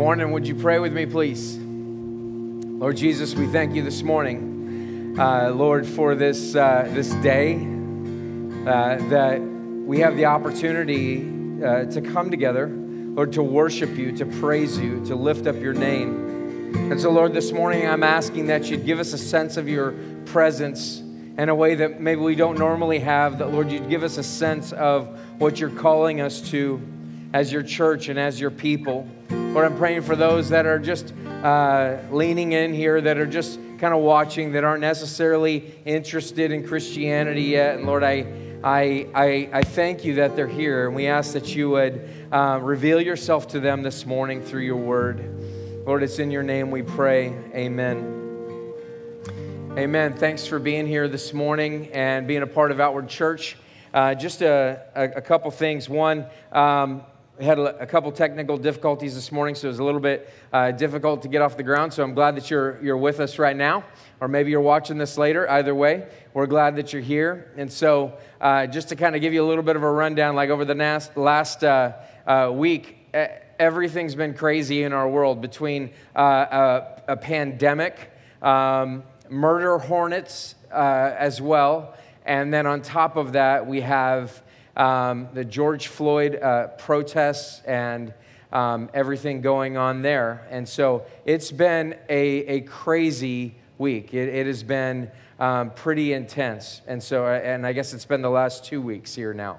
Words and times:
morning. 0.00 0.32
Would 0.32 0.48
you 0.48 0.54
pray 0.54 0.78
with 0.78 0.94
me, 0.94 1.04
please? 1.04 1.58
Lord 1.58 2.96
Jesus, 2.96 3.34
we 3.34 3.46
thank 3.48 3.74
you 3.74 3.82
this 3.82 4.02
morning, 4.02 5.14
uh, 5.18 5.50
Lord, 5.50 5.86
for 5.86 6.14
this, 6.14 6.56
uh, 6.56 6.88
this 6.92 7.10
day 7.16 7.56
uh, 7.56 8.96
that 9.10 9.38
we 9.42 10.00
have 10.00 10.16
the 10.16 10.24
opportunity 10.24 11.18
uh, 11.62 11.84
to 11.84 12.00
come 12.00 12.30
together, 12.30 12.68
Lord, 12.68 13.34
to 13.34 13.42
worship 13.42 13.90
you, 13.90 14.10
to 14.16 14.24
praise 14.24 14.78
you, 14.78 15.04
to 15.04 15.14
lift 15.14 15.46
up 15.46 15.56
your 15.56 15.74
name. 15.74 16.74
And 16.90 16.98
so, 16.98 17.10
Lord, 17.10 17.34
this 17.34 17.52
morning 17.52 17.86
I'm 17.86 18.02
asking 18.02 18.46
that 18.46 18.70
you'd 18.70 18.86
give 18.86 19.00
us 19.00 19.12
a 19.12 19.18
sense 19.18 19.58
of 19.58 19.68
your 19.68 19.92
presence 20.24 21.00
in 21.36 21.50
a 21.50 21.54
way 21.54 21.74
that 21.74 22.00
maybe 22.00 22.22
we 22.22 22.36
don't 22.36 22.58
normally 22.58 23.00
have, 23.00 23.36
that, 23.40 23.52
Lord, 23.52 23.70
you'd 23.70 23.90
give 23.90 24.02
us 24.02 24.16
a 24.16 24.22
sense 24.22 24.72
of 24.72 25.20
what 25.38 25.60
you're 25.60 25.68
calling 25.68 26.22
us 26.22 26.40
to 26.52 26.80
as 27.34 27.52
your 27.52 27.62
church 27.62 28.08
and 28.08 28.18
as 28.18 28.40
your 28.40 28.50
people. 28.50 29.06
Lord, 29.52 29.66
I'm 29.66 29.76
praying 29.76 30.02
for 30.02 30.14
those 30.14 30.50
that 30.50 30.64
are 30.64 30.78
just 30.78 31.12
uh, 31.42 31.96
leaning 32.12 32.52
in 32.52 32.72
here, 32.72 33.00
that 33.00 33.18
are 33.18 33.26
just 33.26 33.58
kind 33.78 33.92
of 33.92 33.98
watching, 33.98 34.52
that 34.52 34.62
aren't 34.62 34.80
necessarily 34.80 35.74
interested 35.84 36.52
in 36.52 36.64
Christianity 36.64 37.42
yet. 37.42 37.74
And 37.74 37.84
Lord, 37.84 38.04
I, 38.04 38.26
I, 38.62 39.08
I, 39.12 39.50
I 39.52 39.62
thank 39.62 40.04
you 40.04 40.14
that 40.14 40.36
they're 40.36 40.46
here. 40.46 40.86
And 40.86 40.94
we 40.94 41.08
ask 41.08 41.32
that 41.32 41.56
you 41.56 41.70
would 41.70 42.08
uh, 42.30 42.60
reveal 42.62 43.00
yourself 43.00 43.48
to 43.48 43.58
them 43.58 43.82
this 43.82 44.06
morning 44.06 44.40
through 44.40 44.62
your 44.62 44.76
word. 44.76 45.84
Lord, 45.84 46.04
it's 46.04 46.20
in 46.20 46.30
your 46.30 46.44
name 46.44 46.70
we 46.70 46.82
pray. 46.82 47.34
Amen. 47.52 48.20
Amen. 49.76 50.14
Thanks 50.14 50.46
for 50.46 50.60
being 50.60 50.86
here 50.86 51.08
this 51.08 51.34
morning 51.34 51.90
and 51.92 52.28
being 52.28 52.42
a 52.42 52.46
part 52.46 52.70
of 52.70 52.78
Outward 52.78 53.08
Church. 53.08 53.56
Uh, 53.92 54.14
just 54.14 54.42
a, 54.42 54.82
a, 54.94 55.04
a, 55.16 55.20
couple 55.20 55.50
things. 55.50 55.88
One, 55.88 56.26
um, 56.52 57.02
we 57.40 57.46
had 57.46 57.58
a, 57.58 57.86
couple 57.86 58.12
technical 58.12 58.58
difficulties 58.58 59.14
this 59.14 59.32
morning, 59.32 59.54
so 59.54 59.66
it 59.66 59.70
was 59.70 59.78
a 59.78 59.84
little 59.84 59.98
bit 59.98 60.28
uh, 60.52 60.72
difficult 60.72 61.22
to 61.22 61.28
get 61.28 61.40
off 61.40 61.56
the 61.56 61.62
ground. 61.62 61.90
So 61.90 62.02
I'm 62.02 62.12
glad 62.12 62.36
that 62.36 62.50
you're, 62.50 62.78
you're 62.82 62.98
with 62.98 63.18
us 63.18 63.38
right 63.38 63.56
now, 63.56 63.82
or 64.20 64.28
maybe 64.28 64.50
you're 64.50 64.60
watching 64.60 64.98
this 64.98 65.16
later. 65.16 65.50
Either 65.50 65.74
way, 65.74 66.06
we're 66.34 66.46
glad 66.46 66.76
that 66.76 66.92
you're 66.92 67.00
here. 67.00 67.50
And 67.56 67.72
so, 67.72 68.18
uh, 68.42 68.66
just 68.66 68.90
to 68.90 68.96
kind 68.96 69.16
of 69.16 69.22
give 69.22 69.32
you 69.32 69.42
a 69.42 69.48
little 69.48 69.62
bit 69.62 69.74
of 69.74 69.82
a 69.82 69.90
rundown, 69.90 70.36
like 70.36 70.50
over 70.50 70.66
the 70.66 70.74
last, 70.74 71.16
last 71.16 71.64
uh, 71.64 71.92
uh 72.26 72.52
week, 72.52 73.08
everything's 73.58 74.14
been 74.14 74.34
crazy 74.34 74.82
in 74.82 74.92
our 74.92 75.08
world 75.08 75.40
between 75.40 75.92
uh, 76.14 76.20
a, 76.20 77.12
a, 77.12 77.16
pandemic, 77.16 78.12
um, 78.42 79.02
murder 79.30 79.78
hornets 79.78 80.56
uh, 80.70 81.14
as 81.16 81.40
well, 81.40 81.94
and 82.26 82.52
then 82.52 82.66
on 82.66 82.82
top 82.82 83.16
of 83.16 83.32
that, 83.32 83.66
we 83.66 83.80
have 83.80 84.42
um, 84.80 85.28
the 85.34 85.44
George 85.44 85.88
Floyd 85.88 86.36
uh, 86.36 86.68
protests 86.68 87.60
and 87.66 88.14
um, 88.50 88.88
everything 88.94 89.42
going 89.42 89.76
on 89.76 90.00
there. 90.00 90.46
And 90.50 90.66
so 90.66 91.04
it's 91.26 91.52
been 91.52 91.96
a, 92.08 92.18
a 92.46 92.60
crazy 92.62 93.54
week. 93.76 94.14
It, 94.14 94.30
it 94.30 94.46
has 94.46 94.62
been 94.62 95.10
um, 95.38 95.70
pretty 95.72 96.14
intense. 96.14 96.80
And 96.86 97.02
so, 97.02 97.26
uh, 97.26 97.40
and 97.44 97.66
I 97.66 97.74
guess 97.74 97.92
it's 97.92 98.06
been 98.06 98.22
the 98.22 98.30
last 98.30 98.64
two 98.64 98.80
weeks 98.80 99.14
here 99.14 99.34
now. 99.34 99.58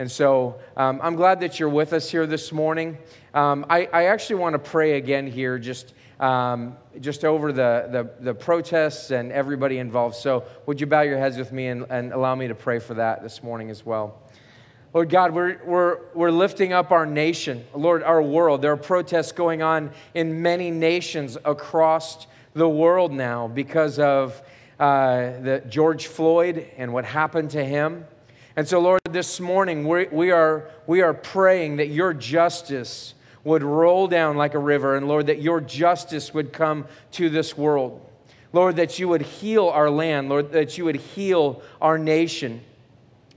And 0.00 0.10
so 0.10 0.56
um, 0.76 1.00
I'm 1.00 1.14
glad 1.14 1.40
that 1.40 1.60
you're 1.60 1.68
with 1.68 1.92
us 1.92 2.10
here 2.10 2.26
this 2.26 2.50
morning. 2.50 2.98
Um, 3.34 3.64
I, 3.70 3.88
I, 3.92 4.06
actually 4.06 4.36
want 4.36 4.54
to 4.54 4.58
pray 4.58 4.96
again 4.98 5.26
here, 5.26 5.58
just, 5.58 5.94
um, 6.20 6.76
just 7.00 7.24
over 7.24 7.52
the, 7.52 7.88
the, 7.90 8.24
the, 8.24 8.34
protests 8.34 9.10
and 9.10 9.32
everybody 9.32 9.78
involved. 9.78 10.16
So 10.16 10.44
would 10.66 10.80
you 10.80 10.86
bow 10.86 11.02
your 11.02 11.18
heads 11.18 11.38
with 11.38 11.52
me 11.52 11.68
and, 11.68 11.86
and 11.88 12.12
allow 12.12 12.34
me 12.34 12.48
to 12.48 12.54
pray 12.54 12.78
for 12.78 12.94
that 12.94 13.22
this 13.22 13.42
morning 13.42 13.70
as 13.70 13.86
well? 13.86 14.25
Lord 14.96 15.10
God, 15.10 15.34
we're, 15.34 15.60
we're, 15.62 15.98
we're 16.14 16.30
lifting 16.30 16.72
up 16.72 16.90
our 16.90 17.04
nation, 17.04 17.66
Lord, 17.74 18.02
our 18.02 18.22
world. 18.22 18.62
There 18.62 18.72
are 18.72 18.78
protests 18.78 19.30
going 19.30 19.60
on 19.60 19.90
in 20.14 20.40
many 20.40 20.70
nations 20.70 21.36
across 21.44 22.26
the 22.54 22.66
world 22.66 23.12
now 23.12 23.46
because 23.46 23.98
of 23.98 24.40
uh, 24.80 25.38
the 25.42 25.62
George 25.68 26.06
Floyd 26.06 26.70
and 26.78 26.94
what 26.94 27.04
happened 27.04 27.50
to 27.50 27.62
him. 27.62 28.06
And 28.56 28.66
so, 28.66 28.80
Lord, 28.80 29.02
this 29.10 29.38
morning 29.38 29.86
we, 29.86 30.06
we, 30.06 30.30
are, 30.30 30.70
we 30.86 31.02
are 31.02 31.12
praying 31.12 31.76
that 31.76 31.88
your 31.88 32.14
justice 32.14 33.12
would 33.44 33.62
roll 33.62 34.08
down 34.08 34.38
like 34.38 34.54
a 34.54 34.58
river, 34.58 34.96
and 34.96 35.06
Lord, 35.06 35.26
that 35.26 35.42
your 35.42 35.60
justice 35.60 36.32
would 36.32 36.54
come 36.54 36.86
to 37.12 37.28
this 37.28 37.54
world. 37.54 38.00
Lord, 38.54 38.76
that 38.76 38.98
you 38.98 39.08
would 39.08 39.20
heal 39.20 39.68
our 39.68 39.90
land, 39.90 40.30
Lord, 40.30 40.52
that 40.52 40.78
you 40.78 40.86
would 40.86 40.96
heal 40.96 41.60
our 41.82 41.98
nation. 41.98 42.62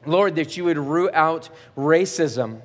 Lord, 0.05 0.35
that 0.35 0.57
you 0.57 0.65
would 0.65 0.77
root 0.77 1.11
out 1.13 1.49
racism. 1.77 2.61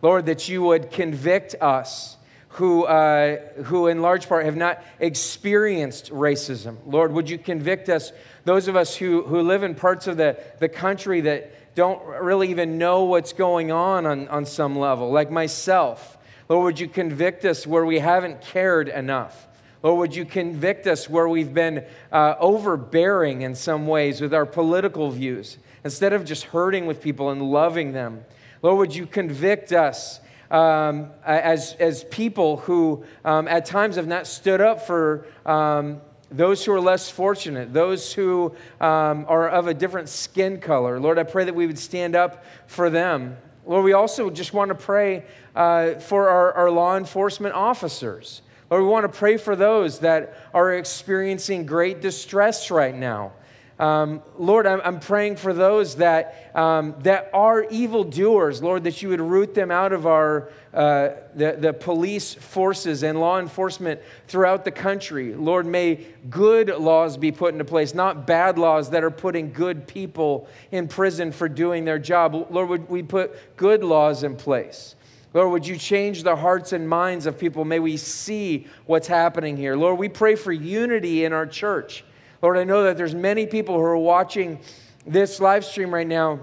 Lord, 0.00 0.26
that 0.26 0.48
you 0.48 0.62
would 0.62 0.90
convict 0.90 1.54
us 1.60 2.16
who, 2.50 2.84
uh, 2.84 3.36
who 3.64 3.88
in 3.88 4.02
large 4.02 4.28
part 4.28 4.44
have 4.44 4.56
not 4.56 4.82
experienced 5.00 6.10
racism. 6.10 6.76
Lord, 6.86 7.12
would 7.12 7.28
you 7.28 7.38
convict 7.38 7.88
us, 7.88 8.12
those 8.44 8.68
of 8.68 8.76
us 8.76 8.96
who, 8.96 9.22
who 9.22 9.42
live 9.42 9.62
in 9.62 9.74
parts 9.74 10.06
of 10.06 10.16
the, 10.16 10.38
the 10.58 10.68
country 10.68 11.20
that 11.22 11.74
don't 11.78 12.04
really 12.04 12.50
even 12.50 12.76
know 12.76 13.04
what's 13.04 13.32
going 13.32 13.70
on, 13.70 14.04
on 14.04 14.26
on 14.26 14.44
some 14.44 14.76
level, 14.76 15.12
like 15.12 15.30
myself. 15.30 16.18
Lord, 16.48 16.64
would 16.64 16.80
you 16.80 16.88
convict 16.88 17.44
us 17.44 17.68
where 17.68 17.84
we 17.84 18.00
haven't 18.00 18.40
cared 18.40 18.88
enough? 18.88 19.46
Lord, 19.84 19.98
would 20.00 20.16
you 20.16 20.24
convict 20.24 20.88
us 20.88 21.08
where 21.08 21.28
we've 21.28 21.54
been 21.54 21.84
uh, 22.10 22.34
overbearing 22.40 23.42
in 23.42 23.54
some 23.54 23.86
ways 23.86 24.20
with 24.20 24.34
our 24.34 24.44
political 24.44 25.12
views? 25.12 25.58
Instead 25.84 26.12
of 26.12 26.24
just 26.24 26.44
hurting 26.44 26.86
with 26.86 27.00
people 27.00 27.30
and 27.30 27.42
loving 27.42 27.92
them. 27.92 28.24
Lord, 28.62 28.78
would 28.78 28.94
you 28.94 29.06
convict 29.06 29.72
us 29.72 30.20
um, 30.50 31.10
as, 31.24 31.74
as 31.74 32.04
people 32.04 32.58
who 32.58 33.04
um, 33.24 33.48
at 33.48 33.66
times 33.66 33.96
have 33.96 34.06
not 34.06 34.26
stood 34.26 34.60
up 34.60 34.86
for 34.86 35.26
um, 35.44 36.00
those 36.30 36.64
who 36.64 36.72
are 36.72 36.80
less 36.80 37.08
fortunate, 37.10 37.72
those 37.72 38.12
who 38.12 38.54
um, 38.80 39.24
are 39.28 39.48
of 39.48 39.66
a 39.66 39.74
different 39.74 40.08
skin 40.08 40.60
color. 40.60 41.00
Lord, 41.00 41.18
I 41.18 41.22
pray 41.22 41.44
that 41.44 41.54
we 41.54 41.66
would 41.66 41.78
stand 41.78 42.14
up 42.14 42.44
for 42.66 42.90
them. 42.90 43.36
Lord, 43.66 43.84
we 43.84 43.92
also 43.92 44.30
just 44.30 44.52
want 44.52 44.70
to 44.70 44.74
pray 44.74 45.24
uh, 45.54 45.94
for 45.94 46.28
our, 46.28 46.52
our 46.54 46.70
law 46.70 46.96
enforcement 46.96 47.54
officers. 47.54 48.42
Lord, 48.70 48.82
we 48.82 48.88
want 48.88 49.10
to 49.10 49.18
pray 49.18 49.36
for 49.38 49.56
those 49.56 50.00
that 50.00 50.48
are 50.52 50.74
experiencing 50.74 51.64
great 51.64 52.00
distress 52.00 52.70
right 52.70 52.94
now. 52.94 53.32
Um, 53.78 54.22
Lord, 54.36 54.66
I'm, 54.66 54.80
I'm, 54.82 54.98
praying 54.98 55.36
for 55.36 55.52
those 55.52 55.96
that, 55.96 56.50
um, 56.56 56.96
that 57.04 57.30
are 57.32 57.62
evildoers, 57.62 58.60
Lord, 58.60 58.82
that 58.84 59.02
you 59.02 59.10
would 59.10 59.20
root 59.20 59.54
them 59.54 59.70
out 59.70 59.92
of 59.92 60.04
our, 60.04 60.50
uh, 60.74 61.10
the, 61.36 61.56
the 61.60 61.72
police 61.72 62.34
forces 62.34 63.04
and 63.04 63.20
law 63.20 63.38
enforcement 63.38 64.00
throughout 64.26 64.64
the 64.64 64.72
country. 64.72 65.32
Lord, 65.32 65.64
may 65.64 66.06
good 66.28 66.70
laws 66.70 67.16
be 67.16 67.30
put 67.30 67.52
into 67.52 67.64
place, 67.64 67.94
not 67.94 68.26
bad 68.26 68.58
laws 68.58 68.90
that 68.90 69.04
are 69.04 69.12
putting 69.12 69.52
good 69.52 69.86
people 69.86 70.48
in 70.72 70.88
prison 70.88 71.30
for 71.30 71.48
doing 71.48 71.84
their 71.84 72.00
job. 72.00 72.34
Lord, 72.50 72.68
would 72.68 72.88
we 72.88 73.04
put 73.04 73.56
good 73.56 73.84
laws 73.84 74.24
in 74.24 74.34
place? 74.34 74.96
Lord, 75.34 75.52
would 75.52 75.66
you 75.68 75.76
change 75.76 76.24
the 76.24 76.34
hearts 76.34 76.72
and 76.72 76.88
minds 76.88 77.26
of 77.26 77.38
people? 77.38 77.64
May 77.64 77.78
we 77.78 77.96
see 77.96 78.66
what's 78.86 79.06
happening 79.06 79.56
here. 79.56 79.76
Lord, 79.76 80.00
we 80.00 80.08
pray 80.08 80.34
for 80.34 80.50
unity 80.50 81.24
in 81.24 81.32
our 81.32 81.46
church. 81.46 82.02
Lord, 82.40 82.56
I 82.56 82.64
know 82.64 82.84
that 82.84 82.96
there's 82.96 83.14
many 83.14 83.46
people 83.46 83.76
who 83.76 83.82
are 83.82 83.96
watching 83.96 84.60
this 85.06 85.40
live 85.40 85.64
stream 85.64 85.92
right 85.92 86.06
now 86.06 86.40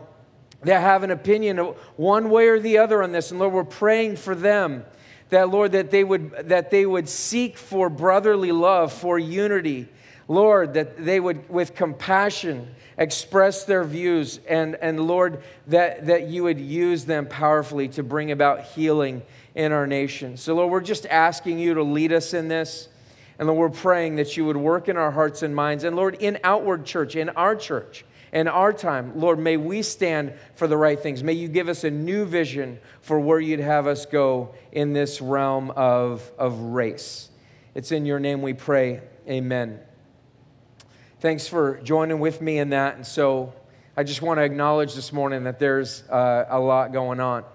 that 0.64 0.82
have 0.82 1.04
an 1.04 1.12
opinion 1.12 1.58
one 1.96 2.30
way 2.30 2.48
or 2.48 2.60
the 2.60 2.80
other 2.80 3.04
on 3.04 3.12
this. 3.12 3.32
And 3.32 3.40
Lord, 3.40 3.54
we're 3.54 3.64
praying 3.64 4.18
for 4.18 4.36
them 4.36 4.84
that, 5.30 5.50
Lord, 5.50 5.72
that 5.74 5.92
they 5.92 6.04
would, 6.04 6.50
that 6.50 6.72
they 6.72 6.86
would 6.86 7.08
seek 7.08 7.58
for 7.58 7.90
brotherly 7.90 8.52
love, 8.52 8.92
for 8.92 9.18
unity. 9.18 9.88
Lord, 10.28 10.74
that 10.74 11.06
they 11.06 11.20
would, 11.20 11.48
with 11.50 11.76
compassion, 11.76 12.74
express 12.98 13.64
their 13.66 13.84
views. 13.84 14.40
And, 14.48 14.76
and 14.82 15.00
Lord, 15.00 15.44
that, 15.68 16.08
that 16.08 16.28
you 16.28 16.44
would 16.44 16.60
use 16.60 17.06
them 17.06 17.28
powerfully 17.28 17.88
to 17.90 18.04
bring 18.04 18.32
about 18.32 18.64
healing 18.64 19.22
in 19.54 19.72
our 19.72 19.86
nation. 19.86 20.36
So, 20.38 20.56
Lord, 20.56 20.72
we're 20.72 20.82
just 20.82 21.06
asking 21.06 21.60
you 21.60 21.76
to 21.76 21.84
lead 21.84 22.12
us 22.12 22.34
in 22.34 22.48
this. 22.48 22.90
And 23.38 23.48
Lord, 23.48 23.60
we're 23.60 23.78
praying 23.78 24.16
that 24.16 24.38
you 24.38 24.46
would 24.46 24.58
work 24.58 24.88
in 24.88 24.98
our 24.98 25.12
hearts 25.12 25.44
and 25.44 25.56
minds. 25.56 25.84
And 25.84 25.96
Lord, 25.96 26.16
in 26.20 26.40
outward 26.44 26.86
church, 26.86 27.16
in 27.16 27.30
our 27.30 27.56
church, 27.56 28.06
in 28.32 28.48
our 28.48 28.74
time, 28.74 29.20
Lord, 29.20 29.40
may 29.40 29.58
we 29.58 29.82
stand 29.82 30.34
for 30.56 30.68
the 30.68 30.78
right 30.78 31.00
things. 31.00 31.24
May 31.24 31.34
you 31.34 31.48
give 31.48 31.70
us 31.70 31.84
a 31.84 31.92
new 31.92 32.26
vision 32.26 32.80
for 33.02 33.20
where 33.20 33.40
you'd 33.40 33.60
have 33.60 33.88
us 33.88 34.06
go 34.06 34.54
in 34.72 34.94
this 34.94 35.22
realm 35.22 35.72
of, 35.72 36.30
of 36.38 36.60
race. 36.60 37.30
It's 37.74 37.92
in 37.92 38.06
your 38.06 38.20
name 38.20 38.42
we 38.42 38.54
pray. 38.54 39.02
Amen. 39.28 39.80
Thanks 41.20 41.48
for 41.48 41.80
joining 41.82 42.20
with 42.20 42.42
me 42.42 42.60
in 42.60 42.70
that. 42.70 42.96
And 42.96 43.08
so 43.08 43.54
I 43.98 44.04
just 44.04 44.22
want 44.22 44.38
to 44.40 44.44
acknowledge 44.44 44.96
this 44.96 45.14
morning 45.14 45.46
that 45.46 45.60
there's 45.60 46.04
uh, 46.10 46.46
a 46.50 46.60
lot 46.60 46.92
going 46.92 47.20
on. 47.20 47.46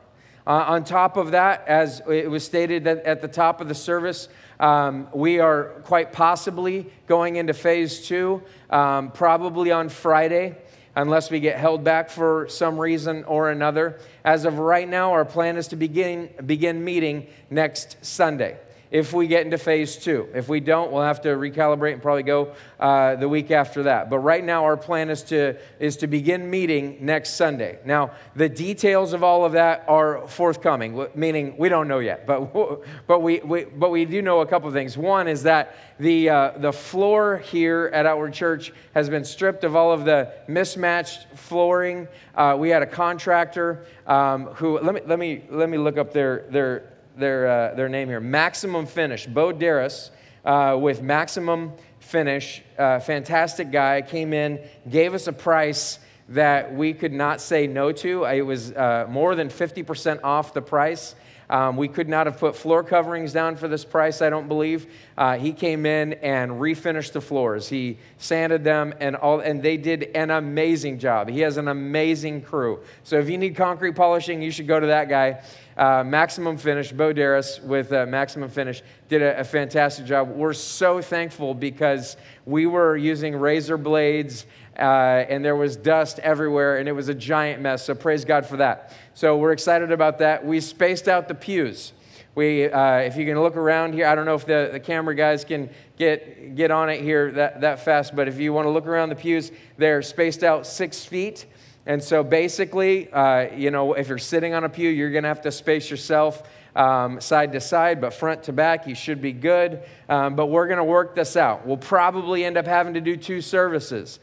Uh, 0.46 0.64
on 0.68 0.84
top 0.84 1.16
of 1.16 1.32
that, 1.32 1.64
as 1.68 2.00
it 2.08 2.30
was 2.30 2.44
stated 2.44 2.86
at 2.86 3.20
the 3.20 3.28
top 3.28 3.60
of 3.60 3.68
the 3.68 3.74
service, 3.74 4.28
um, 4.58 5.08
we 5.12 5.38
are 5.38 5.64
quite 5.84 6.12
possibly 6.12 6.90
going 7.06 7.36
into 7.36 7.52
phase 7.52 8.06
two, 8.06 8.42
um, 8.70 9.10
probably 9.10 9.70
on 9.70 9.88
Friday, 9.88 10.56
unless 10.96 11.30
we 11.30 11.40
get 11.40 11.58
held 11.58 11.84
back 11.84 12.10
for 12.10 12.46
some 12.48 12.78
reason 12.78 13.24
or 13.24 13.50
another. 13.50 14.00
As 14.24 14.44
of 14.44 14.58
right 14.58 14.88
now, 14.88 15.12
our 15.12 15.24
plan 15.24 15.56
is 15.56 15.68
to 15.68 15.76
begin, 15.76 16.30
begin 16.46 16.84
meeting 16.84 17.26
next 17.50 17.96
Sunday. 18.04 18.58
If 18.90 19.12
we 19.12 19.26
get 19.28 19.44
into 19.44 19.56
phase 19.56 19.96
two. 19.96 20.28
If 20.34 20.48
we 20.48 20.58
don't, 20.58 20.90
we'll 20.90 21.02
have 21.02 21.20
to 21.22 21.28
recalibrate 21.28 21.92
and 21.92 22.02
probably 22.02 22.24
go 22.24 22.54
uh, 22.80 23.16
the 23.16 23.28
week 23.28 23.50
after 23.50 23.84
that. 23.84 24.10
But 24.10 24.18
right 24.18 24.44
now, 24.44 24.64
our 24.64 24.76
plan 24.76 25.10
is 25.10 25.22
to, 25.24 25.56
is 25.78 25.96
to 25.98 26.06
begin 26.06 26.50
meeting 26.50 26.98
next 27.00 27.34
Sunday. 27.34 27.78
Now, 27.84 28.12
the 28.34 28.48
details 28.48 29.12
of 29.12 29.22
all 29.22 29.44
of 29.44 29.52
that 29.52 29.84
are 29.86 30.26
forthcoming, 30.26 31.06
meaning 31.14 31.56
we 31.56 31.68
don't 31.68 31.86
know 31.86 32.00
yet, 32.00 32.26
but, 32.26 32.52
but, 33.06 33.20
we, 33.20 33.38
we 33.40 33.64
but 33.64 33.90
we 33.90 34.04
do 34.04 34.22
know 34.22 34.40
a 34.40 34.46
couple 34.46 34.66
of 34.66 34.74
things. 34.74 34.98
One 34.98 35.28
is 35.28 35.44
that 35.44 35.76
the, 36.00 36.28
uh, 36.28 36.50
the 36.56 36.72
floor 36.72 37.38
here 37.38 37.90
at 37.94 38.06
Outward 38.06 38.32
Church 38.32 38.72
has 38.94 39.08
been 39.08 39.24
stripped 39.24 39.62
of 39.62 39.76
all 39.76 39.92
of 39.92 40.04
the 40.04 40.32
mismatched 40.48 41.28
flooring. 41.36 42.08
Uh, 42.34 42.56
we 42.58 42.70
had 42.70 42.82
a 42.82 42.86
contractor 42.86 43.84
um, 44.06 44.46
who, 44.46 44.80
let 44.80 44.94
me, 44.94 45.00
let, 45.06 45.18
me, 45.18 45.44
let 45.50 45.68
me 45.68 45.78
look 45.78 45.96
up 45.96 46.12
their, 46.12 46.46
their, 46.50 46.92
their, 47.20 47.48
uh, 47.48 47.74
their 47.74 47.88
name 47.88 48.08
here 48.08 48.20
Maximum 48.20 48.86
Finish. 48.86 49.26
Bo 49.26 49.52
Darris 49.52 50.10
uh, 50.44 50.76
with 50.80 51.02
Maximum 51.02 51.72
Finish, 52.00 52.62
uh, 52.78 52.98
fantastic 52.98 53.70
guy, 53.70 54.02
came 54.02 54.32
in, 54.32 54.58
gave 54.88 55.14
us 55.14 55.26
a 55.26 55.32
price 55.32 55.98
that 56.30 56.74
we 56.74 56.92
could 56.94 57.12
not 57.12 57.40
say 57.40 57.66
no 57.66 57.92
to. 57.92 58.24
It 58.24 58.42
was 58.42 58.72
uh, 58.72 59.06
more 59.08 59.34
than 59.34 59.48
50% 59.48 60.20
off 60.24 60.54
the 60.54 60.62
price. 60.62 61.14
Um, 61.50 61.76
we 61.76 61.88
could 61.88 62.08
not 62.08 62.26
have 62.26 62.38
put 62.38 62.54
floor 62.54 62.84
coverings 62.84 63.32
down 63.32 63.56
for 63.56 63.66
this 63.66 63.84
price, 63.84 64.22
I 64.22 64.30
don't 64.30 64.46
believe. 64.46 64.86
Uh, 65.18 65.36
he 65.36 65.52
came 65.52 65.84
in 65.84 66.12
and 66.14 66.52
refinished 66.52 67.10
the 67.10 67.20
floors. 67.20 67.68
He 67.68 67.98
sanded 68.18 68.62
them 68.62 68.94
and 69.00 69.16
all, 69.16 69.40
and 69.40 69.60
they 69.60 69.76
did 69.76 70.12
an 70.14 70.30
amazing 70.30 71.00
job. 71.00 71.28
He 71.28 71.40
has 71.40 71.56
an 71.56 71.66
amazing 71.66 72.42
crew. 72.42 72.84
So 73.02 73.18
if 73.18 73.28
you 73.28 73.36
need 73.36 73.56
concrete 73.56 73.96
polishing, 73.96 74.40
you 74.40 74.52
should 74.52 74.68
go 74.68 74.78
to 74.78 74.86
that 74.86 75.08
guy. 75.08 75.42
Uh, 75.80 76.04
Maximum 76.04 76.58
Finish, 76.58 76.92
Bo 76.92 77.14
Darris 77.14 77.58
with 77.62 77.90
uh, 77.90 78.04
Maximum 78.04 78.50
Finish 78.50 78.82
did 79.08 79.22
a, 79.22 79.40
a, 79.40 79.44
fantastic 79.44 80.04
job. 80.04 80.28
We're 80.28 80.52
so 80.52 81.00
thankful 81.00 81.54
because 81.54 82.18
we 82.44 82.66
were 82.66 82.98
using 82.98 83.34
razor 83.34 83.78
blades 83.78 84.44
uh, 84.78 85.24
and 85.26 85.42
there 85.42 85.56
was 85.56 85.78
dust 85.78 86.18
everywhere 86.18 86.76
and 86.76 86.86
it 86.86 86.92
was 86.92 87.08
a 87.08 87.14
giant 87.14 87.62
mess. 87.62 87.82
So 87.82 87.94
praise 87.94 88.26
God 88.26 88.44
for 88.44 88.58
that. 88.58 88.92
So 89.14 89.38
we're 89.38 89.52
excited 89.52 89.90
about 89.90 90.18
that. 90.18 90.44
We 90.44 90.60
spaced 90.60 91.08
out 91.08 91.28
the 91.28 91.34
pews. 91.34 91.94
We, 92.34 92.70
uh, 92.70 92.96
if 92.96 93.16
you 93.16 93.24
can 93.24 93.40
look 93.40 93.56
around 93.56 93.94
here, 93.94 94.06
I 94.06 94.14
don't 94.14 94.26
know 94.26 94.34
if 94.34 94.44
the, 94.44 94.68
the 94.72 94.80
camera 94.80 95.14
guys 95.14 95.46
can 95.46 95.70
get, 95.96 96.56
get 96.56 96.70
on 96.70 96.90
it 96.90 97.00
here 97.00 97.32
that, 97.32 97.62
that 97.62 97.86
fast, 97.86 98.14
but 98.14 98.28
if 98.28 98.38
you 98.38 98.52
want 98.52 98.66
to 98.66 98.70
look 98.70 98.86
around 98.86 99.08
the 99.08 99.16
pews, 99.16 99.50
they're 99.78 100.02
spaced 100.02 100.44
out 100.44 100.66
six 100.66 101.06
feet. 101.06 101.46
And 101.86 102.02
so 102.02 102.22
basically, 102.22 103.10
uh, 103.10 103.54
you 103.54 103.70
know, 103.70 103.94
if 103.94 104.08
you're 104.08 104.18
sitting 104.18 104.54
on 104.54 104.64
a 104.64 104.68
pew, 104.68 104.88
you're 104.88 105.10
going 105.10 105.22
to 105.22 105.28
have 105.28 105.42
to 105.42 105.52
space 105.52 105.90
yourself 105.90 106.42
um, 106.76 107.20
side 107.20 107.52
to 107.52 107.60
side, 107.60 108.00
but 108.00 108.12
front 108.12 108.44
to 108.44 108.52
back, 108.52 108.86
you 108.86 108.94
should 108.94 109.20
be 109.20 109.32
good. 109.32 109.82
Um, 110.08 110.36
but 110.36 110.46
we're 110.46 110.66
going 110.66 110.78
to 110.78 110.84
work 110.84 111.14
this 111.14 111.36
out. 111.36 111.66
We'll 111.66 111.76
probably 111.76 112.44
end 112.44 112.56
up 112.56 112.66
having 112.66 112.94
to 112.94 113.00
do 113.00 113.16
two 113.16 113.40
services. 113.40 114.20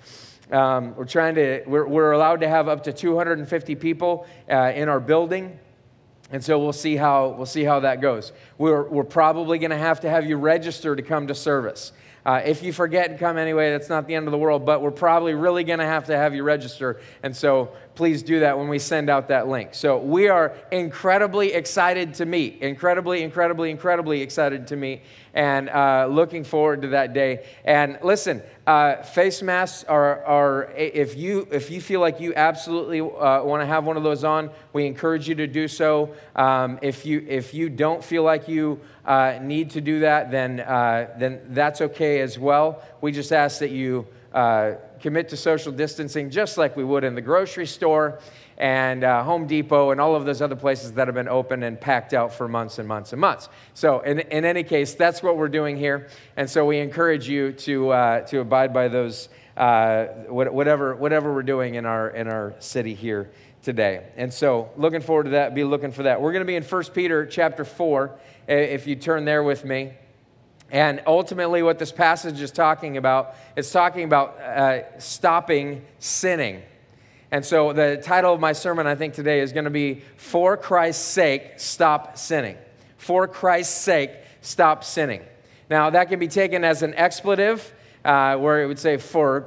Um, 0.52 0.96
we're 0.96 1.06
trying 1.06 1.36
to, 1.36 1.64
we're, 1.68 1.88
we're, 1.88 2.14
allowed 2.14 2.40
to 2.40 2.48
have 2.48 2.70
up 2.70 2.84
to 2.84 2.94
250 2.94 3.76
people 3.76 4.26
uh, 4.50 4.72
in 4.74 4.88
our 4.88 5.02
building. 5.02 5.60
And 6.32 6.44
so 6.44 6.60
we'll 6.60 6.74
see 6.74 6.96
how, 6.96 7.30
we'll 7.30 7.46
see 7.46 7.64
how 7.64 7.82
that 7.82 8.00
goes. 8.00 8.32
We're, 8.58 8.84
we're 8.84 9.04
probably 9.04 9.60
going 9.60 9.72
to 9.72 9.78
have 9.78 10.02
to 10.02 10.10
have 10.10 10.26
you 10.26 10.38
register 10.38 10.96
to 10.96 11.02
come 11.02 11.28
to 11.28 11.36
service. 11.36 11.92
Uh, 12.28 12.42
if 12.44 12.62
you 12.62 12.74
forget 12.74 13.10
and 13.10 13.18
come 13.18 13.38
anyway, 13.38 13.72
that's 13.72 13.88
not 13.88 14.06
the 14.06 14.14
end 14.14 14.28
of 14.28 14.34
the 14.34 14.38
world, 14.38 14.66
but 14.66 14.82
we're 14.82 14.92
probably 14.92 15.34
really 15.34 15.64
going 15.64 15.80
to 15.80 15.86
have 15.86 16.08
to 16.08 16.18
have 16.18 16.36
you 16.36 16.44
register. 16.44 17.00
And 17.24 17.34
so 17.34 17.72
please 17.98 18.22
do 18.22 18.42
that 18.42 18.56
when 18.58 18.68
we 18.70 18.78
send 18.78 19.10
out 19.10 19.28
that 19.30 19.48
link. 19.48 19.74
So 19.74 19.98
we 19.98 20.30
are 20.30 20.54
incredibly 20.72 21.54
excited 21.54 22.14
to 22.16 22.28
meet, 22.28 22.62
incredibly, 22.62 23.24
incredibly, 23.24 23.72
incredibly 23.72 24.22
excited 24.22 24.68
to 24.68 24.76
meet, 24.76 25.02
and 25.34 25.68
uh, 25.68 26.08
looking 26.08 26.44
forward 26.44 26.84
to 26.84 26.90
that 26.90 27.14
day. 27.14 27.44
And 27.66 27.98
listen, 28.04 28.44
uh, 28.68 29.02
face 29.02 29.42
masks 29.42 29.84
are, 29.86 30.24
are 30.26 30.72
if 30.78 31.18
you 31.18 31.48
if 31.52 31.72
you 31.72 31.82
feel 31.82 32.00
like 32.00 32.20
you 32.20 32.36
absolutely 32.36 33.02
uh, 33.02 33.44
want 33.44 33.62
to 33.62 33.66
have 33.66 33.86
one 33.86 33.98
of 33.98 34.04
those 34.04 34.24
on, 34.24 34.52
we 34.74 34.86
encourage 34.86 35.28
you 35.28 35.34
to 35.36 35.48
do 35.48 35.68
so. 35.68 36.14
Um, 36.36 36.78
if 36.84 37.04
you 37.04 37.26
if 37.28 37.56
you 37.56 37.68
don't 37.68 38.04
feel 38.04 38.22
like 38.22 38.48
you 38.48 38.80
uh, 39.06 39.40
need 39.42 39.72
to 39.72 39.82
do 39.82 40.02
that, 40.02 40.30
then 40.30 40.60
uh, 40.60 41.16
then 41.18 41.42
that's 41.50 41.82
okay 41.82 42.22
as 42.22 42.38
well. 42.38 42.84
We 43.02 43.12
just 43.12 43.32
ask 43.32 43.60
that 43.60 43.72
you 43.72 44.06
uh, 44.34 44.74
commit 45.00 45.30
to 45.30 45.38
social 45.38 45.72
distancing, 45.72 46.30
just 46.30 46.58
like 46.58 46.76
we 46.76 46.84
would 46.84 47.04
in 47.04 47.16
the 47.16 47.22
grocery 47.22 47.66
store 47.66 48.20
and 48.58 49.04
uh, 49.04 49.24
Home 49.24 49.46
Depot 49.46 49.92
and 49.92 50.02
all 50.02 50.16
of 50.16 50.26
those 50.26 50.42
other 50.42 50.56
places 50.56 50.94
that 50.94 51.08
have 51.08 51.16
been 51.16 51.28
open 51.28 51.64
and 51.64 51.80
packed 51.80 52.14
out 52.14 52.34
for 52.34 52.48
months 52.48 52.80
and 52.80 52.88
months 52.88 53.14
and 53.14 53.22
months. 53.22 53.50
So, 53.74 54.00
in, 54.00 54.20
in 54.20 54.46
any 54.46 54.64
case, 54.64 54.96
that's 54.96 55.22
what 55.22 55.38
we're 55.38 55.48
doing 55.48 55.78
here. 55.78 56.08
And 56.36 56.50
so, 56.50 56.66
we 56.66 56.80
encourage 56.80 57.30
you 57.30 57.54
to, 57.54 57.90
uh, 57.92 58.22
to 58.28 58.40
abide 58.40 58.74
by 58.74 58.88
those, 58.88 59.30
uh, 59.56 60.06
whatever, 60.28 60.96
whatever 60.96 61.34
we're 61.34 61.44
doing 61.44 61.76
in 61.76 61.86
our, 61.86 62.10
in 62.10 62.28
our 62.28 62.56
city 62.60 62.96
here 62.96 63.30
today. 63.62 64.08
And 64.16 64.34
so, 64.34 64.72
looking 64.76 65.02
forward 65.02 65.26
to 65.26 65.30
that, 65.32 65.54
be 65.54 65.64
looking 65.64 65.92
for 65.92 66.04
that. 66.04 66.22
We're 66.22 66.32
going 66.32 66.42
to 66.42 66.48
be 66.48 66.56
in 66.56 66.64
1 66.64 66.84
Peter 66.94 67.26
chapter 67.26 67.64
4, 67.64 68.18
if 68.48 68.88
you 68.88 68.96
turn 68.96 69.26
there 69.26 69.44
with 69.44 69.64
me. 69.66 69.94
And 70.70 71.02
ultimately, 71.08 71.64
what 71.64 71.80
this 71.80 71.92
passage 71.92 72.42
is 72.42 72.52
talking 72.52 72.98
about, 72.98 73.36
it's 73.56 73.72
talking 73.72 74.04
about 74.04 74.40
uh, 74.40 75.00
stopping 75.00 75.86
sinning. 76.00 76.62
And 77.32 77.46
so 77.46 77.74
the 77.74 78.02
title 78.04 78.34
of 78.34 78.40
my 78.40 78.54
sermon, 78.54 78.88
I 78.88 78.96
think, 78.96 79.14
today 79.14 79.40
is 79.40 79.54
going 79.54 79.66
to 79.66 79.70
be 79.70 80.02
For 80.18 80.58
Christ's 80.58 81.04
Sake, 81.04 81.54
Stop 81.58 82.18
Sinning. 82.18 82.58
For 82.98 83.28
Christ's 83.28 83.80
sake, 83.80 84.12
stop 84.42 84.84
sinning. 84.84 85.22
Now, 85.70 85.90
that 85.90 86.10
can 86.10 86.20
be 86.20 86.28
taken 86.28 86.64
as 86.64 86.82
an 86.84 86.94
expletive, 86.96 87.74
uh, 88.04 88.38
where 88.38 88.64
it 88.64 88.68
would 88.68 88.80
say, 88.80 88.98
For 88.98 89.46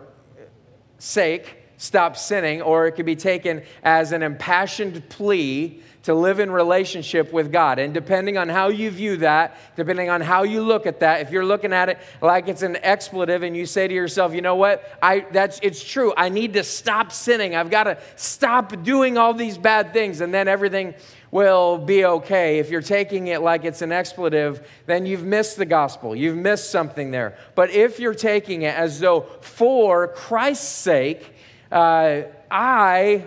sake, 0.98 1.56
stop 1.80 2.14
sinning, 2.14 2.60
or 2.60 2.86
it 2.86 2.92
could 2.92 3.06
be 3.06 3.16
taken 3.16 3.62
as 3.82 4.12
an 4.12 4.22
impassioned 4.22 5.08
plea 5.08 5.80
to 6.02 6.12
live 6.12 6.38
in 6.38 6.50
relationship 6.50 7.32
with 7.32 7.50
God. 7.50 7.78
And 7.78 7.94
depending 7.94 8.36
on 8.36 8.50
how 8.50 8.68
you 8.68 8.90
view 8.90 9.16
that, 9.18 9.56
depending 9.76 10.10
on 10.10 10.20
how 10.20 10.42
you 10.42 10.60
look 10.60 10.84
at 10.84 11.00
that, 11.00 11.22
if 11.22 11.30
you're 11.30 11.44
looking 11.44 11.72
at 11.72 11.88
it 11.88 11.98
like 12.20 12.48
it's 12.48 12.60
an 12.60 12.76
expletive 12.82 13.42
and 13.42 13.56
you 13.56 13.64
say 13.64 13.88
to 13.88 13.94
yourself, 13.94 14.34
you 14.34 14.42
know 14.42 14.56
what? 14.56 14.98
I 15.00 15.20
that's 15.32 15.58
it's 15.62 15.82
true. 15.82 16.12
I 16.18 16.28
need 16.28 16.52
to 16.52 16.64
stop 16.64 17.12
sinning. 17.12 17.54
I've 17.54 17.70
got 17.70 17.84
to 17.84 17.96
stop 18.14 18.82
doing 18.82 19.16
all 19.16 19.32
these 19.32 19.56
bad 19.56 19.94
things 19.94 20.20
and 20.20 20.34
then 20.34 20.48
everything 20.48 20.94
will 21.30 21.78
be 21.78 22.04
okay. 22.04 22.58
If 22.58 22.68
you're 22.68 22.82
taking 22.82 23.28
it 23.28 23.40
like 23.40 23.64
it's 23.64 23.80
an 23.80 23.92
expletive, 23.92 24.68
then 24.84 25.06
you've 25.06 25.24
missed 25.24 25.56
the 25.56 25.64
gospel. 25.64 26.14
You've 26.14 26.36
missed 26.36 26.70
something 26.70 27.10
there. 27.10 27.38
But 27.54 27.70
if 27.70 28.00
you're 28.00 28.12
taking 28.12 28.62
it 28.62 28.74
as 28.74 29.00
though 29.00 29.22
for 29.40 30.08
Christ's 30.08 30.68
sake, 30.68 31.34
uh, 31.70 32.22
I 32.50 33.24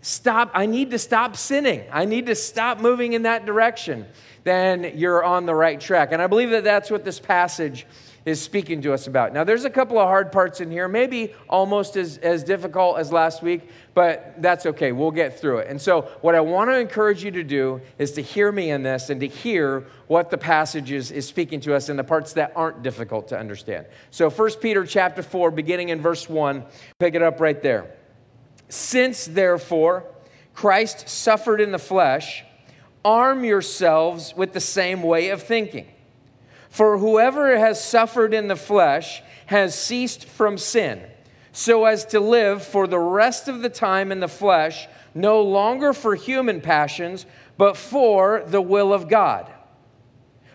stop, 0.00 0.50
I 0.54 0.66
need 0.66 0.90
to 0.90 0.98
stop 0.98 1.36
sinning. 1.36 1.84
I 1.92 2.04
need 2.04 2.26
to 2.26 2.34
stop 2.34 2.80
moving 2.80 3.12
in 3.12 3.22
that 3.22 3.46
direction. 3.46 4.06
Then 4.44 4.92
you're 4.96 5.22
on 5.22 5.46
the 5.46 5.54
right 5.54 5.80
track. 5.80 6.12
And 6.12 6.20
I 6.20 6.26
believe 6.26 6.50
that 6.50 6.64
that's 6.64 6.90
what 6.90 7.04
this 7.04 7.20
passage 7.20 7.86
is 8.24 8.40
speaking 8.40 8.82
to 8.82 8.92
us 8.92 9.06
about. 9.06 9.32
Now, 9.32 9.44
there's 9.44 9.64
a 9.64 9.70
couple 9.70 9.98
of 9.98 10.06
hard 10.06 10.30
parts 10.30 10.60
in 10.60 10.70
here, 10.70 10.86
maybe 10.86 11.34
almost 11.48 11.96
as, 11.96 12.18
as 12.18 12.44
difficult 12.44 12.98
as 12.98 13.12
last 13.12 13.42
week, 13.42 13.68
but 13.94 14.34
that's 14.38 14.66
okay. 14.66 14.92
We'll 14.92 15.10
get 15.10 15.40
through 15.40 15.58
it. 15.58 15.68
And 15.68 15.80
so, 15.80 16.02
what 16.20 16.34
I 16.34 16.40
want 16.40 16.70
to 16.70 16.78
encourage 16.78 17.24
you 17.24 17.30
to 17.32 17.42
do 17.42 17.80
is 17.98 18.12
to 18.12 18.22
hear 18.22 18.52
me 18.52 18.70
in 18.70 18.82
this 18.82 19.10
and 19.10 19.20
to 19.20 19.26
hear 19.26 19.86
what 20.06 20.30
the 20.30 20.38
passage 20.38 20.92
is, 20.92 21.10
is 21.10 21.26
speaking 21.26 21.60
to 21.60 21.74
us 21.74 21.88
in 21.88 21.96
the 21.96 22.04
parts 22.04 22.34
that 22.34 22.52
aren't 22.54 22.82
difficult 22.82 23.28
to 23.28 23.38
understand. 23.38 23.86
So, 24.10 24.30
1 24.30 24.50
Peter 24.60 24.86
chapter 24.86 25.22
4, 25.22 25.50
beginning 25.50 25.88
in 25.88 26.00
verse 26.00 26.28
1, 26.28 26.64
pick 26.98 27.14
it 27.14 27.22
up 27.22 27.40
right 27.40 27.60
there. 27.60 27.94
Since, 28.68 29.26
therefore, 29.26 30.04
Christ 30.54 31.08
suffered 31.08 31.60
in 31.60 31.72
the 31.72 31.78
flesh, 31.78 32.44
arm 33.04 33.44
yourselves 33.44 34.34
with 34.36 34.52
the 34.52 34.60
same 34.60 35.02
way 35.02 35.30
of 35.30 35.42
thinking. 35.42 35.88
For 36.72 36.96
whoever 36.96 37.58
has 37.58 37.84
suffered 37.84 38.32
in 38.32 38.48
the 38.48 38.56
flesh 38.56 39.22
has 39.44 39.78
ceased 39.78 40.24
from 40.24 40.56
sin, 40.56 41.02
so 41.52 41.84
as 41.84 42.06
to 42.06 42.18
live 42.18 42.64
for 42.64 42.86
the 42.86 42.98
rest 42.98 43.46
of 43.46 43.60
the 43.60 43.68
time 43.68 44.10
in 44.10 44.20
the 44.20 44.26
flesh, 44.26 44.88
no 45.14 45.42
longer 45.42 45.92
for 45.92 46.14
human 46.14 46.62
passions, 46.62 47.26
but 47.58 47.76
for 47.76 48.42
the 48.46 48.62
will 48.62 48.94
of 48.94 49.10
God. 49.10 49.52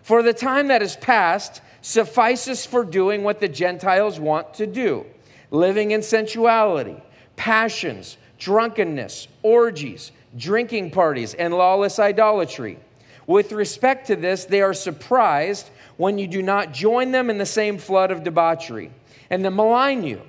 For 0.01 0.23
the 0.23 0.33
time 0.33 0.69
that 0.69 0.81
is 0.81 0.95
past 0.95 1.61
suffices 1.81 2.65
for 2.65 2.83
doing 2.83 3.23
what 3.23 3.39
the 3.39 3.47
Gentiles 3.47 4.19
want 4.19 4.55
to 4.55 4.65
do, 4.65 5.05
living 5.51 5.91
in 5.91 6.01
sensuality 6.01 6.99
passions, 7.35 8.17
drunkenness, 8.39 9.27
orgies, 9.43 10.11
drinking 10.35 10.89
parties, 10.89 11.35
and 11.35 11.53
lawless 11.53 11.99
idolatry. 11.99 12.79
With 13.27 13.51
respect 13.51 14.07
to 14.07 14.15
this, 14.15 14.45
they 14.45 14.63
are 14.63 14.73
surprised 14.73 15.69
when 15.97 16.17
you 16.17 16.27
do 16.27 16.41
not 16.41 16.71
join 16.71 17.11
them 17.11 17.29
in 17.29 17.37
the 17.37 17.45
same 17.45 17.77
flood 17.77 18.11
of 18.11 18.23
debauchery, 18.23 18.91
and 19.29 19.43
they 19.43 19.49
malign 19.49 20.03
you. 20.03 20.21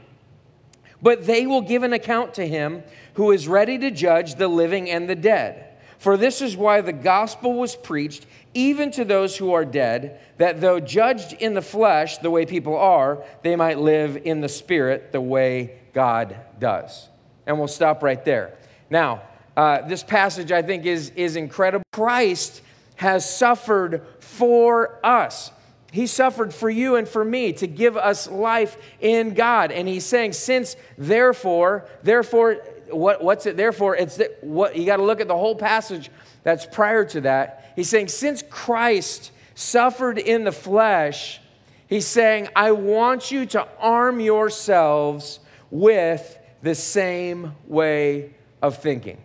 But 1.00 1.26
they 1.26 1.46
will 1.46 1.62
give 1.62 1.84
an 1.84 1.92
account 1.92 2.34
to 2.34 2.46
him 2.46 2.82
who 3.14 3.30
is 3.30 3.46
ready 3.46 3.78
to 3.78 3.90
judge 3.90 4.34
the 4.34 4.48
living 4.48 4.90
and 4.90 5.08
the 5.08 5.14
dead. 5.14 5.64
For 5.98 6.16
this 6.16 6.40
is 6.40 6.56
why 6.56 6.80
the 6.80 6.92
gospel 6.92 7.54
was 7.54 7.76
preached 7.76 8.26
even 8.54 8.90
to 8.92 9.04
those 9.04 9.36
who 9.36 9.52
are 9.52 9.64
dead, 9.64 10.20
that 10.38 10.60
though 10.60 10.80
judged 10.80 11.34
in 11.34 11.54
the 11.54 11.62
flesh 11.62 12.18
the 12.18 12.30
way 12.30 12.46
people 12.46 12.76
are, 12.76 13.22
they 13.42 13.56
might 13.56 13.78
live 13.78 14.16
in 14.24 14.40
the 14.40 14.48
spirit 14.48 15.12
the 15.12 15.20
way 15.20 15.78
God 15.92 16.36
does. 16.58 17.08
And 17.46 17.58
we'll 17.58 17.68
stop 17.68 18.02
right 18.02 18.24
there. 18.24 18.56
Now, 18.90 19.22
uh, 19.56 19.82
this 19.82 20.02
passage 20.02 20.52
I 20.52 20.62
think 20.62 20.86
is, 20.86 21.10
is 21.16 21.36
incredible. 21.36 21.84
Christ 21.92 22.62
has 22.96 23.28
suffered 23.28 24.02
for 24.20 24.98
us. 25.04 25.50
He 25.90 26.06
suffered 26.06 26.52
for 26.52 26.68
you 26.68 26.96
and 26.96 27.08
for 27.08 27.24
me 27.24 27.52
to 27.54 27.66
give 27.66 27.96
us 27.96 28.28
life 28.28 28.76
in 29.00 29.34
God. 29.34 29.72
And 29.72 29.88
he's 29.88 30.04
saying, 30.04 30.34
since 30.34 30.76
therefore, 30.98 31.86
therefore, 32.02 32.56
what, 32.90 33.24
what's 33.24 33.46
it 33.46 33.56
therefore? 33.56 33.96
It's 33.96 34.16
that 34.16 34.42
what 34.44 34.76
you 34.76 34.84
got 34.84 34.98
to 34.98 35.02
look 35.02 35.20
at 35.20 35.28
the 35.28 35.36
whole 35.36 35.56
passage 35.56 36.10
that's 36.42 36.66
prior 36.66 37.04
to 37.06 37.22
that. 37.22 37.72
He's 37.74 37.88
saying, 37.88 38.08
since 38.08 38.42
Christ 38.50 39.32
suffered 39.54 40.18
in 40.18 40.44
the 40.44 40.52
flesh, 40.52 41.40
he's 41.86 42.06
saying, 42.06 42.48
I 42.54 42.72
want 42.72 43.30
you 43.30 43.46
to 43.46 43.66
arm 43.78 44.20
yourselves 44.20 45.40
with 45.70 46.38
the 46.62 46.74
same 46.74 47.52
way 47.66 48.34
of 48.60 48.78
thinking. 48.78 49.18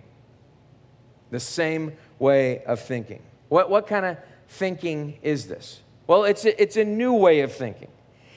The 1.29 1.39
same 1.39 1.93
way 2.19 2.63
of 2.63 2.79
thinking. 2.79 3.21
What, 3.49 3.69
what 3.69 3.87
kind 3.87 4.05
of 4.05 4.17
thinking 4.47 5.19
is 5.21 5.47
this? 5.47 5.82
Well, 6.07 6.25
it's 6.25 6.45
a, 6.45 6.61
it's 6.61 6.77
a 6.77 6.83
new 6.83 7.13
way 7.13 7.41
of 7.41 7.53
thinking. 7.53 7.89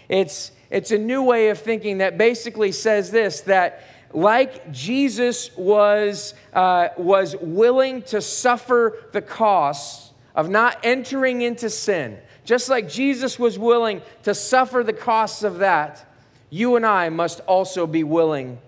It's, 0.08 0.52
it's 0.70 0.90
a 0.92 0.98
new 0.98 1.22
way 1.22 1.48
of 1.48 1.58
thinking 1.58 1.98
that 1.98 2.16
basically 2.16 2.72
says 2.72 3.10
this 3.10 3.40
that 3.42 3.84
like 4.12 4.70
Jesus 4.72 5.54
was, 5.56 6.34
uh, 6.52 6.88
was 6.96 7.36
willing 7.36 8.02
to 8.02 8.20
suffer 8.20 9.08
the 9.12 9.20
costs 9.20 10.12
of 10.34 10.48
not 10.48 10.78
entering 10.84 11.42
into 11.42 11.68
sin, 11.68 12.18
just 12.44 12.68
like 12.68 12.88
Jesus 12.88 13.38
was 13.38 13.58
willing 13.58 14.02
to 14.22 14.34
suffer 14.34 14.82
the 14.84 14.92
costs 14.92 15.42
of 15.42 15.58
that, 15.58 16.06
you 16.50 16.76
and 16.76 16.86
I 16.86 17.08
must 17.08 17.40
also 17.40 17.86
be 17.86 18.04
willing 18.04 18.58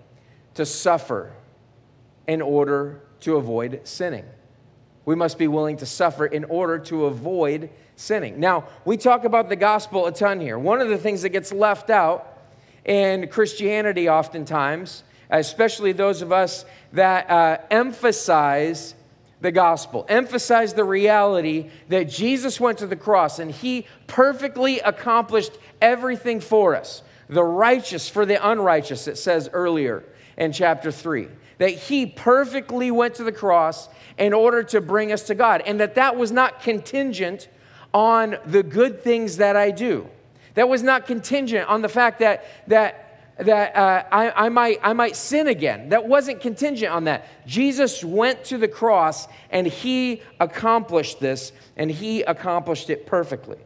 to 0.55 0.65
suffer 0.65 1.31
in 2.27 2.41
order 2.41 3.01
to 3.21 3.37
avoid 3.37 3.81
sinning. 3.85 4.25
We 5.09 5.15
must 5.15 5.39
be 5.39 5.47
willing 5.47 5.77
to 5.77 5.87
suffer 5.87 6.27
in 6.27 6.43
order 6.43 6.77
to 6.77 7.07
avoid 7.07 7.71
sinning. 7.95 8.39
Now, 8.39 8.65
we 8.85 8.95
talk 8.95 9.25
about 9.25 9.49
the 9.49 9.55
gospel 9.55 10.05
a 10.05 10.11
ton 10.11 10.39
here. 10.39 10.59
One 10.59 10.81
of 10.81 10.89
the 10.89 10.99
things 10.99 11.23
that 11.23 11.29
gets 11.29 11.51
left 11.51 11.89
out 11.89 12.37
in 12.85 13.27
Christianity 13.27 14.07
oftentimes 14.07 15.01
especially 15.31 15.93
those 15.93 16.21
of 16.21 16.31
us 16.31 16.63
that 16.93 17.27
uh, 17.27 17.57
emphasize 17.69 18.93
the 19.41 19.51
gospel, 19.51 20.05
emphasize 20.09 20.73
the 20.73 20.83
reality 20.83 21.71
that 21.87 22.09
Jesus 22.09 22.59
went 22.59 22.77
to 22.77 22.87
the 22.87 22.95
cross 22.95 23.39
and 23.39 23.49
he 23.49 23.87
perfectly 24.05 24.79
accomplished 24.81 25.53
everything 25.81 26.39
for 26.39 26.75
us. 26.75 27.01
The 27.29 27.43
righteous 27.43 28.07
for 28.07 28.27
the 28.27 28.47
unrighteous, 28.47 29.07
it 29.07 29.17
says 29.17 29.49
earlier 29.53 30.03
in 30.37 30.51
chapter 30.51 30.91
3. 30.91 31.29
That 31.59 31.69
he 31.69 32.05
perfectly 32.05 32.89
went 32.91 33.15
to 33.15 33.23
the 33.23 33.31
cross 33.31 33.87
in 34.17 34.33
order 34.33 34.63
to 34.63 34.81
bring 34.81 35.11
us 35.11 35.23
to 35.23 35.35
God, 35.35 35.61
and 35.65 35.79
that 35.79 35.95
that 35.95 36.17
was 36.17 36.31
not 36.31 36.61
contingent 36.61 37.47
on 37.93 38.37
the 38.45 38.63
good 38.63 39.03
things 39.03 39.37
that 39.37 39.55
I 39.55 39.71
do. 39.71 40.09
That 40.55 40.67
was 40.67 40.83
not 40.83 41.05
contingent 41.05 41.69
on 41.69 41.81
the 41.81 41.89
fact 41.89 42.19
that, 42.19 42.45
that 42.67 43.05
that 43.39 43.75
uh, 43.75 44.03
I, 44.11 44.45
I, 44.45 44.49
might, 44.49 44.79
I 44.83 44.93
might 44.93 45.15
sin 45.15 45.47
again. 45.47 45.89
That 45.89 46.05
wasn't 46.07 46.41
contingent 46.41 46.91
on 46.91 47.05
that. 47.05 47.25
Jesus 47.47 48.03
went 48.03 48.43
to 48.45 48.57
the 48.57 48.67
cross 48.67 49.27
and 49.49 49.65
he 49.65 50.21
accomplished 50.41 51.21
this, 51.21 51.53
and 51.77 51.89
he 51.89 52.21
accomplished 52.23 52.89
it 52.89 53.05
perfectly. 53.05 53.57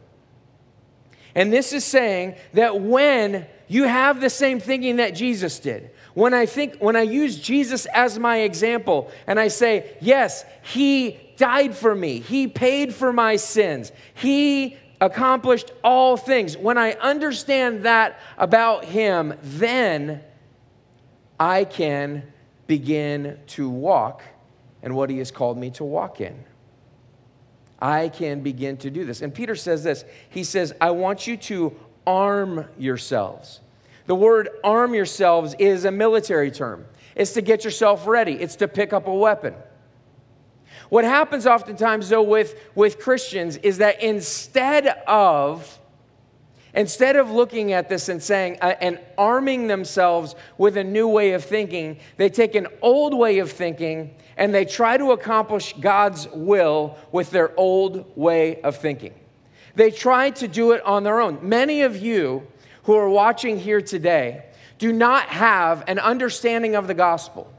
And 1.34 1.52
this 1.52 1.72
is 1.72 1.84
saying 1.84 2.36
that 2.52 2.80
when 2.80 3.46
you 3.66 3.84
have 3.84 4.20
the 4.20 4.30
same 4.30 4.60
thinking 4.60 4.96
that 4.96 5.16
Jesus 5.16 5.58
did, 5.58 5.90
when 6.14 6.32
I 6.32 6.46
think, 6.46 6.76
when 6.78 6.96
I 6.96 7.02
use 7.02 7.38
Jesus 7.38 7.86
as 7.86 8.18
my 8.18 8.38
example 8.38 9.10
and 9.26 9.38
I 9.38 9.48
say, 9.48 9.96
yes, 10.00 10.44
he 10.62 11.18
died 11.36 11.76
for 11.76 11.94
me, 11.94 12.20
he 12.20 12.46
paid 12.46 12.94
for 12.94 13.12
my 13.12 13.36
sins, 13.36 13.92
he 14.14 14.76
accomplished 15.00 15.72
all 15.82 16.16
things. 16.16 16.56
When 16.56 16.78
I 16.78 16.92
understand 16.92 17.82
that 17.82 18.18
about 18.38 18.84
him, 18.84 19.34
then 19.42 20.22
I 21.38 21.64
can 21.64 22.22
begin 22.66 23.38
to 23.48 23.68
walk 23.68 24.22
in 24.82 24.94
what 24.94 25.10
he 25.10 25.18
has 25.18 25.30
called 25.30 25.58
me 25.58 25.70
to 25.70 25.84
walk 25.84 26.20
in. 26.20 26.44
I 27.80 28.08
can 28.08 28.40
begin 28.40 28.76
to 28.78 28.90
do 28.90 29.04
this. 29.04 29.20
And 29.20 29.34
Peter 29.34 29.56
says 29.56 29.82
this 29.82 30.04
He 30.30 30.44
says, 30.44 30.72
I 30.80 30.92
want 30.92 31.26
you 31.26 31.36
to 31.38 31.74
arm 32.06 32.66
yourselves. 32.78 33.60
The 34.06 34.14
word 34.14 34.48
arm 34.62 34.94
yourselves 34.94 35.54
is 35.58 35.84
a 35.84 35.90
military 35.90 36.50
term, 36.50 36.86
it's 37.14 37.32
to 37.32 37.42
get 37.42 37.64
yourself 37.64 38.06
ready, 38.06 38.34
it's 38.34 38.56
to 38.56 38.68
pick 38.68 38.92
up 38.92 39.06
a 39.06 39.14
weapon. 39.14 39.54
What 40.90 41.04
happens 41.04 41.46
oftentimes, 41.46 42.08
though, 42.08 42.22
with, 42.22 42.54
with 42.74 42.98
Christians 42.98 43.56
is 43.58 43.78
that 43.78 44.02
instead 44.02 44.86
of 45.06 45.78
Instead 46.74 47.14
of 47.14 47.30
looking 47.30 47.72
at 47.72 47.88
this 47.88 48.08
and 48.08 48.20
saying 48.20 48.58
uh, 48.60 48.74
and 48.80 48.98
arming 49.16 49.68
themselves 49.68 50.34
with 50.58 50.76
a 50.76 50.82
new 50.82 51.06
way 51.06 51.32
of 51.32 51.44
thinking, 51.44 51.98
they 52.16 52.28
take 52.28 52.56
an 52.56 52.66
old 52.82 53.14
way 53.14 53.38
of 53.38 53.52
thinking 53.52 54.12
and 54.36 54.52
they 54.52 54.64
try 54.64 54.96
to 54.96 55.12
accomplish 55.12 55.72
God's 55.78 56.26
will 56.32 56.98
with 57.12 57.30
their 57.30 57.56
old 57.56 58.16
way 58.16 58.60
of 58.62 58.76
thinking. 58.76 59.14
They 59.76 59.92
try 59.92 60.30
to 60.30 60.48
do 60.48 60.72
it 60.72 60.84
on 60.84 61.04
their 61.04 61.20
own. 61.20 61.38
Many 61.48 61.82
of 61.82 61.96
you 61.96 62.46
who 62.84 62.94
are 62.94 63.08
watching 63.08 63.58
here 63.58 63.80
today 63.80 64.44
do 64.78 64.92
not 64.92 65.28
have 65.28 65.84
an 65.86 65.98
understanding 65.98 66.74
of 66.76 66.86
the 66.86 66.94
gospel. 66.94 67.52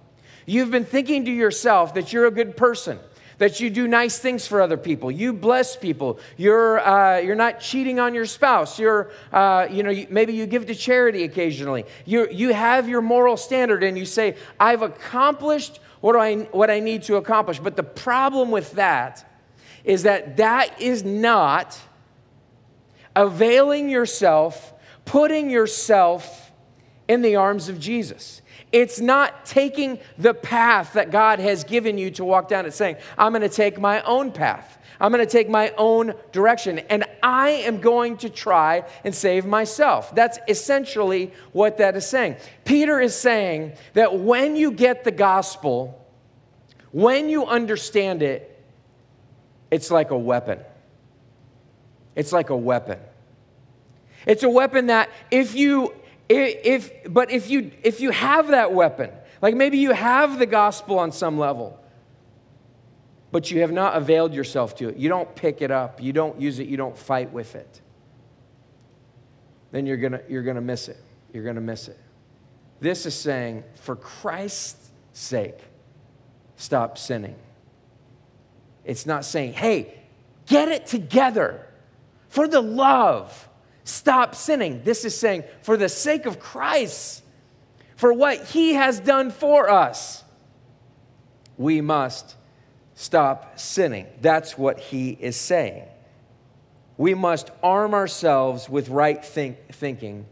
You've 0.45 0.71
been 0.71 0.85
thinking 0.85 1.25
to 1.25 1.31
yourself 1.31 1.95
that 1.95 2.13
you're 2.13 2.27
a 2.27 2.31
good 2.31 2.55
person, 2.55 2.99
that 3.39 3.59
you 3.59 3.69
do 3.69 3.87
nice 3.87 4.19
things 4.19 4.45
for 4.45 4.61
other 4.61 4.77
people. 4.77 5.09
You 5.09 5.33
bless 5.33 5.75
people. 5.75 6.19
You're, 6.37 6.79
uh, 6.79 7.19
you're 7.19 7.35
not 7.35 7.59
cheating 7.59 7.99
on 7.99 8.13
your 8.13 8.25
spouse. 8.25 8.77
You're, 8.77 9.11
uh, 9.33 9.67
you 9.71 9.81
know, 9.81 10.05
maybe 10.09 10.33
you 10.33 10.45
give 10.45 10.67
to 10.67 10.75
charity 10.75 11.23
occasionally. 11.23 11.85
You, 12.05 12.27
you 12.29 12.53
have 12.53 12.87
your 12.87 13.01
moral 13.01 13.37
standard 13.37 13.83
and 13.83 13.97
you 13.97 14.05
say, 14.05 14.35
I've 14.59 14.83
accomplished 14.83 15.79
what 16.01 16.15
I, 16.15 16.35
what 16.51 16.69
I 16.69 16.79
need 16.79 17.03
to 17.03 17.15
accomplish. 17.15 17.59
But 17.59 17.75
the 17.75 17.83
problem 17.83 18.51
with 18.51 18.73
that 18.73 19.27
is 19.83 20.03
that 20.03 20.37
that 20.37 20.79
is 20.79 21.03
not 21.03 21.79
availing 23.15 23.89
yourself, 23.89 24.73
putting 25.05 25.49
yourself 25.49 26.51
in 27.07 27.21
the 27.21 27.35
arms 27.35 27.69
of 27.69 27.79
Jesus. 27.79 28.41
It's 28.71 28.99
not 28.99 29.45
taking 29.45 29.99
the 30.17 30.33
path 30.33 30.93
that 30.93 31.11
God 31.11 31.39
has 31.39 31.63
given 31.63 31.97
you 31.97 32.11
to 32.11 32.25
walk 32.25 32.49
down. 32.49 32.65
It's 32.65 32.75
saying, 32.75 32.97
I'm 33.17 33.31
going 33.31 33.41
to 33.41 33.49
take 33.49 33.79
my 33.79 34.01
own 34.01 34.31
path. 34.31 34.79
I'm 34.99 35.11
going 35.11 35.25
to 35.25 35.31
take 35.31 35.49
my 35.49 35.73
own 35.77 36.13
direction, 36.31 36.79
and 36.79 37.03
I 37.21 37.49
am 37.49 37.81
going 37.81 38.17
to 38.17 38.29
try 38.29 38.85
and 39.03 39.13
save 39.13 39.45
myself. 39.45 40.15
That's 40.15 40.39
essentially 40.47 41.33
what 41.51 41.77
that 41.77 41.95
is 41.95 42.07
saying. 42.07 42.37
Peter 42.63 42.99
is 43.01 43.13
saying 43.13 43.73
that 43.93 44.17
when 44.17 44.55
you 44.55 44.71
get 44.71 45.03
the 45.03 45.11
gospel, 45.11 46.01
when 46.91 47.29
you 47.29 47.45
understand 47.45 48.23
it, 48.23 48.51
it's 49.69 49.91
like 49.91 50.11
a 50.11 50.17
weapon. 50.17 50.59
It's 52.15 52.31
like 52.31 52.49
a 52.49 52.57
weapon. 52.57 52.99
It's 54.25 54.43
a 54.43 54.49
weapon 54.49 54.87
that 54.87 55.09
if 55.31 55.55
you 55.55 55.93
if, 56.29 56.91
but 57.11 57.31
if 57.31 57.49
you, 57.49 57.71
if 57.83 57.99
you 57.99 58.11
have 58.11 58.47
that 58.47 58.73
weapon, 58.73 59.11
like 59.41 59.55
maybe 59.55 59.77
you 59.77 59.91
have 59.91 60.39
the 60.39 60.45
gospel 60.45 60.97
on 60.99 61.11
some 61.11 61.37
level, 61.37 61.79
but 63.31 63.51
you 63.51 63.61
have 63.61 63.71
not 63.71 63.95
availed 63.95 64.33
yourself 64.33 64.75
to 64.77 64.89
it, 64.89 64.97
you 64.97 65.09
don't 65.09 65.35
pick 65.35 65.61
it 65.61 65.71
up, 65.71 66.01
you 66.01 66.13
don't 66.13 66.39
use 66.39 66.59
it, 66.59 66.67
you 66.67 66.77
don't 66.77 66.97
fight 66.97 67.31
with 67.31 67.55
it, 67.55 67.81
then 69.71 69.85
you're 69.85 69.97
gonna, 69.97 70.21
you're 70.27 70.43
gonna 70.43 70.61
miss 70.61 70.87
it. 70.87 70.97
You're 71.33 71.43
gonna 71.43 71.61
miss 71.61 71.89
it. 71.89 71.99
This 72.79 73.05
is 73.05 73.13
saying, 73.13 73.63
for 73.75 73.95
Christ's 73.95 74.89
sake, 75.11 75.59
stop 76.55 76.97
sinning. 76.97 77.35
It's 78.85 79.05
not 79.05 79.25
saying, 79.25 79.53
hey, 79.53 79.93
get 80.45 80.69
it 80.69 80.85
together 80.85 81.67
for 82.29 82.47
the 82.47 82.61
love 82.61 83.49
stop 83.85 84.35
sinning. 84.35 84.81
This 84.83 85.05
is 85.05 85.17
saying, 85.17 85.45
for 85.61 85.77
the 85.77 85.87
sake 85.87 86.25
of 86.25 86.39
Christ, 86.39 87.23
for 87.95 88.11
what 88.11 88.43
he 88.43 88.73
has 88.73 88.99
done 88.99 89.31
for 89.31 89.69
us, 89.69 90.23
we 91.57 91.79
must 91.79 92.35
stop 92.95 93.57
sinning. 93.57 94.07
That's 94.19 94.57
what 94.57 94.79
he 94.79 95.11
is 95.11 95.37
saying. 95.37 95.83
We 96.97 97.13
must 97.13 97.51
arm 97.63 97.93
ourselves 97.93 98.67
with 98.67 98.89
right 98.89 99.23
think- 99.23 99.73
thinking 99.73 100.25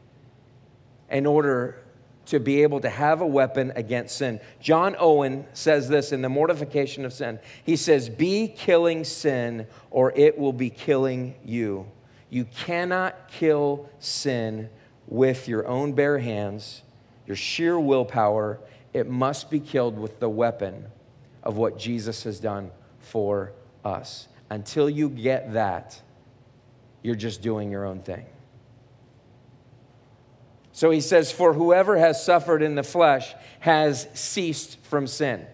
in 1.10 1.26
order 1.26 1.78
to 2.26 2.40
be 2.40 2.64
able 2.64 2.80
to 2.80 2.90
have 2.90 3.22
a 3.22 3.28
weapon 3.28 3.74
against 3.76 4.18
sin. 4.18 4.40
John 4.62 4.96
Owen 4.98 5.46
says 5.54 5.90
this 5.90 6.12
in 6.12 6.22
The 6.22 6.30
Mortification 6.30 7.06
of 7.06 7.12
Sin. 7.12 7.40
He 7.66 7.76
says, 7.76 8.10
Be 8.10 8.48
killing 8.48 9.04
sin, 9.04 9.68
or 9.92 10.14
it 10.16 10.38
will 10.38 10.54
be 10.54 10.70
killing 10.70 11.36
you. 11.44 11.86
You 12.34 12.46
cannot 12.46 13.28
kill 13.28 13.88
sin 14.00 14.72
with 15.06 15.48
your 15.48 15.68
own 15.68 15.94
bare 15.94 16.18
hands, 16.18 16.82
your 17.28 17.36
sheer 17.36 17.80
willpower. 17.80 18.60
It 18.92 19.08
must 19.08 19.52
be 19.52 19.60
killed 19.60 20.00
with 20.00 20.20
the 20.20 20.28
weapon 20.28 20.88
of 21.44 21.58
what 21.58 21.78
Jesus 21.78 22.24
has 22.24 22.40
done 22.40 22.72
for 22.98 23.54
us. 23.86 24.28
Until 24.50 24.90
you 24.90 25.10
get 25.10 25.54
that, 25.54 26.02
you're 27.04 27.14
just 27.14 27.44
doing 27.44 27.70
your 27.70 27.86
own 27.86 28.00
thing. 28.00 28.26
So 30.72 30.90
he 30.90 31.02
says, 31.02 31.32
For 31.32 31.54
whoever 31.54 32.00
has 32.00 32.26
suffered 32.26 32.64
in 32.64 32.74
the 32.74 32.82
flesh 32.82 33.32
has 33.60 34.08
ceased 34.16 34.80
from 34.86 35.06
sin. 35.06 35.46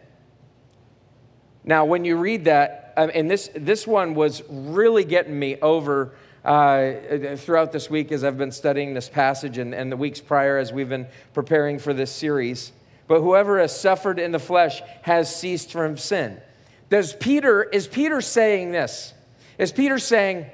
Now, 1.65 1.83
when 1.83 2.05
you 2.05 2.15
read 2.15 2.45
that, 2.45 2.93
um, 2.95 3.12
and 3.13 3.29
this, 3.29 3.50
this 3.53 3.86
one 3.86 4.15
was 4.15 4.43
really 4.50 5.03
getting 5.03 5.38
me 5.38 5.57
over 5.57 6.13
uh, 6.50 7.36
throughout 7.36 7.72
this 7.72 7.91
week 7.91 8.12
as 8.12 8.24
I've 8.24 8.38
been 8.38 8.51
studying 8.51 8.96
this 8.96 9.08
passage 9.08 9.60
and, 9.60 9.75
and 9.75 9.91
the 9.91 9.98
weeks 9.98 10.20
prior 10.20 10.58
as 10.58 10.74
we've 10.74 10.89
been 10.89 11.08
preparing 11.34 11.77
for 11.77 11.94
this 11.94 12.12
series. 12.12 12.72
But 13.08 13.22
whoever 13.22 13.60
has 13.60 13.79
suffered 13.79 14.18
in 14.18 14.32
the 14.32 14.39
flesh 14.39 14.82
has 15.03 15.34
ceased 15.34 15.72
from 15.72 15.96
sin. 15.96 16.41
Does 16.89 17.13
Peter, 17.13 17.62
is 17.62 17.88
Peter 17.88 18.20
saying 18.20 18.72
this? 18.72 19.13
Is 19.60 19.72
Peter 19.72 20.00
saying, 20.00 20.48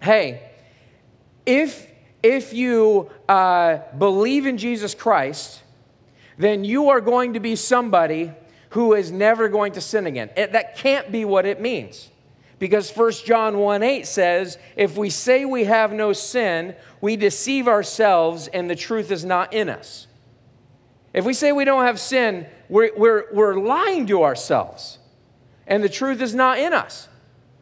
hey, 0.00 0.48
if 1.44 1.90
if 2.22 2.52
you 2.52 3.10
uh, 3.28 3.78
believe 3.98 4.46
in 4.46 4.58
Jesus 4.58 4.94
Christ, 4.94 5.60
then 6.38 6.64
you 6.64 6.90
are 6.90 7.00
going 7.00 7.34
to 7.34 7.40
be 7.40 7.56
somebody 7.56 8.32
who 8.70 8.94
is 8.94 9.10
never 9.10 9.48
going 9.48 9.72
to 9.72 9.80
sin 9.80 10.06
again. 10.06 10.30
It, 10.36 10.52
that 10.52 10.76
can't 10.76 11.12
be 11.12 11.24
what 11.24 11.46
it 11.46 11.60
means. 11.60 12.10
Because 12.58 12.90
1 12.90 13.12
John 13.24 13.58
1 13.58 13.82
8 13.82 14.06
says, 14.06 14.58
if 14.76 14.96
we 14.96 15.10
say 15.10 15.44
we 15.44 15.64
have 15.64 15.92
no 15.92 16.12
sin, 16.12 16.74
we 17.00 17.16
deceive 17.16 17.68
ourselves 17.68 18.48
and 18.48 18.70
the 18.70 18.76
truth 18.76 19.10
is 19.10 19.24
not 19.24 19.52
in 19.52 19.68
us. 19.68 20.06
If 21.12 21.24
we 21.24 21.34
say 21.34 21.52
we 21.52 21.64
don't 21.64 21.84
have 21.84 22.00
sin, 22.00 22.46
we're, 22.68 22.90
we're, 22.96 23.24
we're 23.32 23.58
lying 23.58 24.06
to 24.06 24.22
ourselves 24.22 24.98
and 25.66 25.82
the 25.82 25.88
truth 25.88 26.22
is 26.22 26.34
not 26.34 26.58
in 26.58 26.72
us. 26.72 27.08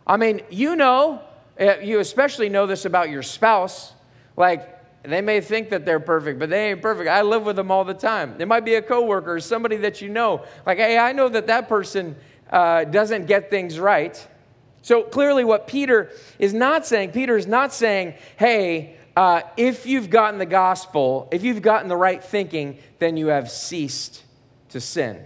I 0.06 0.16
mean, 0.16 0.42
you 0.50 0.76
know, 0.76 1.22
eh, 1.58 1.80
you 1.80 1.98
especially 2.00 2.48
know 2.48 2.66
this 2.66 2.84
about 2.84 3.10
your 3.10 3.22
spouse. 3.22 3.92
Like, 4.36 4.70
they 5.02 5.20
may 5.20 5.40
think 5.40 5.70
that 5.70 5.84
they're 5.84 6.00
perfect, 6.00 6.38
but 6.38 6.50
they 6.50 6.70
ain't 6.70 6.82
perfect. 6.82 7.08
I 7.08 7.22
live 7.22 7.44
with 7.44 7.56
them 7.56 7.70
all 7.70 7.84
the 7.84 7.94
time. 7.94 8.36
It 8.38 8.48
might 8.48 8.64
be 8.64 8.74
a 8.74 8.82
coworker 8.82 9.34
or 9.34 9.40
somebody 9.40 9.76
that 9.78 10.00
you 10.00 10.08
know. 10.08 10.44
Like, 10.66 10.78
hey, 10.78 10.98
I 10.98 11.12
know 11.12 11.28
that 11.28 11.46
that 11.46 11.68
person 11.68 12.16
uh, 12.50 12.84
doesn't 12.84 13.26
get 13.26 13.50
things 13.50 13.78
right. 13.78 14.26
So 14.84 15.02
clearly, 15.02 15.44
what 15.44 15.66
Peter 15.66 16.10
is 16.38 16.52
not 16.52 16.84
saying, 16.84 17.12
Peter 17.12 17.38
is 17.38 17.46
not 17.46 17.72
saying, 17.72 18.12
hey, 18.36 18.98
uh, 19.16 19.40
if 19.56 19.86
you've 19.86 20.10
gotten 20.10 20.38
the 20.38 20.44
gospel, 20.44 21.26
if 21.32 21.42
you've 21.42 21.62
gotten 21.62 21.88
the 21.88 21.96
right 21.96 22.22
thinking, 22.22 22.76
then 22.98 23.16
you 23.16 23.28
have 23.28 23.50
ceased 23.50 24.22
to 24.68 24.82
sin. 24.82 25.24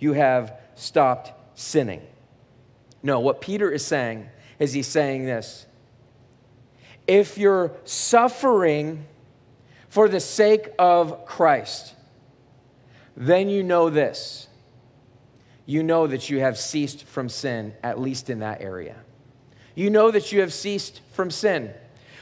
You 0.00 0.14
have 0.14 0.52
stopped 0.74 1.30
sinning. 1.56 2.02
No, 3.00 3.20
what 3.20 3.40
Peter 3.40 3.70
is 3.70 3.86
saying 3.86 4.28
is 4.58 4.72
he's 4.72 4.88
saying 4.88 5.26
this 5.26 5.66
if 7.06 7.38
you're 7.38 7.70
suffering 7.84 9.06
for 9.88 10.08
the 10.08 10.18
sake 10.18 10.70
of 10.76 11.24
Christ, 11.24 11.94
then 13.16 13.48
you 13.48 13.62
know 13.62 13.90
this. 13.90 14.47
You 15.68 15.82
know 15.82 16.06
that 16.06 16.30
you 16.30 16.40
have 16.40 16.56
ceased 16.56 17.04
from 17.04 17.28
sin, 17.28 17.74
at 17.82 18.00
least 18.00 18.30
in 18.30 18.38
that 18.38 18.62
area. 18.62 18.96
You 19.74 19.90
know 19.90 20.10
that 20.10 20.32
you 20.32 20.40
have 20.40 20.54
ceased 20.54 21.02
from 21.12 21.30
sin. 21.30 21.74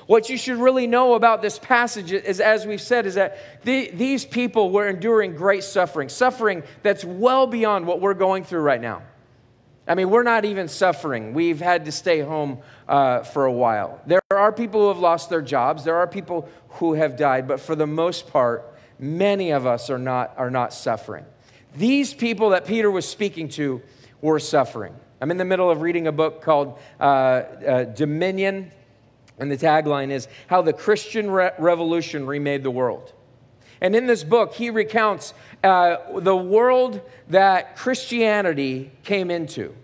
What 0.08 0.28
you 0.28 0.36
should 0.36 0.56
really 0.56 0.88
know 0.88 1.14
about 1.14 1.42
this 1.42 1.56
passage 1.56 2.10
is, 2.10 2.40
as 2.40 2.66
we've 2.66 2.80
said, 2.80 3.06
is 3.06 3.14
that 3.14 3.62
the, 3.62 3.92
these 3.92 4.24
people 4.24 4.72
were 4.72 4.88
enduring 4.88 5.36
great 5.36 5.62
suffering, 5.62 6.08
suffering 6.08 6.64
that's 6.82 7.04
well 7.04 7.46
beyond 7.46 7.86
what 7.86 8.00
we're 8.00 8.14
going 8.14 8.42
through 8.42 8.62
right 8.62 8.80
now. 8.80 9.04
I 9.86 9.94
mean, 9.94 10.10
we're 10.10 10.24
not 10.24 10.44
even 10.44 10.66
suffering. 10.66 11.32
We've 11.32 11.60
had 11.60 11.84
to 11.84 11.92
stay 11.92 12.22
home 12.22 12.58
uh, 12.88 13.22
for 13.22 13.44
a 13.44 13.52
while. 13.52 14.00
There 14.06 14.22
are 14.32 14.50
people 14.50 14.80
who 14.80 14.88
have 14.88 14.98
lost 14.98 15.30
their 15.30 15.40
jobs, 15.40 15.84
there 15.84 15.98
are 15.98 16.08
people 16.08 16.48
who 16.80 16.94
have 16.94 17.16
died, 17.16 17.46
but 17.46 17.60
for 17.60 17.76
the 17.76 17.86
most 17.86 18.28
part, 18.28 18.76
many 18.98 19.52
of 19.52 19.66
us 19.66 19.88
are 19.88 20.00
not, 20.00 20.34
are 20.36 20.50
not 20.50 20.72
suffering. 20.72 21.24
These 21.76 22.14
people 22.14 22.50
that 22.50 22.66
Peter 22.66 22.90
was 22.90 23.06
speaking 23.06 23.48
to 23.50 23.82
were 24.20 24.38
suffering. 24.38 24.94
I'm 25.20 25.30
in 25.30 25.36
the 25.36 25.44
middle 25.44 25.70
of 25.70 25.82
reading 25.82 26.06
a 26.06 26.12
book 26.12 26.42
called 26.42 26.78
uh, 27.00 27.02
uh, 27.02 27.84
Dominion, 27.84 28.70
and 29.38 29.50
the 29.50 29.56
tagline 29.56 30.10
is 30.10 30.28
How 30.46 30.62
the 30.62 30.72
Christian 30.72 31.30
Re- 31.30 31.52
Revolution 31.58 32.26
Remade 32.26 32.62
the 32.62 32.70
World. 32.70 33.12
And 33.80 33.94
in 33.94 34.06
this 34.06 34.24
book, 34.24 34.54
he 34.54 34.70
recounts 34.70 35.34
uh, 35.62 36.18
the 36.20 36.36
world 36.36 37.02
that 37.28 37.76
Christianity 37.76 38.90
came 39.04 39.30
into. 39.30 39.74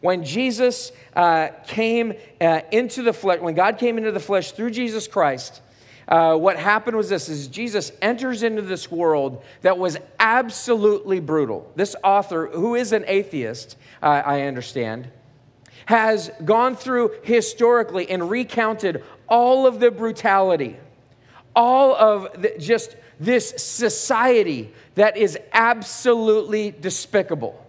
When 0.00 0.24
Jesus 0.24 0.90
uh, 1.14 1.48
came 1.66 2.14
uh, 2.40 2.62
into 2.72 3.02
the 3.02 3.12
flesh, 3.12 3.40
when 3.40 3.54
God 3.54 3.78
came 3.78 3.98
into 3.98 4.10
the 4.10 4.20
flesh 4.20 4.52
through 4.52 4.70
Jesus 4.70 5.06
Christ, 5.06 5.62
uh, 6.10 6.36
what 6.36 6.58
happened 6.58 6.96
was 6.96 7.08
this 7.08 7.28
is 7.28 7.46
Jesus 7.46 7.92
enters 8.02 8.42
into 8.42 8.62
this 8.62 8.90
world 8.90 9.44
that 9.62 9.78
was 9.78 9.96
absolutely 10.18 11.20
brutal. 11.20 11.70
This 11.76 11.94
author, 12.02 12.48
who 12.48 12.74
is 12.74 12.92
an 12.92 13.04
atheist, 13.06 13.76
uh, 14.02 14.06
I 14.06 14.42
understand, 14.42 15.08
has 15.86 16.30
gone 16.44 16.74
through 16.74 17.12
historically 17.22 18.10
and 18.10 18.28
recounted 18.28 19.04
all 19.28 19.66
of 19.66 19.78
the 19.78 19.90
brutality, 19.92 20.76
all 21.54 21.94
of 21.94 22.42
the, 22.42 22.54
just 22.58 22.96
this 23.20 23.54
society 23.58 24.72
that 24.96 25.16
is 25.16 25.38
absolutely 25.52 26.72
despicable. 26.72 27.59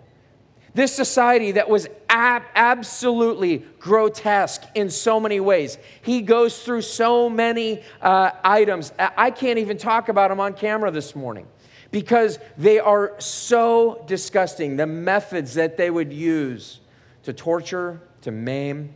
This 0.73 0.95
society 0.95 1.53
that 1.53 1.69
was 1.69 1.87
ab- 2.09 2.43
absolutely 2.55 3.65
grotesque 3.79 4.63
in 4.73 4.89
so 4.89 5.19
many 5.19 5.39
ways. 5.39 5.77
He 6.01 6.21
goes 6.21 6.63
through 6.63 6.83
so 6.83 7.29
many 7.29 7.83
uh, 8.01 8.31
items. 8.43 8.93
I 8.97 9.31
can't 9.31 9.59
even 9.59 9.77
talk 9.77 10.07
about 10.07 10.29
them 10.29 10.39
on 10.39 10.53
camera 10.53 10.89
this 10.91 11.13
morning 11.15 11.45
because 11.91 12.39
they 12.57 12.79
are 12.79 13.15
so 13.19 14.03
disgusting. 14.07 14.77
The 14.77 14.87
methods 14.87 15.55
that 15.55 15.75
they 15.75 15.89
would 15.89 16.13
use 16.13 16.79
to 17.23 17.33
torture, 17.33 18.01
to 18.21 18.31
maim, 18.31 18.95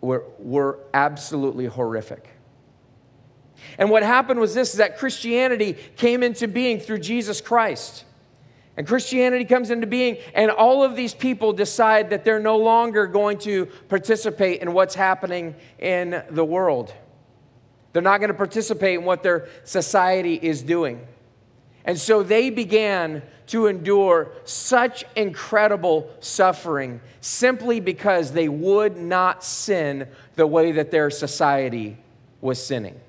were, 0.00 0.24
were 0.38 0.78
absolutely 0.94 1.66
horrific. 1.66 2.30
And 3.78 3.90
what 3.90 4.02
happened 4.02 4.40
was 4.40 4.54
this 4.54 4.70
is 4.70 4.78
that 4.78 4.96
Christianity 4.96 5.74
came 5.96 6.22
into 6.22 6.48
being 6.48 6.80
through 6.80 7.00
Jesus 7.00 7.42
Christ. 7.42 8.05
And 8.76 8.86
Christianity 8.86 9.46
comes 9.46 9.70
into 9.70 9.86
being, 9.86 10.18
and 10.34 10.50
all 10.50 10.84
of 10.84 10.96
these 10.96 11.14
people 11.14 11.52
decide 11.52 12.10
that 12.10 12.24
they're 12.24 12.40
no 12.40 12.58
longer 12.58 13.06
going 13.06 13.38
to 13.38 13.66
participate 13.88 14.60
in 14.60 14.72
what's 14.74 14.94
happening 14.94 15.54
in 15.78 16.22
the 16.30 16.44
world. 16.44 16.92
They're 17.92 18.02
not 18.02 18.18
going 18.18 18.28
to 18.28 18.34
participate 18.34 18.98
in 18.98 19.04
what 19.04 19.22
their 19.22 19.48
society 19.64 20.34
is 20.34 20.62
doing. 20.62 21.06
And 21.86 21.98
so 21.98 22.22
they 22.22 22.50
began 22.50 23.22
to 23.46 23.68
endure 23.68 24.32
such 24.44 25.04
incredible 25.14 26.10
suffering 26.20 27.00
simply 27.20 27.80
because 27.80 28.32
they 28.32 28.48
would 28.48 28.98
not 28.98 29.42
sin 29.42 30.08
the 30.34 30.46
way 30.46 30.72
that 30.72 30.90
their 30.90 31.10
society 31.10 31.96
was 32.40 32.62
sinning. 32.62 33.00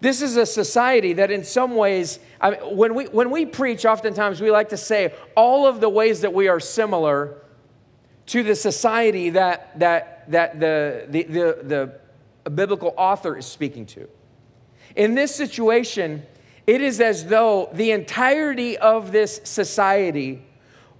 This 0.00 0.22
is 0.22 0.36
a 0.36 0.46
society 0.46 1.14
that, 1.14 1.30
in 1.30 1.42
some 1.42 1.74
ways, 1.74 2.20
I 2.40 2.50
mean, 2.50 2.76
when, 2.76 2.94
we, 2.94 3.06
when 3.06 3.30
we 3.30 3.46
preach, 3.46 3.84
oftentimes 3.84 4.40
we 4.40 4.50
like 4.50 4.68
to 4.68 4.76
say 4.76 5.12
all 5.34 5.66
of 5.66 5.80
the 5.80 5.88
ways 5.88 6.20
that 6.20 6.32
we 6.32 6.46
are 6.46 6.60
similar 6.60 7.42
to 8.26 8.42
the 8.42 8.54
society 8.54 9.30
that, 9.30 9.78
that, 9.80 10.30
that 10.30 10.60
the, 10.60 11.06
the, 11.08 11.22
the, 11.24 11.92
the 12.44 12.50
biblical 12.50 12.94
author 12.96 13.36
is 13.36 13.46
speaking 13.46 13.86
to. 13.86 14.08
In 14.94 15.14
this 15.14 15.34
situation, 15.34 16.22
it 16.66 16.80
is 16.80 17.00
as 17.00 17.24
though 17.24 17.70
the 17.72 17.90
entirety 17.90 18.76
of 18.78 19.10
this 19.10 19.40
society 19.44 20.44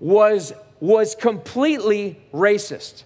was, 0.00 0.52
was 0.80 1.14
completely 1.14 2.20
racist. 2.32 3.04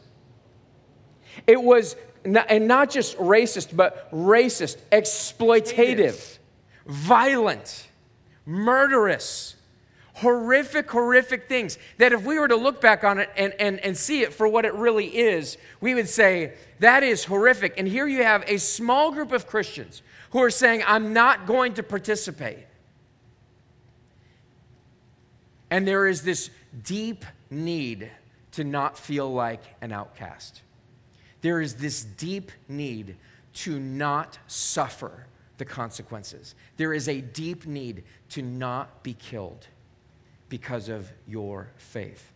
It 1.46 1.62
was 1.62 1.96
and 2.25 2.69
not 2.69 2.91
just 2.91 3.17
racist, 3.19 3.75
but 3.75 4.11
racist, 4.13 4.79
exploitative, 4.91 6.39
violent, 6.87 7.89
murderous, 8.47 9.57
horrific, 10.15 10.91
horrific 10.91 11.49
things 11.49 11.79
that 11.99 12.13
if 12.13 12.25
we 12.25 12.39
were 12.39 12.49
to 12.49 12.57
look 12.57 12.81
back 12.81 13.03
on 13.03 13.19
it 13.19 13.31
and, 13.37 13.53
and, 13.59 13.81
and 13.81 13.97
see 13.97 14.23
it 14.23 14.33
for 14.33 14.47
what 14.47 14.65
it 14.65 14.75
really 14.75 15.07
is, 15.07 15.57
we 15.81 15.95
would 15.95 16.09
say, 16.09 16.53
that 16.79 17.03
is 17.03 17.25
horrific. 17.25 17.75
And 17.77 17.89
here 17.89 18.07
you 18.07 18.23
have 18.23 18.45
a 18.47 18.59
small 18.59 19.11
group 19.11 19.33
of 19.33 19.47
Christians 19.47 20.03
who 20.31 20.43
are 20.43 20.51
saying, 20.51 20.83
I'm 20.87 21.13
not 21.13 21.47
going 21.47 21.75
to 21.75 21.83
participate. 21.83 22.67
And 25.71 25.89
there 25.89 26.07
is 26.07 26.23
this 26.23 26.51
deep 26.85 27.25
need 27.51 28.11
to 28.53 28.65
not 28.65 28.99
feel 28.99 29.33
like 29.33 29.63
an 29.81 29.93
outcast. 29.93 30.61
There 31.42 31.61
is 31.61 31.74
this 31.74 32.05
deep 32.05 32.50
need 32.68 33.16
to 33.55 33.78
not 33.78 34.38
suffer 34.46 35.26
the 35.59 35.64
consequences. 35.64 36.55
There 36.76 36.94
is 36.94 37.09
a 37.09 37.20
deep 37.20 37.66
need 37.66 38.05
to 38.31 38.42
not 38.42 39.02
be 39.02 39.14
killed 39.14 39.66
because 40.48 40.88
of 40.88 41.12
your 41.26 41.70
faith. 41.76 42.33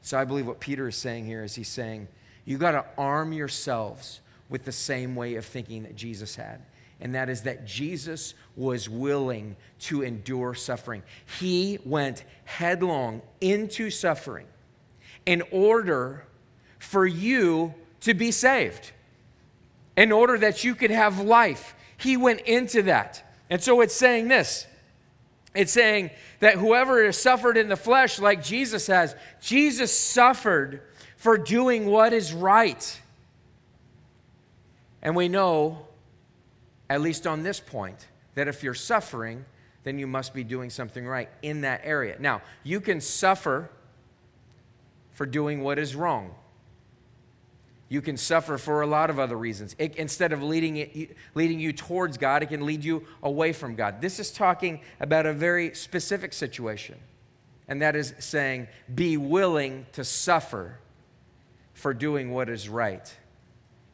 So 0.00 0.18
I 0.18 0.24
believe 0.24 0.46
what 0.46 0.58
Peter 0.58 0.88
is 0.88 0.96
saying 0.96 1.26
here 1.26 1.44
is 1.44 1.54
he's 1.54 1.68
saying, 1.68 2.08
you 2.44 2.58
got 2.58 2.72
to 2.72 2.84
arm 2.98 3.32
yourselves 3.32 4.20
with 4.48 4.64
the 4.64 4.72
same 4.72 5.14
way 5.14 5.36
of 5.36 5.44
thinking 5.44 5.84
that 5.84 5.94
Jesus 5.94 6.34
had. 6.34 6.60
And 7.00 7.14
that 7.14 7.28
is 7.28 7.42
that 7.42 7.66
Jesus 7.66 8.34
was 8.56 8.88
willing 8.88 9.56
to 9.80 10.02
endure 10.02 10.54
suffering. 10.54 11.02
He 11.40 11.78
went 11.84 12.24
headlong 12.44 13.22
into 13.40 13.90
suffering 13.90 14.46
in 15.26 15.42
order 15.50 16.24
for 16.78 17.06
you 17.06 17.74
to 18.02 18.14
be 18.14 18.30
saved, 18.30 18.92
in 19.96 20.12
order 20.12 20.38
that 20.38 20.64
you 20.64 20.74
could 20.74 20.90
have 20.90 21.20
life. 21.20 21.74
He 21.96 22.16
went 22.16 22.40
into 22.42 22.82
that. 22.82 23.22
And 23.48 23.62
so 23.62 23.80
it's 23.80 23.94
saying 23.94 24.28
this 24.28 24.66
it's 25.54 25.72
saying 25.72 26.10
that 26.40 26.54
whoever 26.54 27.04
has 27.04 27.18
suffered 27.18 27.56
in 27.56 27.68
the 27.68 27.76
flesh, 27.76 28.18
like 28.18 28.42
Jesus 28.42 28.86
has, 28.86 29.14
Jesus 29.40 29.96
suffered 29.96 30.82
for 31.16 31.36
doing 31.36 31.86
what 31.86 32.12
is 32.12 32.32
right. 32.32 33.00
And 35.02 35.14
we 35.14 35.28
know, 35.28 35.86
at 36.88 37.00
least 37.00 37.26
on 37.26 37.42
this 37.42 37.60
point, 37.60 38.06
that 38.34 38.48
if 38.48 38.62
you're 38.62 38.72
suffering, 38.72 39.44
then 39.84 39.98
you 39.98 40.06
must 40.06 40.32
be 40.32 40.42
doing 40.42 40.70
something 40.70 41.06
right 41.06 41.28
in 41.42 41.62
that 41.62 41.82
area. 41.84 42.16
Now, 42.18 42.40
you 42.62 42.80
can 42.80 43.00
suffer 43.00 43.68
for 45.12 45.26
doing 45.26 45.62
what 45.62 45.78
is 45.78 45.94
wrong. 45.94 46.34
You 47.92 48.00
can 48.00 48.16
suffer 48.16 48.56
for 48.56 48.80
a 48.80 48.86
lot 48.86 49.10
of 49.10 49.18
other 49.18 49.36
reasons. 49.36 49.76
It, 49.78 49.96
instead 49.96 50.32
of 50.32 50.42
leading, 50.42 50.78
it, 50.78 51.14
leading 51.34 51.60
you 51.60 51.74
towards 51.74 52.16
God, 52.16 52.42
it 52.42 52.46
can 52.46 52.64
lead 52.64 52.82
you 52.82 53.04
away 53.22 53.52
from 53.52 53.74
God. 53.74 54.00
This 54.00 54.18
is 54.18 54.30
talking 54.30 54.80
about 54.98 55.26
a 55.26 55.32
very 55.34 55.74
specific 55.74 56.32
situation, 56.32 56.98
and 57.68 57.82
that 57.82 57.94
is 57.94 58.14
saying, 58.18 58.68
be 58.94 59.18
willing 59.18 59.84
to 59.92 60.04
suffer 60.04 60.78
for 61.74 61.92
doing 61.92 62.32
what 62.32 62.48
is 62.48 62.66
right. 62.66 63.14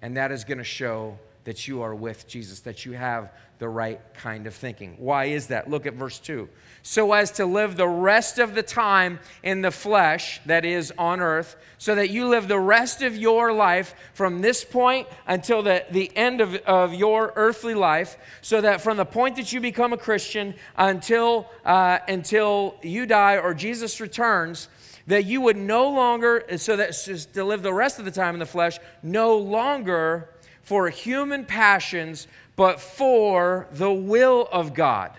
And 0.01 0.17
that 0.17 0.31
is 0.31 0.45
going 0.45 0.59
to 0.59 0.65
show 0.65 1.19
that 1.49 1.67
you 1.67 1.81
are 1.81 1.95
with 1.95 2.29
Jesus, 2.29 2.61
that 2.61 2.85
you 2.85 2.93
have 2.93 3.33
the 3.59 3.71
right 3.71 4.03
kind 4.13 4.47
of 4.47 4.55
thinking. 4.55 4.97
Why 4.99 5.25
is 5.25 5.47
that? 5.47 5.71
Look 5.71 5.87
at 5.87 5.95
verse 5.95 6.19
2. 6.19 6.47
So 6.83 7.15
as 7.15 7.31
to 7.33 7.47
live 7.47 7.79
the 7.79 7.89
rest 7.89 8.39
of 8.39 8.55
the 8.55 8.63
time 8.63 9.19
in 9.43 9.63
the 9.63 9.71
flesh, 9.71 10.43
that 10.45 10.67
is 10.67 10.93
on 10.99 11.21
earth, 11.21 11.57
so 11.79 11.95
that 11.95 12.11
you 12.11 12.29
live 12.29 12.49
the 12.49 12.59
rest 12.59 13.01
of 13.01 13.17
your 13.17 13.51
life 13.55 13.95
from 14.13 14.43
this 14.43 14.63
point 14.63 15.09
until 15.27 15.63
the, 15.63 15.87
the 15.91 16.15
end 16.15 16.43
of, 16.43 16.55
of 16.67 16.93
your 16.93 17.33
earthly 17.35 17.75
life, 17.75 18.19
so 18.43 18.61
that 18.61 18.83
from 18.83 18.99
the 18.99 19.07
point 19.07 19.37
that 19.37 19.51
you 19.51 19.59
become 19.59 19.95
a 19.95 19.97
Christian 19.99 20.55
until, 20.77 21.49
uh, 21.65 21.99
until 22.09 22.75
you 22.83 23.07
die 23.07 23.39
or 23.39 23.55
Jesus 23.55 24.03
returns, 24.03 24.69
that 25.07 25.25
you 25.25 25.41
would 25.41 25.57
no 25.57 25.89
longer, 25.89 26.45
so 26.59 26.77
that 26.77 26.93
to 27.33 27.43
live 27.43 27.63
the 27.63 27.73
rest 27.73 27.99
of 27.99 28.05
the 28.05 28.11
time 28.11 28.35
in 28.35 28.39
the 28.39 28.45
flesh, 28.45 28.79
no 29.03 29.39
longer 29.39 30.29
for 30.69 30.91
human 30.91 31.47
passions, 31.47 32.29
but 32.55 32.79
for 32.79 33.67
the 33.71 33.91
will 33.91 34.47
of 34.53 34.75
God. 34.75 35.11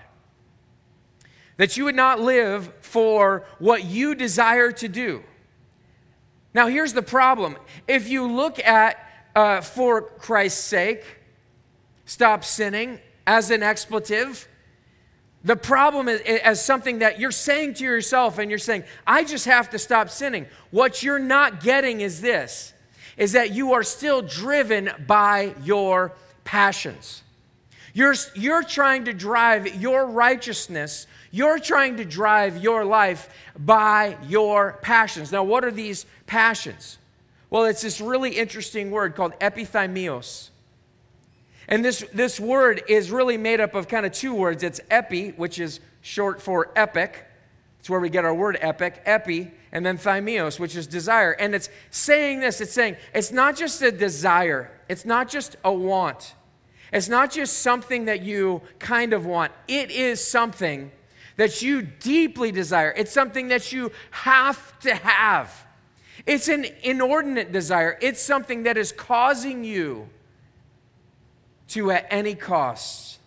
That 1.57 1.75
you 1.75 1.85
would 1.85 1.95
not 1.95 2.19
live 2.19 2.71
for 2.81 3.47
what 3.57 3.83
you 3.83 4.13
desire 4.13 4.71
to 4.73 4.87
do. 4.87 5.23
Now, 6.53 6.67
here's 6.67 6.93
the 6.93 7.01
problem. 7.01 7.57
If 7.87 8.09
you 8.09 8.27
look 8.27 8.59
at 8.59 9.03
uh, 9.35 9.61
for 9.61 10.03
Christ's 10.03 10.63
sake, 10.63 11.03
stop 12.05 12.45
sinning 12.45 12.99
as 13.25 13.49
an 13.49 13.63
expletive, 13.63 14.47
the 15.43 15.55
problem 15.55 16.07
is 16.09 16.21
as 16.21 16.63
something 16.63 16.99
that 16.99 17.19
you're 17.19 17.31
saying 17.31 17.73
to 17.75 17.83
yourself 17.83 18.37
and 18.37 18.51
you're 18.51 18.59
saying, 18.59 18.83
I 19.07 19.23
just 19.23 19.45
have 19.45 19.71
to 19.71 19.79
stop 19.79 20.11
sinning. 20.11 20.45
What 20.69 21.01
you're 21.01 21.17
not 21.17 21.63
getting 21.63 22.01
is 22.01 22.21
this 22.21 22.75
is 23.19 23.33
that 23.33 23.51
you 23.51 23.73
are 23.73 23.83
still 23.83 24.21
driven 24.21 24.89
by 25.05 25.53
your 25.63 26.13
passions. 26.45 27.21
You're, 27.93 28.15
you're 28.33 28.63
trying 28.63 29.05
to 29.05 29.13
drive 29.13 29.75
your 29.75 30.07
righteousness, 30.07 31.05
you're 31.29 31.59
trying 31.59 31.97
to 31.97 32.05
drive 32.05 32.57
your 32.63 32.85
life 32.85 33.29
by 33.59 34.17
your 34.27 34.79
passions. 34.81 35.33
Now, 35.33 35.43
what 35.43 35.65
are 35.65 35.71
these 35.71 36.05
passions? 36.27 36.97
Well, 37.49 37.65
it's 37.65 37.81
this 37.81 37.99
really 37.99 38.31
interesting 38.31 38.89
word 38.89 39.15
called 39.15 39.33
epithymios. 39.39 40.49
And 41.67 41.83
this, 41.83 42.05
this 42.13 42.39
word 42.39 42.83
is 42.87 43.11
really 43.11 43.37
made 43.37 43.59
up 43.59 43.75
of 43.75 43.89
kind 43.89 44.05
of 44.05 44.13
two 44.13 44.33
words. 44.33 44.63
It's 44.63 44.79
epi, 44.89 45.31
which 45.31 45.59
is 45.59 45.81
short 46.01 46.41
for 46.41 46.71
epic. 46.75 47.25
It's 47.79 47.89
where 47.89 47.99
we 47.99 48.09
get 48.09 48.23
our 48.23 48.33
word 48.33 48.57
epic, 48.61 49.01
epi, 49.05 49.51
and 49.71 49.85
then 49.85 49.97
thymios, 49.97 50.59
which 50.59 50.75
is 50.75 50.87
desire. 50.87 51.31
And 51.31 51.53
it's 51.53 51.69
saying 51.91 52.39
this 52.39 52.61
it's 52.61 52.73
saying 52.73 52.97
it's 53.13 53.31
not 53.31 53.55
just 53.55 53.81
a 53.81 53.91
desire, 53.91 54.71
it's 54.87 55.05
not 55.05 55.29
just 55.29 55.55
a 55.63 55.73
want, 55.73 56.35
it's 56.91 57.09
not 57.09 57.31
just 57.31 57.59
something 57.59 58.05
that 58.05 58.21
you 58.21 58.61
kind 58.79 59.13
of 59.13 59.25
want, 59.25 59.51
it 59.67 59.91
is 59.91 60.25
something 60.25 60.91
that 61.37 61.61
you 61.61 61.81
deeply 61.81 62.51
desire, 62.51 62.93
it's 62.97 63.11
something 63.11 63.49
that 63.49 63.71
you 63.71 63.91
have 64.11 64.79
to 64.79 64.95
have. 64.95 65.65
It's 66.25 66.49
an 66.49 66.65
inordinate 66.83 67.51
desire, 67.51 67.97
it's 68.01 68.21
something 68.21 68.63
that 68.63 68.77
is 68.77 68.91
causing 68.91 69.63
you 69.63 70.09
to, 71.69 71.91
at 71.91 72.07
any 72.09 72.35
cost, 72.35 73.19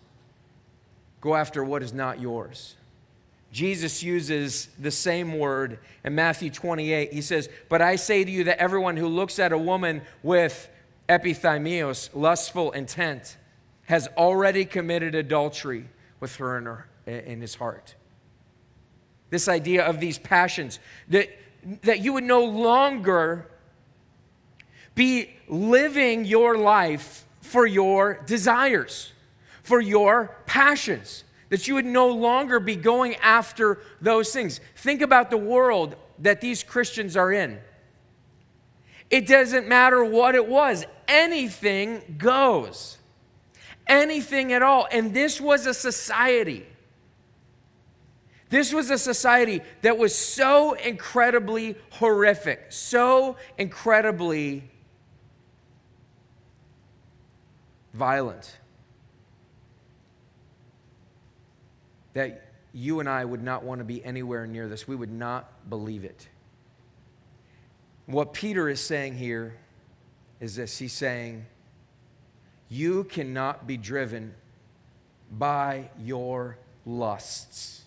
go 1.21 1.35
after 1.35 1.63
what 1.63 1.81
is 1.81 1.93
not 1.93 2.19
yours. 2.19 2.75
Jesus 3.53 4.01
uses 4.01 4.67
the 4.79 4.89
same 4.89 5.37
word 5.37 5.77
in 6.03 6.15
Matthew 6.15 6.49
28. 6.49 7.13
He 7.13 7.21
says, 7.21 7.49
But 7.69 7.83
I 7.83 7.97
say 7.97 8.23
to 8.23 8.31
you 8.31 8.45
that 8.45 8.57
everyone 8.57 8.97
who 8.97 9.07
looks 9.07 9.37
at 9.37 9.51
a 9.51 9.57
woman 9.57 10.01
with 10.23 10.69
epithymios, 11.07 12.09
lustful 12.15 12.71
intent, 12.71 13.37
has 13.85 14.07
already 14.17 14.65
committed 14.65 15.13
adultery 15.13 15.87
with 16.19 16.35
her 16.37 16.57
in, 16.57 16.65
her 16.65 16.87
in 17.05 17.41
his 17.41 17.53
heart. 17.53 17.93
This 19.29 19.47
idea 19.47 19.85
of 19.85 19.99
these 19.99 20.17
passions, 20.17 20.79
that, 21.09 21.29
that 21.83 21.99
you 21.99 22.13
would 22.13 22.23
no 22.23 22.43
longer 22.45 23.47
be 24.95 25.29
living 25.47 26.25
your 26.25 26.57
life 26.57 27.23
for 27.41 27.67
your 27.67 28.19
desires, 28.25 29.13
for 29.61 29.79
your 29.79 30.35
passions 30.47 31.23
that 31.53 31.67
you 31.67 31.75
would 31.75 31.85
no 31.85 32.07
longer 32.07 32.59
be 32.59 32.75
going 32.75 33.15
after 33.17 33.77
those 34.01 34.33
things. 34.33 34.59
Think 34.75 35.03
about 35.03 35.29
the 35.29 35.37
world 35.37 35.95
that 36.17 36.41
these 36.41 36.63
Christians 36.63 37.15
are 37.15 37.31
in. 37.31 37.59
It 39.11 39.27
doesn't 39.27 39.67
matter 39.67 40.03
what 40.03 40.33
it 40.33 40.47
was, 40.47 40.83
anything 41.07 42.15
goes. 42.17 42.97
Anything 43.85 44.51
at 44.51 44.63
all. 44.63 44.87
And 44.91 45.13
this 45.13 45.39
was 45.39 45.67
a 45.67 45.75
society. 45.75 46.65
This 48.49 48.73
was 48.73 48.89
a 48.89 48.97
society 48.97 49.61
that 49.83 49.95
was 49.95 50.17
so 50.17 50.73
incredibly 50.73 51.75
horrific, 51.91 52.65
so 52.69 53.35
incredibly 53.59 54.71
violent. 57.93 58.57
That 62.13 62.49
you 62.73 62.99
and 62.99 63.07
I 63.07 63.23
would 63.23 63.43
not 63.43 63.63
want 63.63 63.79
to 63.79 63.85
be 63.85 64.03
anywhere 64.03 64.47
near 64.47 64.67
this. 64.67 64.87
We 64.87 64.95
would 64.95 65.11
not 65.11 65.69
believe 65.69 66.03
it. 66.03 66.27
What 68.05 68.33
Peter 68.33 68.67
is 68.67 68.81
saying 68.81 69.17
here 69.17 69.55
is 70.39 70.55
this 70.55 70.77
he's 70.77 70.93
saying, 70.93 71.45
You 72.69 73.05
cannot 73.05 73.65
be 73.65 73.77
driven 73.77 74.33
by 75.31 75.89
your 75.99 76.57
lusts. 76.85 77.83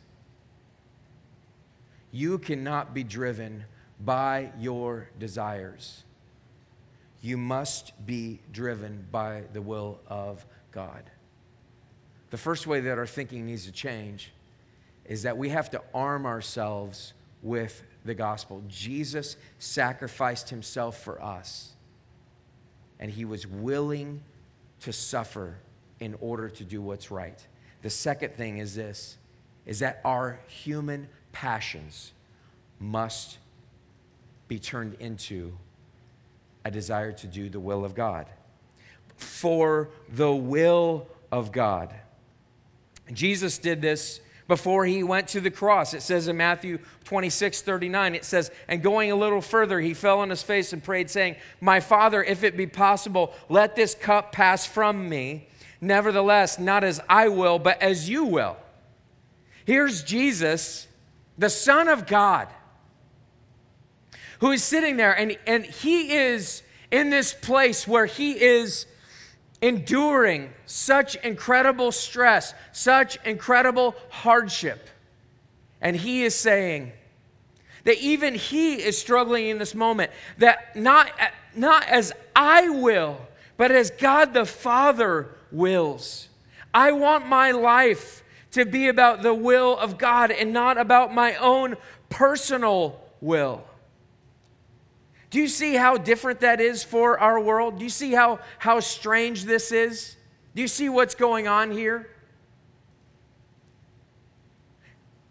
You 2.11 2.39
cannot 2.39 2.95
be 2.95 3.05
driven 3.05 3.65
by 4.01 4.53
your 4.59 5.11
desires. 5.19 6.05
You 7.21 7.37
must 7.37 7.93
be 8.07 8.41
driven 8.53 9.07
by 9.11 9.43
the 9.53 9.61
will 9.61 10.01
of 10.07 10.47
God. 10.71 11.11
The 12.31 12.37
first 12.37 12.67
way 12.67 12.81
that 12.81 12.99
our 12.99 13.07
thinking 13.07 13.47
needs 13.47 13.67
to 13.67 13.73
change 13.73 14.33
is 15.05 15.23
that 15.23 15.39
we 15.39 15.51
have 15.51 15.71
to 15.71 15.83
arm 15.95 16.27
ourselves 16.27 17.13
with 17.43 17.85
the 18.05 18.15
gospel. 18.15 18.63
Jesus 18.69 19.37
sacrificed 19.59 20.51
himself 20.51 21.03
for 21.03 21.23
us, 21.23 21.73
and 22.99 23.11
he 23.11 23.25
was 23.25 23.47
willing 23.47 24.23
to 24.81 24.93
suffer 24.93 25.59
in 26.01 26.17
order 26.21 26.49
to 26.49 26.65
do 26.65 26.83
what's 26.83 27.11
right. 27.11 27.47
The 27.83 27.91
second 27.91 28.35
thing 28.35 28.59
is 28.59 28.75
this 28.75 29.19
is 29.65 29.81
that 29.81 30.01
our 30.05 30.39
human 30.47 31.09
passions 31.33 32.13
must 32.79 33.39
be 34.47 34.59
turned 34.59 34.95
into 35.01 35.57
a 36.65 36.71
desire 36.71 37.13
to 37.13 37.27
do 37.27 37.49
the 37.49 37.59
will 37.59 37.85
of 37.85 37.95
God. 37.95 38.27
For 39.17 39.89
the 40.09 40.33
will 40.33 41.09
of 41.33 41.51
God. 41.51 41.93
Jesus 43.13 43.59
did 43.59 43.81
this 43.81 44.21
before 44.49 44.85
he 44.85 45.03
went 45.03 45.29
to 45.29 45.41
the 45.41 45.51
cross. 45.51 45.95
It 45.95 46.03
says 46.03 46.29
in 46.29 46.37
Matthew 46.37 46.79
26, 47.05 47.63
39, 47.63 48.15
it 48.15 48.25
says, 48.25 48.51
And 48.69 48.83
going 48.83 49.11
a 49.11 49.17
little 49.17 49.41
further, 49.41 49.81
he 49.81 49.95
fell 49.95 50.21
on 50.21 50.31
his 50.31 50.43
face 50.43 50.73
and 50.73 50.83
prayed, 50.83 51.11
saying, 51.11 51.37
My 51.61 51.81
Father, 51.81 52.23
if 52.23 52.45
it 52.45 52.57
be 52.57 52.67
possible, 52.67 53.33
let 53.49 53.75
this 53.77 53.95
cup 53.95 54.33
pass 54.33 54.67
from 54.67 55.09
me. 55.09 55.49
Nevertheless, 55.81 56.59
not 56.59 56.85
as 56.85 57.01
I 57.09 57.29
will, 57.29 57.59
but 57.59 57.81
as 57.83 58.09
you 58.09 58.25
will. 58.25 58.57
Here's 59.65 60.03
Jesus, 60.03 60.87
the 61.37 61.51
Son 61.51 61.89
of 61.89 62.07
God, 62.07 62.49
who 64.41 64.53
is 64.53 64.63
sitting 64.63 64.97
there, 64.97 65.13
and, 65.13 65.37
and 65.47 65.65
he 65.65 66.15
is 66.15 66.63
in 66.91 67.11
this 67.11 67.35
place 67.35 67.87
where 67.87 68.07
he 68.07 68.33
is 68.33 68.87
enduring 69.63 70.51
such 70.67 71.17
incredible 71.17 71.93
stress, 71.93 72.55
such 72.73 73.19
incredible 73.25 73.95
hardship. 74.11 74.89
And 75.81 75.97
he 75.97 76.25
is 76.25 76.35
saying 76.35 76.93
that 77.85 77.99
even 77.99 78.35
he 78.35 78.75
is 78.75 78.99
struggling 78.99 79.47
in 79.49 79.59
this 79.59 79.75
moment, 79.75 80.11
that 80.39 80.77
not, 80.77 81.11
not 81.55 81.87
as 81.89 82.13
I 82.35 82.69
will, 82.69 83.21
but 83.57 83.71
as 83.71 83.91
God 83.91 84.35
the 84.35 84.45
Father 84.45 85.31
wills. 85.53 86.29
I 86.75 86.93
want 86.93 87.27
my 87.27 87.53
life 87.53 88.23
to 88.53 88.65
be 88.65 88.89
about 88.89 89.23
the 89.23 89.35
will 89.35 89.77
of 89.79 89.99
God 89.99 90.31
and 90.31 90.53
not 90.53 90.79
about 90.79 91.15
my 91.15 91.37
own 91.37 91.77
personal 92.09 93.01
will. 93.21 93.65
Do 95.31 95.41
you 95.41 95.49
see 95.49 95.75
how 95.75 95.97
different 95.97 96.41
that 96.41 96.61
is 96.61 96.85
for 96.85 97.19
our 97.19 97.41
world? 97.41 97.79
Do 97.79 97.85
you 97.85 97.91
see 97.91 98.13
how, 98.13 98.41
how 98.59 98.81
strange 98.81 99.45
this 99.45 99.73
is? 99.73 100.17
Do 100.55 100.63
you 100.63 100.69
see 100.69 100.89
what's 100.89 101.15
going 101.15 101.49
on 101.49 101.71
here? 101.71 102.09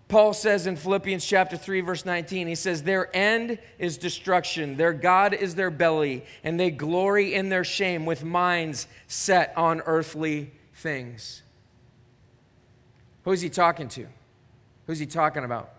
Paul 0.08 0.34
says 0.34 0.68
in 0.68 0.76
Philippians 0.76 1.26
chapter 1.26 1.58
3 1.58 1.82
verse 1.82 2.06
19 2.06 2.48
he 2.48 2.56
says 2.56 2.84
their 2.84 3.14
end 3.16 3.58
is 3.80 3.98
destruction 3.98 4.78
their 4.78 4.94
god 4.94 5.34
is 5.34 5.56
their 5.56 5.72
belly 5.72 6.24
and 6.44 6.60
they 6.60 6.70
glory 6.70 7.34
in 7.34 7.50
their 7.50 7.64
shame 7.64 8.06
with 8.06 8.24
minds 8.24 8.88
set 9.08 9.52
on 9.58 9.82
earthly 9.82 10.52
things. 10.76 11.42
Who's 13.24 13.42
he 13.42 13.50
talking 13.50 13.88
to? 13.90 14.06
Who's 14.86 15.00
he 15.00 15.08
talking 15.08 15.44
about? 15.44 15.72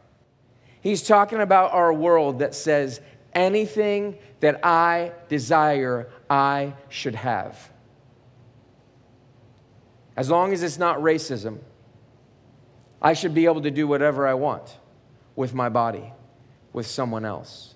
He's 0.81 1.03
talking 1.03 1.41
about 1.41 1.73
our 1.73 1.93
world 1.93 2.41
that 2.41 2.55
says 2.55 3.01
anything 3.37 4.19
that 4.41 4.65
I 4.65 5.13
desire, 5.29 6.09
I 6.29 6.73
should 6.89 7.15
have. 7.15 7.71
As 10.17 10.31
long 10.31 10.53
as 10.53 10.63
it's 10.63 10.79
not 10.79 10.99
racism, 10.99 11.59
I 13.01 13.13
should 13.13 13.35
be 13.35 13.45
able 13.45 13.61
to 13.61 13.71
do 13.71 13.87
whatever 13.87 14.27
I 14.27 14.35
want 14.35 14.77
with 15.37 15.53
my 15.55 15.69
body, 15.69 16.13
with 16.73 16.87
someone 16.87 17.27
else. 17.27 17.75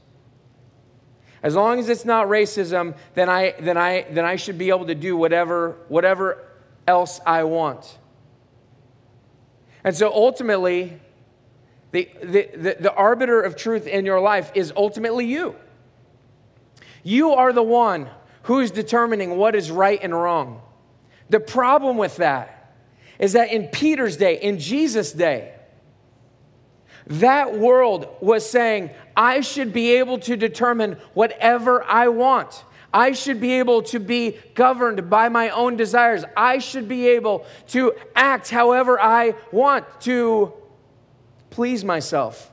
As 1.42 1.54
long 1.54 1.78
as 1.78 1.88
it's 1.88 2.04
not 2.04 2.26
racism, 2.26 2.96
then 3.14 3.28
I, 3.28 3.54
then 3.60 3.76
I, 3.76 4.06
then 4.10 4.24
I 4.24 4.36
should 4.36 4.58
be 4.58 4.70
able 4.70 4.86
to 4.86 4.94
do 4.94 5.16
whatever, 5.16 5.76
whatever 5.88 6.42
else 6.86 7.20
I 7.26 7.44
want. 7.44 7.98
And 9.84 9.94
so 9.94 10.12
ultimately, 10.12 11.00
the, 11.92 12.08
the, 12.22 12.50
the, 12.54 12.76
the, 12.80 12.94
arbiter 12.94 13.40
of 13.40 13.56
truth 13.56 13.86
in 13.86 14.06
your 14.06 14.20
life 14.20 14.52
is 14.54 14.72
ultimately 14.76 15.26
you. 15.26 15.56
You 17.02 17.32
are 17.32 17.52
the 17.52 17.62
one 17.62 18.08
who 18.44 18.60
is 18.60 18.70
determining 18.70 19.36
what 19.36 19.54
is 19.54 19.70
right 19.70 19.98
and 20.00 20.14
wrong. 20.14 20.62
The 21.30 21.40
problem 21.40 21.96
with 21.96 22.16
that 22.16 22.74
is 23.18 23.32
that 23.32 23.52
in 23.52 23.68
Peter's 23.68 24.16
day, 24.16 24.40
in 24.40 24.58
Jesus' 24.58 25.12
day, 25.12 25.54
that 27.06 27.58
world 27.58 28.08
was 28.20 28.48
saying, 28.48 28.90
I 29.16 29.40
should 29.40 29.72
be 29.72 29.96
able 29.96 30.18
to 30.20 30.36
determine 30.36 30.96
whatever 31.14 31.82
I 31.82 32.08
want. 32.08 32.64
I 32.92 33.12
should 33.12 33.40
be 33.40 33.52
able 33.54 33.82
to 33.84 33.98
be 34.00 34.38
governed 34.54 35.10
by 35.10 35.28
my 35.28 35.50
own 35.50 35.76
desires. 35.76 36.24
I 36.36 36.58
should 36.58 36.88
be 36.88 37.08
able 37.08 37.46
to 37.68 37.94
act 38.14 38.50
however 38.50 39.00
I 39.00 39.34
want, 39.52 39.86
to 40.02 40.52
please 41.60 41.84
myself 41.84 42.50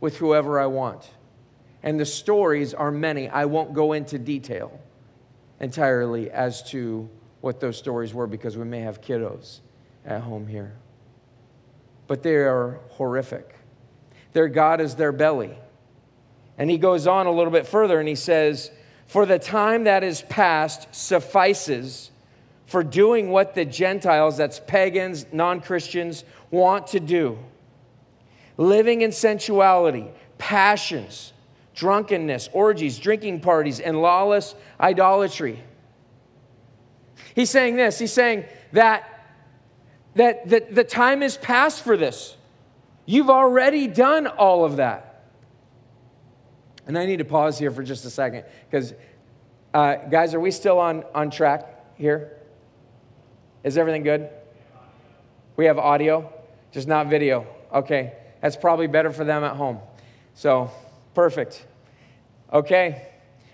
with 0.00 0.16
whoever 0.16 0.58
I 0.58 0.66
want. 0.66 1.08
And 1.84 2.00
the 2.00 2.04
stories 2.04 2.74
are 2.74 2.90
many. 2.90 3.28
I 3.28 3.44
won't 3.44 3.72
go 3.72 3.92
into 3.92 4.18
detail 4.18 4.80
entirely 5.60 6.28
as 6.32 6.68
to 6.70 7.08
what 7.40 7.60
those 7.60 7.76
stories 7.76 8.12
were 8.12 8.26
because 8.26 8.56
we 8.56 8.64
may 8.64 8.80
have 8.80 9.00
kiddos 9.00 9.60
at 10.04 10.22
home 10.22 10.48
here. 10.48 10.74
But 12.08 12.24
they 12.24 12.34
are 12.34 12.80
horrific. 12.88 13.54
Their 14.32 14.48
God 14.48 14.80
is 14.80 14.96
their 14.96 15.12
belly. 15.12 15.56
And 16.58 16.68
he 16.68 16.78
goes 16.78 17.06
on 17.06 17.28
a 17.28 17.32
little 17.32 17.52
bit 17.52 17.64
further 17.64 18.00
and 18.00 18.08
he 18.08 18.16
says, 18.16 18.72
for 19.06 19.24
the 19.24 19.38
time 19.38 19.84
that 19.84 20.02
is 20.02 20.22
past 20.22 20.92
suffices 20.92 22.10
for 22.66 22.82
doing 22.82 23.30
what 23.30 23.54
the 23.54 23.64
Gentiles, 23.64 24.36
that's 24.36 24.58
pagans, 24.58 25.26
non 25.30 25.60
Christians, 25.60 26.24
want 26.50 26.88
to 26.88 26.98
do. 26.98 27.38
Living 28.58 29.00
in 29.00 29.12
sensuality, 29.12 30.08
passions, 30.36 31.32
drunkenness, 31.74 32.50
orgies, 32.52 32.98
drinking 32.98 33.40
parties, 33.40 33.80
and 33.80 34.02
lawless 34.02 34.54
idolatry. 34.78 35.62
He's 37.34 37.50
saying 37.50 37.76
this 37.76 37.98
he's 37.98 38.12
saying 38.12 38.44
that, 38.72 39.24
that, 40.16 40.48
that 40.48 40.74
the 40.74 40.84
time 40.84 41.22
is 41.22 41.36
past 41.36 41.82
for 41.82 41.96
this. 41.96 42.36
You've 43.06 43.30
already 43.30 43.86
done 43.86 44.26
all 44.26 44.64
of 44.64 44.76
that. 44.76 45.22
And 46.86 46.98
I 46.98 47.06
need 47.06 47.18
to 47.18 47.24
pause 47.24 47.58
here 47.58 47.70
for 47.70 47.82
just 47.82 48.04
a 48.04 48.10
second 48.10 48.44
because, 48.68 48.92
uh, 49.72 49.96
guys, 50.10 50.34
are 50.34 50.40
we 50.40 50.50
still 50.50 50.78
on, 50.78 51.04
on 51.14 51.30
track 51.30 51.96
here? 51.96 52.38
Is 53.62 53.78
everything 53.78 54.02
good? 54.02 54.30
We 55.56 55.66
have 55.66 55.78
audio, 55.78 56.32
just 56.72 56.88
not 56.88 57.08
video. 57.08 57.46
Okay, 57.72 58.14
that's 58.40 58.56
probably 58.56 58.86
better 58.86 59.10
for 59.10 59.24
them 59.24 59.44
at 59.44 59.56
home. 59.56 59.78
So, 60.34 60.70
perfect. 61.14 61.64
Okay, 62.52 63.08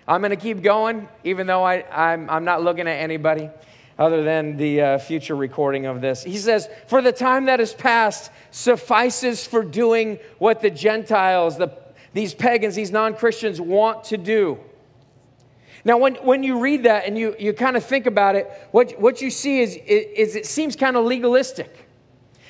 I'm 0.07 0.21
going 0.21 0.31
to 0.31 0.37
keep 0.37 0.61
going, 0.61 1.07
even 1.23 1.47
though 1.47 1.63
I, 1.63 1.83
I'm, 1.91 2.29
I'm 2.29 2.45
not 2.45 2.63
looking 2.63 2.87
at 2.87 2.97
anybody 2.99 3.49
other 3.97 4.23
than 4.23 4.57
the 4.57 4.81
uh, 4.81 4.97
future 4.97 5.35
recording 5.35 5.85
of 5.85 6.01
this. 6.01 6.23
He 6.23 6.37
says, 6.37 6.69
For 6.87 7.01
the 7.01 7.11
time 7.11 7.45
that 7.45 7.59
is 7.59 7.73
past 7.73 8.29
suffices 8.51 9.47
for 9.47 9.63
doing 9.63 10.19
what 10.37 10.61
the 10.61 10.69
Gentiles, 10.69 11.57
the 11.57 11.71
these 12.15 12.33
pagans, 12.33 12.75
these 12.75 12.91
non 12.91 13.13
Christians 13.13 13.59
want 13.59 14.05
to 14.05 14.17
do. 14.17 14.57
Now, 15.83 15.97
when, 15.97 16.15
when 16.15 16.43
you 16.43 16.59
read 16.59 16.83
that 16.83 17.05
and 17.05 17.17
you, 17.17 17.35
you 17.37 17.51
kind 17.53 17.75
of 17.75 17.85
think 17.85 18.05
about 18.07 18.35
it, 18.35 18.49
what, 18.71 18.99
what 18.99 19.21
you 19.21 19.29
see 19.29 19.59
is, 19.59 19.75
is 19.75 20.35
it 20.35 20.45
seems 20.45 20.75
kind 20.77 20.95
of 20.95 21.05
legalistic. 21.05 21.87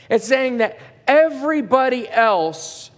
It's 0.09 0.25
saying 0.25 0.57
that 0.57 0.77
everybody 1.07 2.09
else 2.09 2.91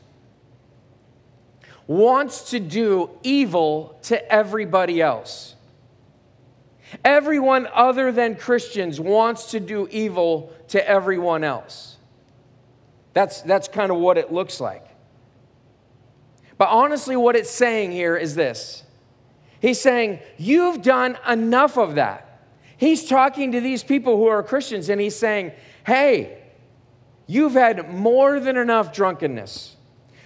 wants 1.88 2.52
to 2.52 2.60
do 2.60 3.10
evil 3.24 3.98
to 4.04 4.32
everybody 4.32 5.02
else. 5.02 5.56
Everyone 7.04 7.68
other 7.74 8.12
than 8.12 8.36
Christians 8.36 9.00
wants 9.00 9.52
to 9.52 9.60
do 9.60 9.88
evil 9.90 10.54
to 10.70 10.88
everyone 10.88 11.44
else. 11.44 11.98
That's, 13.14 13.42
that's 13.42 13.68
kind 13.68 13.92
of 13.92 13.98
what 13.98 14.18
it 14.18 14.32
looks 14.32 14.60
like. 14.60 14.86
But 16.58 16.70
honestly, 16.70 17.16
what 17.16 17.36
it's 17.36 17.50
saying 17.50 17.92
here 17.92 18.18
is 18.18 18.36
this 18.36 18.84
He's 19.60 19.80
saying, 19.80 20.20
You've 20.38 20.82
done 20.82 21.18
enough 21.28 21.78
of 21.78 21.96
that. 21.96 22.42
He's 22.78 23.08
talking 23.08 23.54
to 23.54 23.62
these 23.62 23.84
people 23.84 24.18
who 24.18 24.28
are 24.28 24.44
Christians 24.44 24.90
and 24.90 25.02
he's 25.02 25.16
saying, 25.16 25.52
Hey, 25.86 26.38
you've 27.28 27.54
had 27.54 27.94
more 27.94 28.40
than 28.40 28.58
enough 28.58 28.94
drunkenness. 28.94 29.76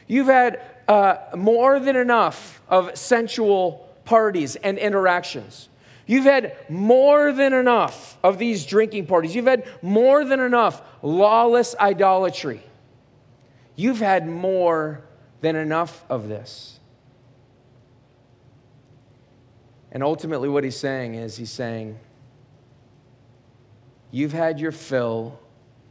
You've 0.08 0.28
had 0.28 0.62
uh, 0.88 1.18
more 1.36 1.80
than 1.80 1.96
enough 1.96 2.62
of 2.70 2.98
sensual 2.98 3.90
parties 4.06 4.56
and 4.56 4.78
interactions. 4.78 5.70
You've 6.06 6.26
had 6.26 6.56
more 6.70 7.32
than 7.32 7.54
enough 7.54 8.18
of 8.24 8.38
these 8.38 8.66
drinking 8.66 9.06
parties. 9.06 9.36
You've 9.36 9.46
had 9.46 9.66
more 9.82 10.26
than 10.26 10.40
enough 10.40 10.82
lawless 11.02 11.76
idolatry. 11.80 12.62
You've 13.76 14.00
had 14.00 14.28
more 14.28 15.02
than 15.42 15.56
enough 15.56 16.04
of 16.10 16.28
this. 16.28 16.80
And 19.92 20.04
ultimately, 20.04 20.50
what 20.50 20.64
he's 20.64 20.78
saying 20.78 21.16
is, 21.16 21.38
he's 21.38 21.52
saying, 21.52 22.00
You've 24.10 24.34
had 24.34 24.60
your 24.60 24.72
fill 24.72 25.40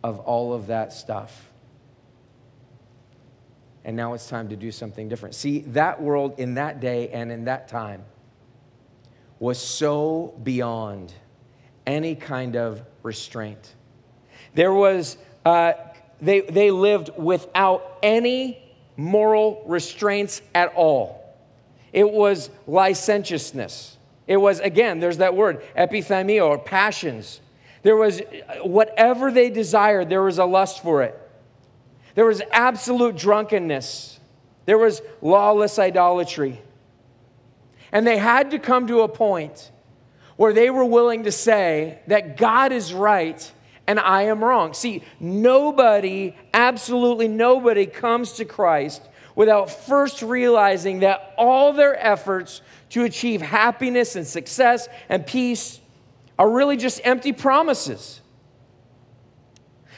of 0.02 0.20
all 0.20 0.52
of 0.52 0.68
that 0.68 0.92
stuff. 0.92 1.50
And 3.84 3.96
now 3.96 4.14
it's 4.14 4.28
time 4.28 4.48
to 4.50 4.56
do 4.56 4.70
something 4.70 5.08
different. 5.08 5.34
See, 5.34 5.60
that 5.60 6.02
world 6.02 6.38
in 6.38 6.54
that 6.54 6.80
day 6.80 7.08
and 7.08 7.32
in 7.32 7.44
that 7.44 7.68
time 7.68 8.04
was 9.38 9.58
so 9.58 10.34
beyond 10.42 11.14
any 11.86 12.14
kind 12.14 12.56
of 12.56 12.82
restraint. 13.02 13.74
There 14.54 14.72
was, 14.72 15.16
uh, 15.44 15.72
they, 16.20 16.40
they 16.42 16.70
lived 16.70 17.10
without 17.16 17.98
any 18.02 18.62
moral 18.96 19.62
restraints 19.66 20.42
at 20.54 20.74
all. 20.74 21.20
It 21.92 22.10
was 22.10 22.50
licentiousness. 22.66 23.96
It 24.26 24.36
was, 24.36 24.60
again, 24.60 25.00
there's 25.00 25.18
that 25.18 25.34
word, 25.34 25.62
epithymia 25.76 26.46
or 26.46 26.58
passions. 26.58 27.40
There 27.82 27.96
was 27.96 28.20
whatever 28.62 29.30
they 29.30 29.50
desired, 29.50 30.08
there 30.08 30.22
was 30.22 30.38
a 30.38 30.44
lust 30.44 30.82
for 30.82 31.02
it. 31.02 31.16
There 32.14 32.26
was 32.26 32.42
absolute 32.50 33.16
drunkenness. 33.16 34.18
There 34.66 34.78
was 34.78 35.00
lawless 35.22 35.78
idolatry. 35.78 36.60
And 37.92 38.06
they 38.06 38.18
had 38.18 38.52
to 38.52 38.58
come 38.58 38.86
to 38.88 39.00
a 39.00 39.08
point 39.08 39.70
where 40.36 40.52
they 40.52 40.70
were 40.70 40.84
willing 40.84 41.24
to 41.24 41.32
say 41.32 41.98
that 42.06 42.36
God 42.36 42.72
is 42.72 42.94
right 42.94 43.52
and 43.86 43.98
I 43.98 44.22
am 44.22 44.44
wrong. 44.44 44.74
See, 44.74 45.02
nobody, 45.18 46.36
absolutely 46.54 47.26
nobody, 47.26 47.86
comes 47.86 48.32
to 48.34 48.44
Christ 48.44 49.02
without 49.34 49.70
first 49.70 50.22
realizing 50.22 51.00
that 51.00 51.34
all 51.36 51.72
their 51.72 51.96
efforts 51.96 52.62
to 52.90 53.04
achieve 53.04 53.40
happiness 53.40 54.14
and 54.14 54.26
success 54.26 54.88
and 55.08 55.26
peace 55.26 55.79
are 56.40 56.48
really 56.48 56.78
just 56.78 57.02
empty 57.04 57.34
promises. 57.34 58.22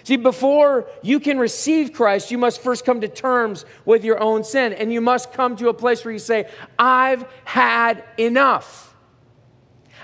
See, 0.02 0.16
before 0.16 0.88
you 1.00 1.20
can 1.20 1.38
receive 1.38 1.92
Christ, 1.92 2.32
you 2.32 2.36
must 2.36 2.60
first 2.60 2.84
come 2.84 3.00
to 3.02 3.06
terms 3.06 3.64
with 3.84 4.02
your 4.02 4.20
own 4.20 4.42
sin. 4.42 4.72
And 4.72 4.92
you 4.92 5.00
must 5.00 5.32
come 5.32 5.54
to 5.58 5.68
a 5.68 5.74
place 5.74 6.04
where 6.04 6.10
you 6.10 6.18
say, 6.18 6.50
I've 6.76 7.24
had 7.44 8.02
enough. 8.18 8.92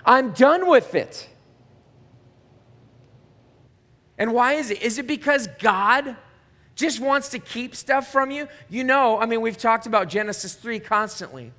I'm 0.04 0.30
done 0.30 0.68
with 0.68 0.94
it. 0.94 1.28
And 4.16 4.32
why 4.32 4.52
is 4.52 4.70
it? 4.70 4.80
Is 4.80 5.00
it 5.00 5.08
because 5.08 5.48
God 5.58 6.16
just 6.76 7.00
wants 7.00 7.30
to 7.30 7.40
keep 7.40 7.74
stuff 7.74 8.12
from 8.12 8.30
you? 8.30 8.46
You 8.68 8.84
know, 8.84 9.18
I 9.18 9.26
mean, 9.26 9.40
we've 9.40 9.58
talked 9.58 9.86
about 9.86 10.08
Genesis 10.08 10.54
3 10.54 10.78
constantly, 10.78 11.50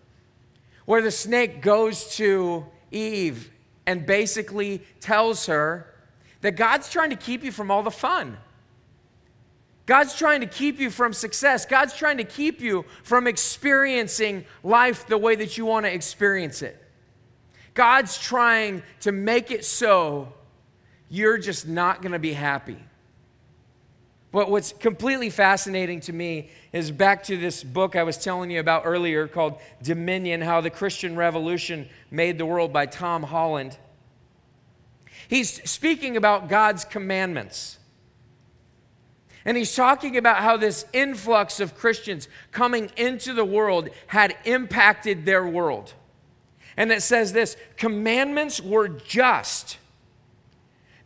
where 0.86 1.02
the 1.02 1.12
snake 1.12 1.62
goes 1.62 2.16
to 2.16 2.66
Eve 2.92 3.52
and 3.90 4.06
basically 4.06 4.84
tells 5.00 5.48
her 5.48 5.92
that 6.42 6.52
God's 6.52 6.92
trying 6.92 7.10
to 7.10 7.16
keep 7.16 7.44
you 7.44 7.52
from 7.52 7.72
all 7.72 7.82
the 7.82 7.90
fun. 7.90 8.38
God's 9.88 10.14
trying 10.16 10.42
to 10.42 10.46
keep 10.46 10.80
you 10.80 10.92
from 10.92 11.12
success. 11.12 11.66
God's 11.66 11.96
trying 11.96 12.18
to 12.18 12.24
keep 12.24 12.62
you 12.62 12.86
from 13.02 13.26
experiencing 13.26 14.46
life 14.64 15.08
the 15.08 15.18
way 15.18 15.36
that 15.38 15.58
you 15.58 15.66
want 15.66 15.88
to 15.88 15.92
experience 15.92 16.62
it. 16.62 16.80
God's 17.74 18.16
trying 18.16 18.84
to 19.00 19.12
make 19.12 19.50
it 19.50 19.66
so 19.66 20.34
you're 21.10 21.40
just 21.40 21.68
not 21.68 22.04
going 22.04 22.12
to 22.12 22.20
be 22.20 22.34
happy. 22.34 22.78
But 24.32 24.52
what's 24.52 24.72
completely 24.72 25.32
fascinating 25.32 26.02
to 26.02 26.14
me 26.14 26.52
is 26.72 26.92
back 26.92 27.24
to 27.24 27.38
this 27.38 27.64
book 27.64 27.96
I 27.96 28.04
was 28.04 28.18
telling 28.18 28.52
you 28.52 28.60
about 28.60 28.84
earlier 28.86 29.28
called 29.28 29.60
Dominion 29.82 30.42
How 30.42 30.62
the 30.62 30.70
Christian 30.70 31.16
Revolution 31.16 31.90
Made 32.12 32.38
the 32.38 32.46
World 32.46 32.72
by 32.72 32.86
Tom 32.86 33.24
Holland. 33.24 33.78
He's 35.28 35.70
speaking 35.70 36.18
about 36.18 36.50
God's 36.50 36.86
commandments. 36.86 37.78
And 39.46 39.58
he's 39.58 39.76
talking 39.76 40.18
about 40.18 40.38
how 40.38 40.58
this 40.58 40.86
influx 40.94 41.60
of 41.60 41.76
Christians 41.78 42.28
coming 42.52 42.92
into 42.98 43.34
the 43.34 43.46
world 43.46 43.90
had 44.08 44.36
impacted 44.46 45.26
their 45.26 45.48
world. 45.48 45.94
And 46.78 46.92
it 46.92 47.02
says 47.02 47.34
this 47.34 47.58
commandments 47.78 48.62
were 48.62 48.88
just 48.88 49.78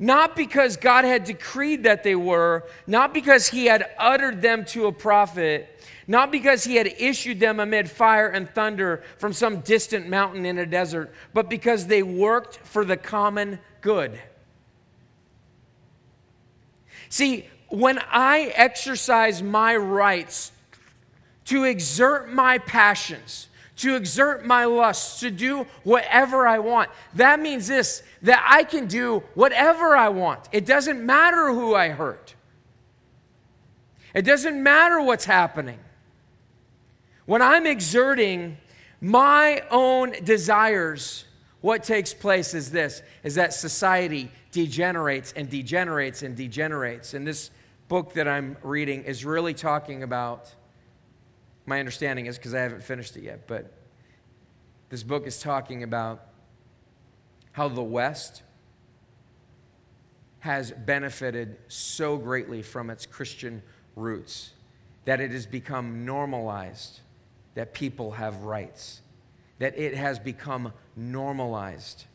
not 0.04 0.36
because 0.36 0.76
God 0.76 1.06
had 1.06 1.24
decreed 1.24 1.84
that 1.84 2.04
they 2.04 2.16
were, 2.16 2.66
not 2.86 3.14
because 3.14 3.48
he 3.48 3.68
had 3.68 3.90
uttered 3.98 4.42
them 4.42 4.66
to 4.66 4.88
a 4.88 4.92
prophet, 4.92 5.80
not 6.08 6.30
because 6.30 6.66
he 6.66 6.76
had 6.76 6.88
issued 7.00 7.40
them 7.40 7.62
amid 7.62 7.90
fire 7.90 8.28
and 8.28 8.50
thunder 8.50 9.02
from 9.18 9.32
some 9.32 9.62
distant 9.62 10.10
mountain 10.10 10.46
in 10.46 10.58
a 10.58 10.66
desert, 10.66 11.14
but 11.34 11.50
because 11.50 11.88
they 11.88 12.04
worked 12.04 12.58
for 12.58 12.84
the 12.84 12.98
common 12.98 13.60
good. 13.80 14.20
See, 17.08 17.48
when 17.70 17.98
I 18.12 18.52
exercise 18.56 19.42
my 19.42 19.74
rights 19.74 20.52
to 21.46 21.64
exert 21.64 22.30
my 22.30 22.58
passions, 22.58 23.48
to 23.78 23.96
exert 23.96 24.46
my 24.46 24.66
lusts, 24.66 25.20
to 25.22 25.32
do 25.32 25.66
whatever 25.84 26.48
I 26.48 26.60
want. 26.60 26.90
That 27.16 27.40
means 27.40 27.68
this 27.68 28.04
that 28.22 28.46
I 28.48 28.64
can 28.64 28.88
do 28.88 29.24
whatever 29.34 29.96
I 29.96 30.10
want. 30.10 30.48
It 30.52 30.66
doesn't 30.66 31.04
matter 31.04 31.52
who 31.52 31.76
I 31.76 31.90
hurt, 31.90 32.36
it 34.14 34.24
doesn't 34.24 34.62
matter 34.62 35.02
what's 35.02 35.26
happening. 35.26 35.80
When 37.26 37.42
I'm 37.42 37.66
exerting 37.66 38.58
my 39.00 39.64
own 39.72 40.12
desires, 40.24 41.26
what 41.62 41.84
takes 41.84 42.14
place 42.14 42.54
is 42.54 42.72
this 42.72 43.02
is 43.24 43.36
that 43.36 43.54
society 43.54 44.30
degenerates 44.52 45.34
and 45.34 45.50
degenerates 45.50 46.22
and 46.22 46.36
degenerates. 46.36 47.14
And 47.14 47.26
this 47.26 47.52
book 47.88 48.14
that 48.14 48.28
I'm 48.28 48.58
reading 48.62 49.04
is 49.04 49.26
really 49.26 49.54
talking 49.54 50.04
about 50.04 50.54
my 51.66 51.80
understanding 51.80 52.26
is 52.26 52.38
because 52.38 52.54
I 52.54 52.60
haven't 52.60 52.84
finished 52.84 53.16
it 53.16 53.24
yet, 53.24 53.48
but 53.48 53.72
this 54.90 55.04
book 55.04 55.26
is 55.26 55.40
talking 55.40 55.84
about 55.84 56.26
how 57.54 57.68
the 57.68 57.84
West 57.84 58.44
has 60.40 60.72
benefited 60.72 61.58
so 61.68 62.18
greatly 62.18 62.62
from 62.62 62.90
its 62.90 63.06
Christian 63.06 63.62
roots 63.96 64.52
that 65.06 65.22
it 65.22 65.32
has 65.32 65.46
become 65.46 66.06
normalized 66.06 67.00
that 67.56 67.74
people 67.74 68.12
have 68.12 68.44
rights, 68.44 69.02
that 69.60 69.78
it 69.78 69.96
has 69.96 70.20
become 70.20 70.74
normalized 70.96 72.06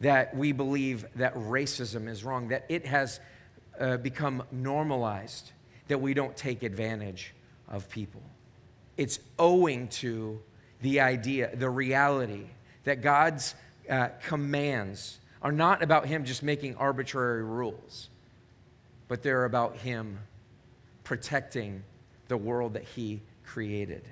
that 0.00 0.36
we 0.36 0.52
believe 0.52 1.06
that 1.16 1.34
racism 1.34 2.08
is 2.08 2.22
wrong, 2.22 2.48
that 2.48 2.64
it 2.68 2.86
has 2.86 3.20
uh, 3.80 3.96
become 3.96 4.42
normalized 4.52 5.52
that 5.88 6.00
we 6.00 6.14
don't 6.14 6.36
take 6.36 6.62
advantage 6.62 7.34
of 7.70 7.88
people. 7.88 8.22
It's 8.96 9.20
owing 9.38 9.88
to 9.88 10.40
the 10.80 11.00
idea, 11.00 11.54
the 11.54 11.70
reality 11.70 12.46
that 12.84 13.02
God's 13.02 13.54
uh, 13.88 14.08
commands 14.22 15.18
are 15.42 15.52
not 15.52 15.82
about 15.82 16.06
Him 16.06 16.24
just 16.24 16.42
making 16.42 16.76
arbitrary 16.76 17.44
rules, 17.44 18.08
but 19.06 19.22
they're 19.22 19.44
about 19.44 19.76
Him 19.76 20.18
protecting 21.04 21.82
the 22.28 22.36
world 22.36 22.74
that 22.74 22.84
He 22.84 23.22
created. 23.44 24.06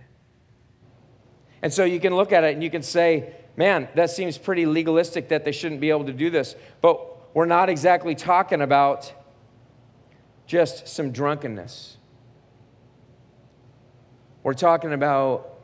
And 1.62 1.72
so 1.72 1.84
you 1.84 2.00
can 2.00 2.14
look 2.14 2.32
at 2.32 2.44
it 2.44 2.54
and 2.54 2.62
you 2.62 2.70
can 2.70 2.82
say, 2.82 3.34
man, 3.56 3.88
that 3.94 4.10
seems 4.10 4.38
pretty 4.38 4.66
legalistic 4.66 5.28
that 5.28 5.44
they 5.44 5.52
shouldn't 5.52 5.80
be 5.80 5.90
able 5.90 6.04
to 6.04 6.12
do 6.12 6.30
this. 6.30 6.54
But 6.80 7.34
we're 7.34 7.46
not 7.46 7.68
exactly 7.68 8.14
talking 8.14 8.60
about 8.60 9.12
just 10.46 10.86
some 10.88 11.10
drunkenness. 11.10 11.96
We're 14.46 14.54
talking 14.54 14.92
about 14.92 15.58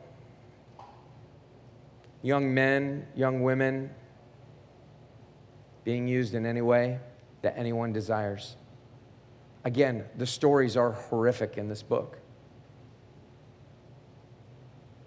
young 2.21 2.53
men, 2.53 3.07
young 3.15 3.41
women 3.41 3.89
being 5.85 6.05
used 6.05 6.33
in 6.35 6.45
any 6.45 6.59
way 6.59 6.99
that 7.43 7.57
anyone 7.57 7.93
desires. 7.93 8.57
Again, 9.63 10.03
the 10.17 10.25
stories 10.25 10.75
are 10.75 10.91
horrific 10.91 11.57
in 11.57 11.69
this 11.69 11.81
book. 11.81 12.17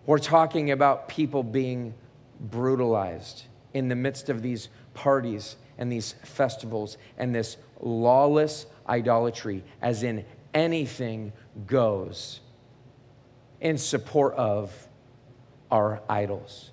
We're 0.06 0.20
talking 0.20 0.70
about 0.70 1.10
people 1.10 1.42
being 1.42 1.92
brutalized 2.40 3.42
in 3.74 3.88
the 3.88 3.94
midst 3.94 4.30
of 4.30 4.40
these 4.40 4.70
parties 4.94 5.56
and 5.76 5.92
these 5.92 6.14
festivals 6.24 6.96
and 7.18 7.34
this 7.34 7.58
lawless 7.80 8.64
idolatry, 8.88 9.62
as 9.82 10.02
in 10.02 10.24
anything 10.54 11.34
goes 11.66 12.40
in 13.60 13.78
support 13.78 14.34
of 14.34 14.88
our 15.70 16.00
idols. 16.08 16.70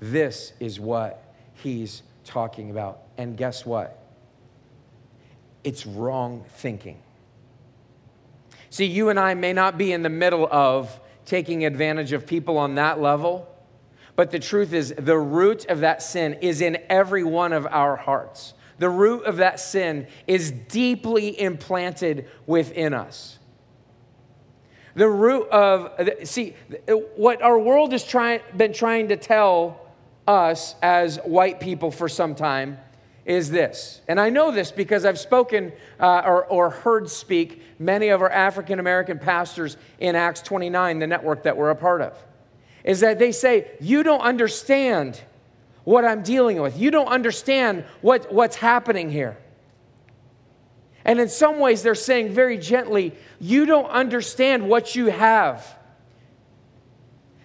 This 0.00 0.52
is 0.58 0.80
what 0.80 1.34
he's 1.54 2.02
talking 2.24 2.70
about. 2.70 3.02
And 3.18 3.36
guess 3.36 3.64
what? 3.64 3.98
It's 5.64 5.86
wrong 5.86 6.44
thinking. 6.56 6.98
See, 8.70 8.86
you 8.86 9.10
and 9.10 9.18
I 9.20 9.34
may 9.34 9.52
not 9.52 9.76
be 9.76 9.92
in 9.92 10.02
the 10.02 10.08
middle 10.08 10.48
of 10.50 10.98
taking 11.24 11.64
advantage 11.64 12.12
of 12.12 12.26
people 12.26 12.58
on 12.58 12.76
that 12.76 13.00
level, 13.00 13.48
but 14.16 14.30
the 14.30 14.38
truth 14.38 14.72
is, 14.72 14.94
the 14.96 15.18
root 15.18 15.66
of 15.66 15.80
that 15.80 16.02
sin 16.02 16.34
is 16.40 16.60
in 16.60 16.78
every 16.88 17.22
one 17.22 17.52
of 17.52 17.66
our 17.66 17.96
hearts. 17.96 18.54
The 18.78 18.90
root 18.90 19.24
of 19.24 19.36
that 19.36 19.60
sin 19.60 20.06
is 20.26 20.50
deeply 20.50 21.40
implanted 21.40 22.28
within 22.46 22.94
us. 22.94 23.38
The 24.94 25.08
root 25.08 25.48
of, 25.48 25.90
see, 26.24 26.54
what 27.16 27.42
our 27.42 27.58
world 27.58 27.92
has 27.92 28.04
try, 28.04 28.42
been 28.56 28.72
trying 28.72 29.08
to 29.08 29.16
tell 29.16 29.80
us 30.26 30.74
as 30.82 31.18
white 31.24 31.60
people 31.60 31.90
for 31.90 32.08
some 32.08 32.34
time 32.34 32.78
is 33.24 33.50
this. 33.50 34.00
And 34.08 34.20
I 34.20 34.30
know 34.30 34.50
this 34.50 34.72
because 34.72 35.04
I've 35.04 35.18
spoken 35.18 35.72
uh, 36.00 36.22
or, 36.24 36.44
or 36.46 36.70
heard 36.70 37.08
speak 37.08 37.62
many 37.78 38.08
of 38.08 38.20
our 38.20 38.30
African 38.30 38.80
American 38.80 39.18
pastors 39.18 39.76
in 39.98 40.16
Acts 40.16 40.42
29, 40.42 40.98
the 40.98 41.06
network 41.06 41.44
that 41.44 41.56
we're 41.56 41.70
a 41.70 41.76
part 41.76 42.00
of. 42.00 42.16
Is 42.84 43.00
that 43.00 43.18
they 43.18 43.32
say, 43.32 43.70
You 43.80 44.02
don't 44.02 44.20
understand 44.20 45.20
what 45.84 46.04
I'm 46.04 46.22
dealing 46.22 46.60
with. 46.60 46.78
You 46.78 46.90
don't 46.90 47.08
understand 47.08 47.84
what, 48.00 48.32
what's 48.32 48.56
happening 48.56 49.10
here. 49.10 49.36
And 51.04 51.20
in 51.20 51.28
some 51.28 51.58
ways, 51.58 51.82
they're 51.82 51.94
saying 51.94 52.32
very 52.32 52.58
gently, 52.58 53.14
You 53.40 53.66
don't 53.66 53.90
understand 53.90 54.68
what 54.68 54.94
you 54.94 55.06
have 55.06 55.78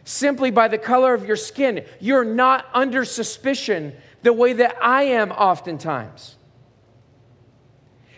simply 0.03 0.51
by 0.51 0.67
the 0.67 0.77
color 0.77 1.13
of 1.13 1.25
your 1.25 1.35
skin. 1.35 1.85
You're 1.99 2.23
not 2.23 2.65
under 2.73 3.03
suspicion 3.03 3.93
the 4.23 4.31
way 4.31 4.53
that 4.53 4.77
I 4.81 5.03
am 5.03 5.31
oftentimes. 5.31 6.37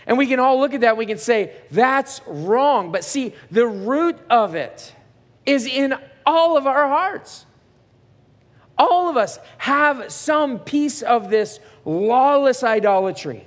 And 0.05 0.17
we 0.17 0.27
can 0.27 0.39
all 0.39 0.59
look 0.59 0.73
at 0.73 0.81
that 0.81 0.97
we 0.97 1.05
can 1.05 1.17
say, 1.17 1.51
that's 1.71 2.21
wrong. 2.25 2.91
But 2.91 3.03
see, 3.03 3.33
the 3.51 3.67
root 3.67 4.17
of 4.29 4.55
it 4.55 4.93
is 5.45 5.65
in 5.65 5.93
all 6.25 6.57
of 6.57 6.67
our 6.67 6.87
hearts. 6.87 7.45
All 8.77 9.09
of 9.09 9.17
us 9.17 9.39
have 9.57 10.11
some 10.11 10.59
piece 10.59 11.01
of 11.01 11.29
this 11.29 11.59
lawless 11.85 12.63
idolatry. 12.63 13.45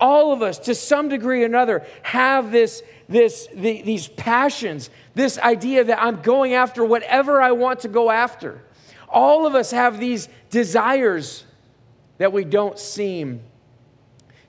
All 0.00 0.32
of 0.32 0.42
us, 0.42 0.58
to 0.60 0.74
some 0.74 1.08
degree 1.08 1.42
or 1.42 1.46
another, 1.46 1.84
have 2.02 2.52
this, 2.52 2.82
this, 3.08 3.48
the, 3.52 3.82
these 3.82 4.06
passions, 4.08 4.90
this 5.14 5.38
idea 5.38 5.84
that 5.84 6.00
I'm 6.00 6.22
going 6.22 6.54
after 6.54 6.84
whatever 6.84 7.42
I 7.42 7.52
want 7.52 7.80
to 7.80 7.88
go 7.88 8.10
after. 8.10 8.62
All 9.08 9.46
of 9.46 9.54
us 9.54 9.70
have 9.72 9.98
these 9.98 10.28
desires 10.50 11.44
that 12.18 12.32
we 12.32 12.44
don't 12.44 12.78
seem 12.78 13.40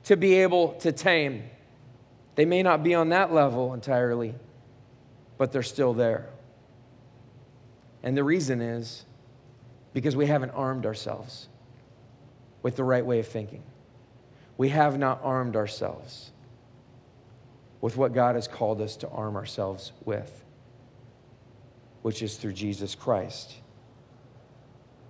to 0.03 0.17
be 0.17 0.35
able 0.35 0.73
to 0.73 0.91
tame. 0.91 1.43
They 2.35 2.45
may 2.45 2.63
not 2.63 2.83
be 2.83 2.93
on 2.95 3.09
that 3.09 3.33
level 3.33 3.73
entirely, 3.73 4.35
but 5.37 5.51
they're 5.51 5.63
still 5.63 5.93
there. 5.93 6.29
And 8.03 8.15
the 8.15 8.23
reason 8.23 8.61
is 8.61 9.05
because 9.93 10.15
we 10.15 10.27
haven't 10.27 10.51
armed 10.51 10.85
ourselves 10.85 11.47
with 12.61 12.75
the 12.75 12.83
right 12.83 13.05
way 13.05 13.19
of 13.19 13.27
thinking. 13.27 13.63
We 14.59 14.67
have 14.69 14.99
not 14.99 15.21
armed 15.23 15.55
ourselves 15.55 16.31
with 17.79 17.95
what 17.95 18.13
God 18.13 18.35
has 18.35 18.45
called 18.45 18.81
us 18.81 18.97
to 18.97 19.07
arm 19.07 19.37
ourselves 19.37 19.93
with, 20.03 20.43
which 22.01 22.21
is 22.21 22.35
through 22.35 22.51
Jesus 22.51 22.93
Christ. 22.93 23.53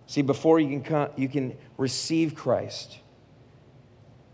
See, 0.06 0.22
before 0.22 0.60
you 0.60 0.70
can, 0.70 0.84
come, 0.84 1.10
you 1.16 1.28
can 1.28 1.58
receive 1.78 2.36
Christ, 2.36 3.00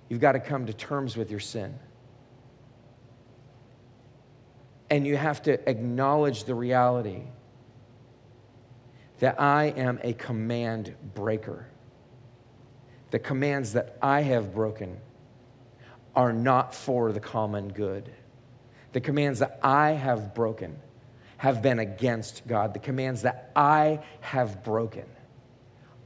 you've 0.09 0.19
got 0.19 0.33
to 0.33 0.41
come 0.41 0.65
to 0.65 0.73
terms 0.73 1.15
with 1.15 1.31
your 1.31 1.39
sin. 1.39 1.79
And 4.89 5.07
you 5.07 5.15
have 5.15 5.41
to 5.43 5.69
acknowledge 5.69 6.43
the 6.43 6.55
reality 6.55 7.21
that 9.19 9.39
I 9.39 9.67
am 9.77 9.97
a 10.03 10.11
command 10.11 10.93
breaker. 11.13 11.67
The 13.11 13.19
commands 13.19 13.71
that 13.73 13.97
I 14.01 14.19
have 14.23 14.53
broken 14.53 14.99
are 16.15 16.33
not 16.33 16.73
for 16.73 17.11
the 17.11 17.19
common 17.19 17.69
good. 17.69 18.11
The 18.93 19.01
commands 19.01 19.39
that 19.39 19.59
I 19.61 19.91
have 19.91 20.33
broken 20.33 20.77
have 21.37 21.61
been 21.61 21.79
against 21.79 22.47
God. 22.47 22.73
The 22.73 22.79
commands 22.79 23.23
that 23.23 23.51
I 23.55 23.99
have 24.21 24.63
broken 24.63 25.05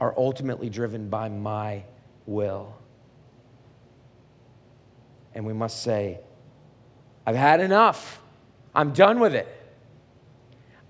are 0.00 0.14
ultimately 0.16 0.68
driven 0.68 1.08
by 1.08 1.28
my 1.28 1.84
will. 2.26 2.76
And 5.34 5.46
we 5.46 5.52
must 5.52 5.82
say, 5.82 6.20
I've 7.26 7.36
had 7.36 7.60
enough. 7.60 8.20
I'm 8.74 8.92
done 8.92 9.20
with 9.20 9.34
it. 9.34 9.48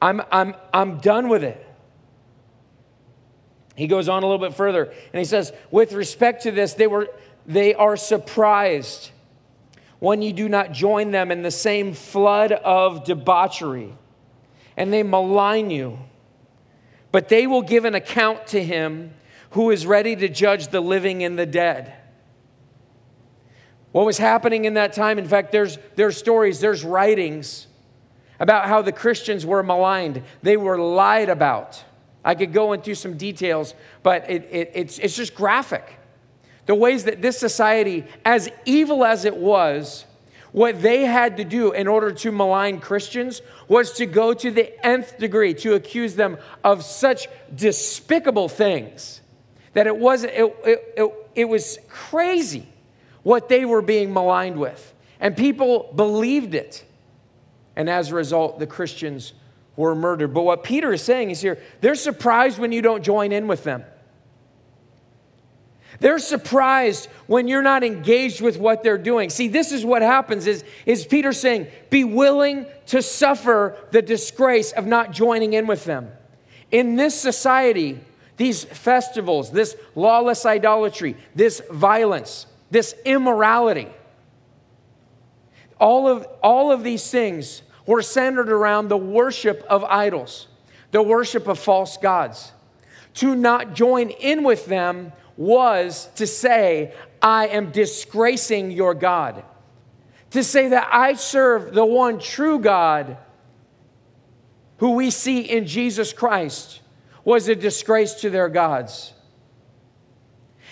I'm, 0.00 0.22
I'm, 0.32 0.54
I'm 0.72 0.98
done 0.98 1.28
with 1.28 1.44
it. 1.44 1.66
He 3.74 3.86
goes 3.86 4.08
on 4.08 4.22
a 4.22 4.26
little 4.26 4.44
bit 4.46 4.56
further 4.56 4.84
and 4.84 5.18
he 5.18 5.24
says, 5.24 5.52
with 5.70 5.92
respect 5.92 6.42
to 6.44 6.50
this, 6.50 6.74
they, 6.74 6.86
were, 6.86 7.08
they 7.52 7.74
are 7.74 7.96
surprised 7.96 9.10
when 9.98 10.22
you 10.22 10.32
do 10.32 10.48
not 10.48 10.72
join 10.72 11.10
them 11.10 11.30
in 11.30 11.42
the 11.42 11.50
same 11.50 11.92
flood 11.92 12.52
of 12.52 13.04
debauchery, 13.04 13.92
and 14.76 14.92
they 14.92 15.02
malign 15.02 15.70
you 15.70 15.98
but 17.12 17.28
they 17.28 17.46
will 17.46 17.62
give 17.62 17.84
an 17.84 17.94
account 17.94 18.46
to 18.48 18.62
him 18.62 19.12
who 19.50 19.70
is 19.70 19.86
ready 19.86 20.14
to 20.14 20.28
judge 20.28 20.68
the 20.68 20.80
living 20.80 21.24
and 21.24 21.38
the 21.38 21.46
dead. 21.46 21.94
What 23.92 24.06
was 24.06 24.18
happening 24.18 24.64
in 24.64 24.74
that 24.74 24.92
time? 24.92 25.18
In 25.18 25.26
fact, 25.26 25.50
there's, 25.50 25.78
there's 25.96 26.16
stories, 26.16 26.60
there's 26.60 26.84
writings 26.84 27.66
about 28.38 28.66
how 28.66 28.80
the 28.82 28.92
Christians 28.92 29.44
were 29.44 29.62
maligned, 29.62 30.22
they 30.42 30.56
were 30.56 30.78
lied 30.78 31.28
about. 31.28 31.82
I 32.24 32.34
could 32.34 32.52
go 32.52 32.72
into 32.74 32.94
some 32.94 33.16
details, 33.16 33.74
but 34.02 34.30
it, 34.30 34.48
it, 34.50 34.70
it's, 34.74 34.98
it's 34.98 35.16
just 35.16 35.34
graphic. 35.34 35.96
The 36.66 36.74
ways 36.74 37.04
that 37.04 37.22
this 37.22 37.38
society, 37.38 38.04
as 38.24 38.48
evil 38.64 39.04
as 39.04 39.24
it 39.24 39.36
was, 39.36 40.04
what 40.52 40.82
they 40.82 41.04
had 41.04 41.36
to 41.36 41.44
do 41.44 41.72
in 41.72 41.86
order 41.86 42.12
to 42.12 42.32
malign 42.32 42.80
Christians 42.80 43.40
was 43.68 43.92
to 43.92 44.06
go 44.06 44.34
to 44.34 44.50
the 44.50 44.86
nth 44.86 45.18
degree 45.18 45.54
to 45.54 45.74
accuse 45.74 46.16
them 46.16 46.38
of 46.64 46.84
such 46.84 47.28
despicable 47.54 48.48
things 48.48 49.20
that 49.74 49.86
it 49.86 49.96
was 49.96 50.24
it, 50.24 50.32
it, 50.34 50.94
it, 50.96 51.30
it 51.34 51.44
was 51.44 51.78
crazy 51.88 52.66
what 53.22 53.48
they 53.48 53.64
were 53.64 53.82
being 53.82 54.12
maligned 54.12 54.58
with. 54.58 54.94
And 55.20 55.36
people 55.36 55.92
believed 55.94 56.54
it. 56.54 56.84
And 57.76 57.88
as 57.88 58.10
a 58.10 58.14
result, 58.14 58.58
the 58.58 58.66
Christians 58.66 59.34
were 59.76 59.94
murdered. 59.94 60.34
But 60.34 60.42
what 60.42 60.64
Peter 60.64 60.92
is 60.92 61.02
saying 61.02 61.30
is 61.30 61.40
here, 61.40 61.58
they're 61.80 61.94
surprised 61.94 62.58
when 62.58 62.72
you 62.72 62.82
don't 62.82 63.02
join 63.02 63.32
in 63.32 63.46
with 63.46 63.62
them. 63.62 63.84
They're 66.00 66.18
surprised 66.18 67.08
when 67.26 67.46
you're 67.46 67.62
not 67.62 67.84
engaged 67.84 68.40
with 68.40 68.58
what 68.58 68.82
they're 68.82 68.98
doing. 68.98 69.28
See, 69.28 69.48
this 69.48 69.70
is 69.70 69.84
what 69.84 70.00
happens 70.00 70.46
is, 70.46 70.64
is 70.86 71.06
Peter 71.06 71.32
saying, 71.32 71.68
be 71.90 72.04
willing 72.04 72.66
to 72.86 73.02
suffer 73.02 73.76
the 73.90 74.00
disgrace 74.00 74.72
of 74.72 74.86
not 74.86 75.12
joining 75.12 75.52
in 75.52 75.66
with 75.66 75.84
them. 75.84 76.10
In 76.70 76.96
this 76.96 77.20
society, 77.20 78.00
these 78.38 78.64
festivals, 78.64 79.52
this 79.52 79.76
lawless 79.94 80.46
idolatry, 80.46 81.16
this 81.34 81.60
violence, 81.70 82.46
this 82.70 82.94
immorality, 83.04 83.88
all 85.78 86.08
of, 86.08 86.26
all 86.42 86.72
of 86.72 86.82
these 86.82 87.10
things 87.10 87.62
were 87.84 88.02
centered 88.02 88.50
around 88.50 88.88
the 88.88 88.96
worship 88.96 89.64
of 89.68 89.84
idols, 89.84 90.46
the 90.92 91.02
worship 91.02 91.46
of 91.46 91.58
false 91.58 91.98
gods. 91.98 92.52
To 93.14 93.34
not 93.34 93.74
join 93.74 94.10
in 94.10 94.44
with 94.44 94.66
them 94.66 95.12
was 95.40 96.10
to 96.16 96.26
say, 96.26 96.92
I 97.22 97.46
am 97.46 97.70
disgracing 97.70 98.70
your 98.72 98.92
God. 98.92 99.42
To 100.32 100.44
say 100.44 100.68
that 100.68 100.90
I 100.92 101.14
serve 101.14 101.72
the 101.72 101.84
one 101.84 102.18
true 102.18 102.58
God 102.58 103.16
who 104.76 104.90
we 104.90 105.10
see 105.10 105.40
in 105.40 105.66
Jesus 105.66 106.12
Christ 106.12 106.82
was 107.24 107.48
a 107.48 107.56
disgrace 107.56 108.12
to 108.20 108.28
their 108.28 108.50
gods. 108.50 109.14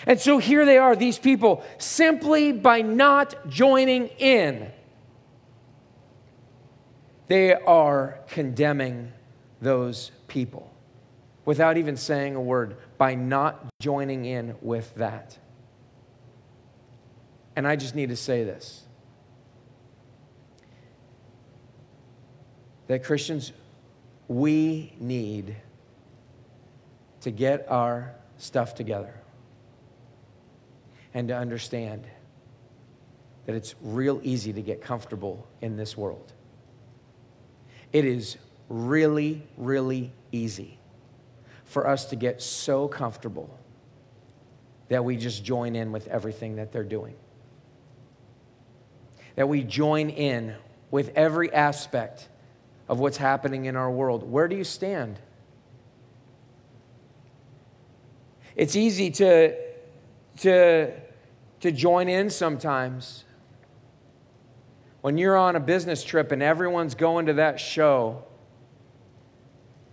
And 0.05 0.19
so 0.19 0.37
here 0.37 0.65
they 0.65 0.77
are, 0.77 0.95
these 0.95 1.17
people, 1.17 1.63
simply 1.79 2.51
by 2.51 2.83
not 2.83 3.49
joining 3.49 4.09
in, 4.19 4.71
they 7.25 7.55
are 7.55 8.19
condemning 8.27 9.13
those 9.61 10.11
people 10.27 10.68
without 11.45 11.77
even 11.77 11.97
saying 11.97 12.35
a 12.35 12.41
word 12.41 12.77
by 12.97 13.15
not 13.15 13.65
joining 13.79 14.25
in 14.25 14.55
with 14.61 14.93
that. 14.95 15.37
And 17.55 17.67
I 17.67 17.75
just 17.75 17.95
need 17.95 18.09
to 18.09 18.15
say 18.15 18.43
this 18.43 18.83
that 22.87 23.03
Christians, 23.03 23.51
we 24.27 24.93
need 24.99 25.55
to 27.21 27.29
get 27.29 27.67
our 27.69 28.15
stuff 28.37 28.73
together 28.73 29.13
and 31.13 31.27
to 31.27 31.37
understand 31.37 32.07
that 33.45 33.53
it's 33.53 33.75
real 33.81 34.19
easy 34.23 34.53
to 34.53 34.61
get 34.61 34.81
comfortable 34.81 35.47
in 35.61 35.77
this 35.77 35.95
world. 35.95 36.33
It 37.93 38.05
is 38.05 38.37
really, 38.69 39.43
really 39.57 40.11
easy 40.31 40.78
for 41.69 41.87
us 41.87 42.05
to 42.05 42.15
get 42.15 42.41
so 42.41 42.87
comfortable 42.87 43.57
that 44.89 45.05
we 45.05 45.15
just 45.15 45.45
join 45.45 45.75
in 45.75 45.91
with 45.91 46.07
everything 46.07 46.55
that 46.55 46.71
they're 46.71 46.83
doing. 46.83 47.15
that 49.35 49.47
we 49.47 49.63
join 49.63 50.09
in 50.09 50.53
with 50.91 51.11
every 51.15 51.53
aspect 51.53 52.27
of 52.89 52.99
what's 52.99 53.15
happening 53.15 53.65
in 53.65 53.77
our 53.77 53.89
world. 53.89 54.29
Where 54.29 54.49
do 54.49 54.55
you 54.57 54.65
stand? 54.65 55.17
It's 58.55 58.75
easy 58.75 59.11
to, 59.11 59.55
to, 60.39 60.91
to 61.61 61.71
join 61.71 62.09
in 62.09 62.29
sometimes. 62.29 63.23
When 65.01 65.17
you're 65.17 65.37
on 65.37 65.55
a 65.55 65.61
business 65.61 66.03
trip 66.03 66.33
and 66.33 66.43
everyone's 66.43 66.95
going 66.95 67.27
to 67.27 67.33
that 67.33 67.59
show 67.61 68.25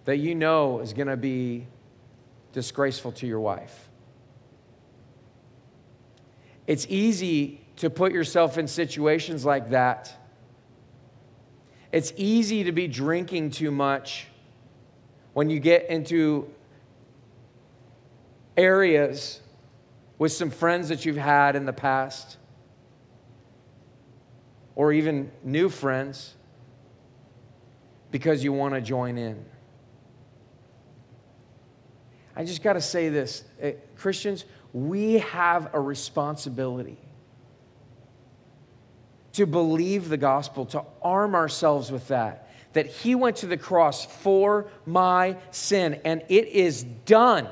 that 0.07 0.17
you 0.17 0.35
know 0.35 0.81
is 0.81 0.93
going 0.93 1.09
to 1.09 1.17
be 1.17 1.67
disgraceful 2.53 3.13
to 3.13 3.27
your 3.27 3.41
wife. 3.41 3.89
It's 6.67 6.87
easy 6.89 7.61
to 7.77 7.91
put 7.91 8.13
yourself 8.13 8.57
in 8.57 8.67
situations 8.67 9.45
like 9.45 9.71
that. 9.71 10.13
It's 11.93 12.13
easy 12.17 12.65
to 12.65 12.73
be 12.73 12.89
drinking 12.89 13.51
too 13.51 13.71
much 13.71 14.29
when 15.35 15.51
you 15.51 15.61
get 15.61 15.91
into 15.91 16.51
areas 18.57 19.41
with 20.19 20.33
some 20.33 20.51
friends 20.51 20.89
that 20.89 21.05
you've 21.05 21.17
had 21.17 21.57
in 21.57 21.67
the 21.67 21.73
past 21.73 22.39
or 24.75 24.93
even 24.93 25.31
new 25.45 25.69
friends 25.69 26.35
because 28.11 28.43
you 28.43 28.53
want 28.53 28.75
to 28.75 28.81
join 28.81 29.19
in. 29.19 29.45
I 32.37 32.45
just 32.45 32.63
got 32.63 32.75
to 32.75 32.81
say 32.81 33.09
this 33.09 33.45
eh, 33.61 33.73
Christians, 33.97 34.45
we 34.73 35.15
have 35.15 35.75
a 35.75 35.81
responsibility 35.81 36.99
to 39.33 39.47
believe 39.47 40.09
the 40.09 40.17
gospel, 40.17 40.67
to 40.67 40.83
arm 41.03 41.35
ourselves 41.35 41.91
with 41.91 42.09
that. 42.09 42.51
That 42.75 42.87
he 42.87 43.15
went 43.15 43.37
to 43.37 43.47
the 43.47 43.57
cross 43.57 44.05
for 44.05 44.69
my 44.85 45.37
sin, 45.51 46.01
and 46.05 46.23
it 46.29 46.49
is 46.49 46.85
done. 46.85 47.49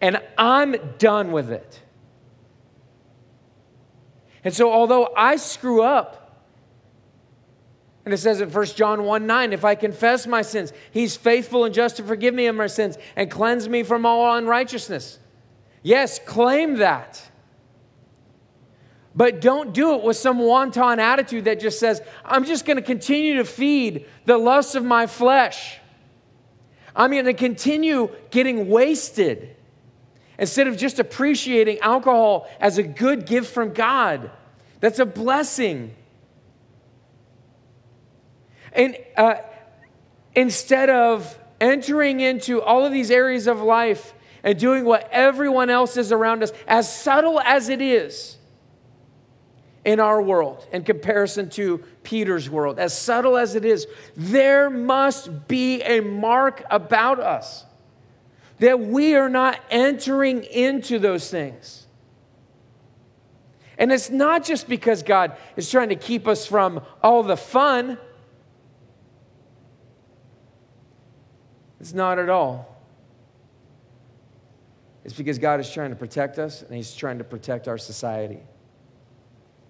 And 0.00 0.18
I'm 0.38 0.76
done 0.98 1.32
with 1.32 1.50
it. 1.50 1.80
And 4.42 4.54
so, 4.54 4.72
although 4.72 5.12
I 5.16 5.36
screw 5.36 5.82
up, 5.82 6.19
and 8.04 8.14
it 8.14 8.18
says 8.18 8.40
in 8.40 8.50
1 8.50 8.66
John 8.66 9.04
1 9.04 9.26
9, 9.26 9.52
if 9.52 9.64
I 9.64 9.74
confess 9.74 10.26
my 10.26 10.42
sins, 10.42 10.72
he's 10.90 11.16
faithful 11.16 11.64
and 11.64 11.74
just 11.74 11.96
to 11.98 12.02
forgive 12.02 12.34
me 12.34 12.46
of 12.46 12.56
my 12.56 12.66
sins 12.66 12.96
and 13.14 13.30
cleanse 13.30 13.68
me 13.68 13.82
from 13.82 14.06
all 14.06 14.36
unrighteousness. 14.36 15.18
Yes, 15.82 16.18
claim 16.18 16.76
that. 16.76 17.22
But 19.14 19.40
don't 19.40 19.72
do 19.72 19.94
it 19.94 20.02
with 20.02 20.16
some 20.16 20.38
wanton 20.38 21.00
attitude 21.00 21.44
that 21.44 21.60
just 21.60 21.80
says, 21.80 22.00
I'm 22.24 22.44
just 22.44 22.64
going 22.64 22.76
to 22.76 22.82
continue 22.82 23.36
to 23.36 23.44
feed 23.44 24.06
the 24.24 24.38
lusts 24.38 24.74
of 24.74 24.84
my 24.84 25.06
flesh. 25.06 25.78
I'm 26.94 27.10
going 27.10 27.24
to 27.24 27.34
continue 27.34 28.10
getting 28.30 28.68
wasted 28.68 29.56
instead 30.38 30.68
of 30.68 30.76
just 30.76 30.98
appreciating 30.98 31.80
alcohol 31.80 32.48
as 32.60 32.78
a 32.78 32.82
good 32.82 33.26
gift 33.26 33.52
from 33.52 33.72
God. 33.72 34.30
That's 34.80 34.98
a 34.98 35.06
blessing. 35.06 35.94
And 38.72 38.96
uh, 39.16 39.36
instead 40.34 40.90
of 40.90 41.38
entering 41.60 42.20
into 42.20 42.62
all 42.62 42.84
of 42.84 42.92
these 42.92 43.10
areas 43.10 43.46
of 43.46 43.60
life 43.60 44.14
and 44.42 44.58
doing 44.58 44.84
what 44.84 45.08
everyone 45.10 45.70
else 45.70 45.96
is 45.96 46.12
around 46.12 46.42
us, 46.42 46.52
as 46.66 46.92
subtle 46.92 47.40
as 47.40 47.68
it 47.68 47.82
is 47.82 48.36
in 49.84 49.98
our 49.98 50.20
world 50.20 50.66
in 50.72 50.82
comparison 50.82 51.50
to 51.50 51.78
Peter's 52.02 52.48
world, 52.48 52.78
as 52.78 52.96
subtle 52.96 53.36
as 53.36 53.54
it 53.54 53.64
is, 53.64 53.86
there 54.16 54.70
must 54.70 55.48
be 55.48 55.82
a 55.82 56.00
mark 56.00 56.64
about 56.70 57.20
us 57.20 57.64
that 58.60 58.78
we 58.78 59.14
are 59.14 59.28
not 59.28 59.58
entering 59.70 60.44
into 60.44 60.98
those 60.98 61.30
things. 61.30 61.86
And 63.78 63.90
it's 63.90 64.10
not 64.10 64.44
just 64.44 64.68
because 64.68 65.02
God 65.02 65.36
is 65.56 65.70
trying 65.70 65.88
to 65.88 65.96
keep 65.96 66.28
us 66.28 66.46
from 66.46 66.82
all 67.02 67.22
the 67.22 67.38
fun. 67.38 67.96
It's 71.80 71.94
not 71.94 72.18
at 72.18 72.28
all. 72.28 72.76
It's 75.04 75.14
because 75.14 75.38
God 75.38 75.60
is 75.60 75.70
trying 75.70 75.90
to 75.90 75.96
protect 75.96 76.38
us 76.38 76.62
and 76.62 76.74
He's 76.74 76.94
trying 76.94 77.18
to 77.18 77.24
protect 77.24 77.68
our 77.68 77.78
society. 77.78 78.40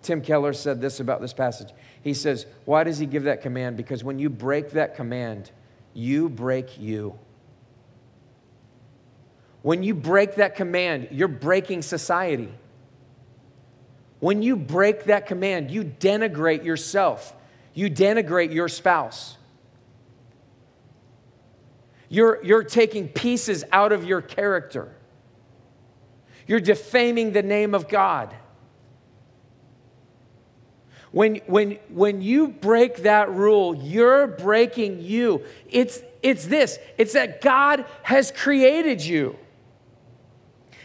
Tim 0.03 0.23
Keller 0.23 0.53
said 0.53 0.81
this 0.81 0.99
about 0.99 1.21
this 1.21 1.33
passage. 1.33 1.69
He 2.03 2.15
says, 2.15 2.47
Why 2.65 2.85
does 2.85 2.99
He 2.99 3.07
give 3.07 3.25
that 3.25 3.43
command? 3.43 3.77
Because 3.77 4.03
when 4.03 4.19
you 4.19 4.29
break 4.29 4.71
that 4.73 4.97
command, 4.97 5.51
you 5.95 6.29
break 6.29 6.81
you. 6.81 7.19
When 9.63 9.83
you 9.83 9.95
break 9.95 10.37
that 10.37 10.57
command, 10.57 11.09
you're 11.11 11.29
breaking 11.29 11.83
society. 11.83 12.53
When 14.21 14.43
you 14.43 14.57
break 14.57 15.05
that 15.05 15.27
command, 15.27 15.71
you 15.71 15.85
denigrate 15.85 16.65
yourself, 16.65 17.35
you 17.75 17.91
denigrate 17.91 18.53
your 18.53 18.69
spouse. 18.69 19.37
You're, 22.11 22.45
you're 22.45 22.65
taking 22.65 23.09
pieces 23.09 23.65
out 23.71 23.93
of 23.93 24.05
your 24.05 24.21
character. 24.21 24.93
You're 26.47 26.61
defaming 26.61 27.33
the 27.33 27.43
name 27.43 27.73
of 27.73 27.89
God. 27.89 28.35
When, 31.13 31.37
when, 31.47 31.79
when 31.89 32.21
you 32.21 32.49
break 32.49 32.99
that 32.99 33.31
rule, 33.31 33.77
you're 33.77 34.27
breaking 34.27 35.01
you. 35.01 35.45
It's, 35.69 36.03
it's 36.23 36.47
this 36.47 36.79
it's 36.99 37.15
that 37.15 37.41
God 37.41 37.85
has 38.03 38.31
created 38.31 39.03
you 39.03 39.39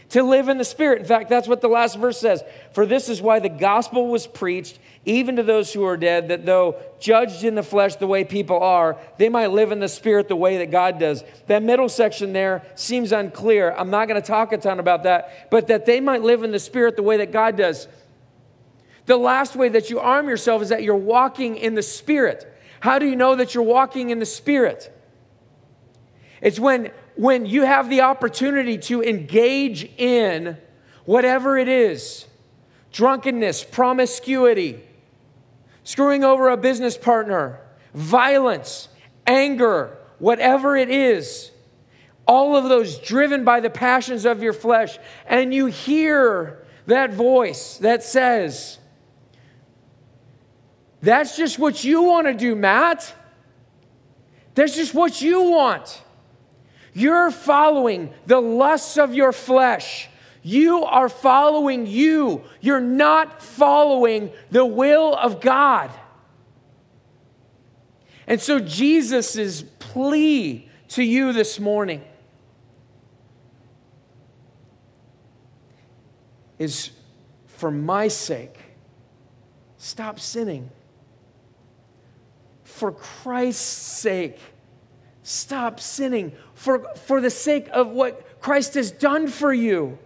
to 0.10 0.24
live 0.24 0.49
in 0.49 0.58
the 0.58 0.64
Spirit. 0.64 0.99
In 0.99 1.06
fact, 1.06 1.30
that's 1.30 1.47
what 1.47 1.62
the 1.62 1.68
last 1.68 1.97
verse 1.97 2.20
says. 2.20 2.43
For 2.74 2.86
this 2.86 3.10
is 3.10 3.22
why 3.22 3.39
the 3.39 3.49
gospel 3.49 4.08
was 4.08 4.28
preached, 4.28 4.80
even 5.06 5.38
to 5.38 5.43
those 5.43 5.74
who 5.74 5.84
are 5.86 5.97
dead, 5.97 6.30
that 6.30 6.45
though 6.45 6.80
judged 6.99 7.43
in 7.43 7.56
the 7.56 7.64
flesh 7.64 7.95
the 7.95 8.08
way 8.08 8.24
people 8.24 8.60
are, 8.60 8.97
they 9.18 9.30
might 9.30 9.51
live 9.51 9.72
in 9.72 9.80
the 9.80 9.88
Spirit 9.88 10.28
the 10.28 10.36
way 10.36 10.58
that 10.60 10.72
God 10.72 10.99
does. 10.99 11.24
That 11.47 11.64
middle 11.64 11.89
section 11.89 12.34
there 12.34 12.64
seems 12.76 13.12
unclear. 13.12 13.74
I'm 13.76 13.89
not 13.89 14.08
going 14.08 14.22
to 14.22 14.28
talk 14.28 14.53
a 14.53 14.58
ton 14.58 14.80
about 14.80 15.03
that, 15.03 15.49
but 15.49 15.68
that 15.68 15.86
they 15.86 15.99
might 15.99 16.22
live 16.22 16.43
in 16.43 16.51
the 16.51 16.60
Spirit 16.60 16.95
the 16.95 17.03
way 17.03 17.18
that 17.18 17.32
God 17.32 17.58
does. 17.58 17.88
The 19.06 19.18
last 19.18 19.56
way 19.56 19.70
that 19.70 19.89
you 19.89 19.99
arm 19.99 20.28
yourself 20.28 20.62
is 20.62 20.70
that 20.70 20.84
you're 20.84 20.95
walking 20.95 21.58
in 21.58 21.76
the 21.76 21.84
Spirit. 21.84 22.51
How 22.80 22.99
do 22.99 23.08
you 23.08 23.16
know 23.16 23.36
that 23.36 23.53
you're 23.53 23.64
walking 23.64 24.10
in 24.10 24.20
the 24.20 24.26
Spirit? 24.26 24.91
It's 26.41 26.60
when 26.60 26.91
when 27.16 27.45
you 27.45 27.63
have 27.63 27.89
the 27.89 28.01
opportunity 28.01 28.78
to 28.78 29.03
engage 29.03 29.84
in 29.97 30.57
whatever 31.05 31.57
it 31.57 31.68
is 31.68 32.26
drunkenness, 32.91 33.63
promiscuity, 33.63 34.82
screwing 35.84 36.24
over 36.24 36.47
a 36.47 36.55
business 36.55 36.97
partner, 36.97 37.59
violence, 37.93 38.88
anger, 39.28 39.97
whatever 40.18 40.78
it 40.78 40.89
is, 40.89 41.51
all 42.26 42.55
of 42.55 42.70
those 42.70 42.97
driven 42.99 43.43
by 43.43 43.59
the 43.59 43.70
passions 43.70 44.26
of 44.26 44.41
your 44.41 44.53
flesh, 44.53 44.97
and 45.28 45.53
you 45.53 45.66
hear 45.66 46.66
that 46.88 47.13
voice 47.13 47.78
that 47.80 48.01
says, 48.01 48.80
That's 51.01 51.36
just 51.36 51.59
what 51.59 51.84
you 51.84 52.03
want 52.03 52.28
to 52.28 52.34
do, 52.34 52.55
Matt. 52.55 53.13
That's 54.55 54.76
just 54.76 54.93
what 54.93 55.22
you 55.22 55.41
want. 55.51 56.01
You're 56.97 57.29
following 57.29 58.13
the 58.25 58.39
lusts 58.39 58.97
of 58.97 59.13
your 59.13 59.33
flesh. 59.33 60.07
You 60.41 60.85
are 60.85 61.09
following 61.09 61.85
you. 61.85 62.43
You're 62.61 62.79
not 62.79 63.43
following 63.43 64.31
the 64.49 64.65
will 64.65 65.13
of 65.13 65.41
God. 65.41 65.91
And 68.27 68.39
so, 68.39 68.59
Jesus' 68.59 69.61
plea 69.79 70.69
to 70.89 71.03
you 71.03 71.33
this 71.33 71.59
morning 71.59 72.01
is 76.57 76.91
for 77.47 77.71
my 77.71 78.07
sake, 78.07 78.57
stop 79.77 80.17
sinning. 80.17 80.69
For 82.63 82.91
Christ's 82.91 83.63
sake, 83.63 84.39
stop 85.23 85.79
sinning 85.79 86.33
for, 86.56 86.95
for 86.95 87.22
the 87.22 87.30
sake 87.30 87.68
of 87.72 87.89
what 87.89 88.41
Christ 88.41 88.74
has 88.74 88.89
done 88.89 89.28
for 89.28 89.53
you. 89.53 89.99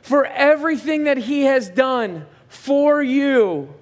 For 0.00 0.24
everything 0.24 1.04
that 1.04 1.18
He 1.18 1.42
has 1.42 1.68
done 1.68 2.26
for 2.48 3.02
you, 3.02 3.74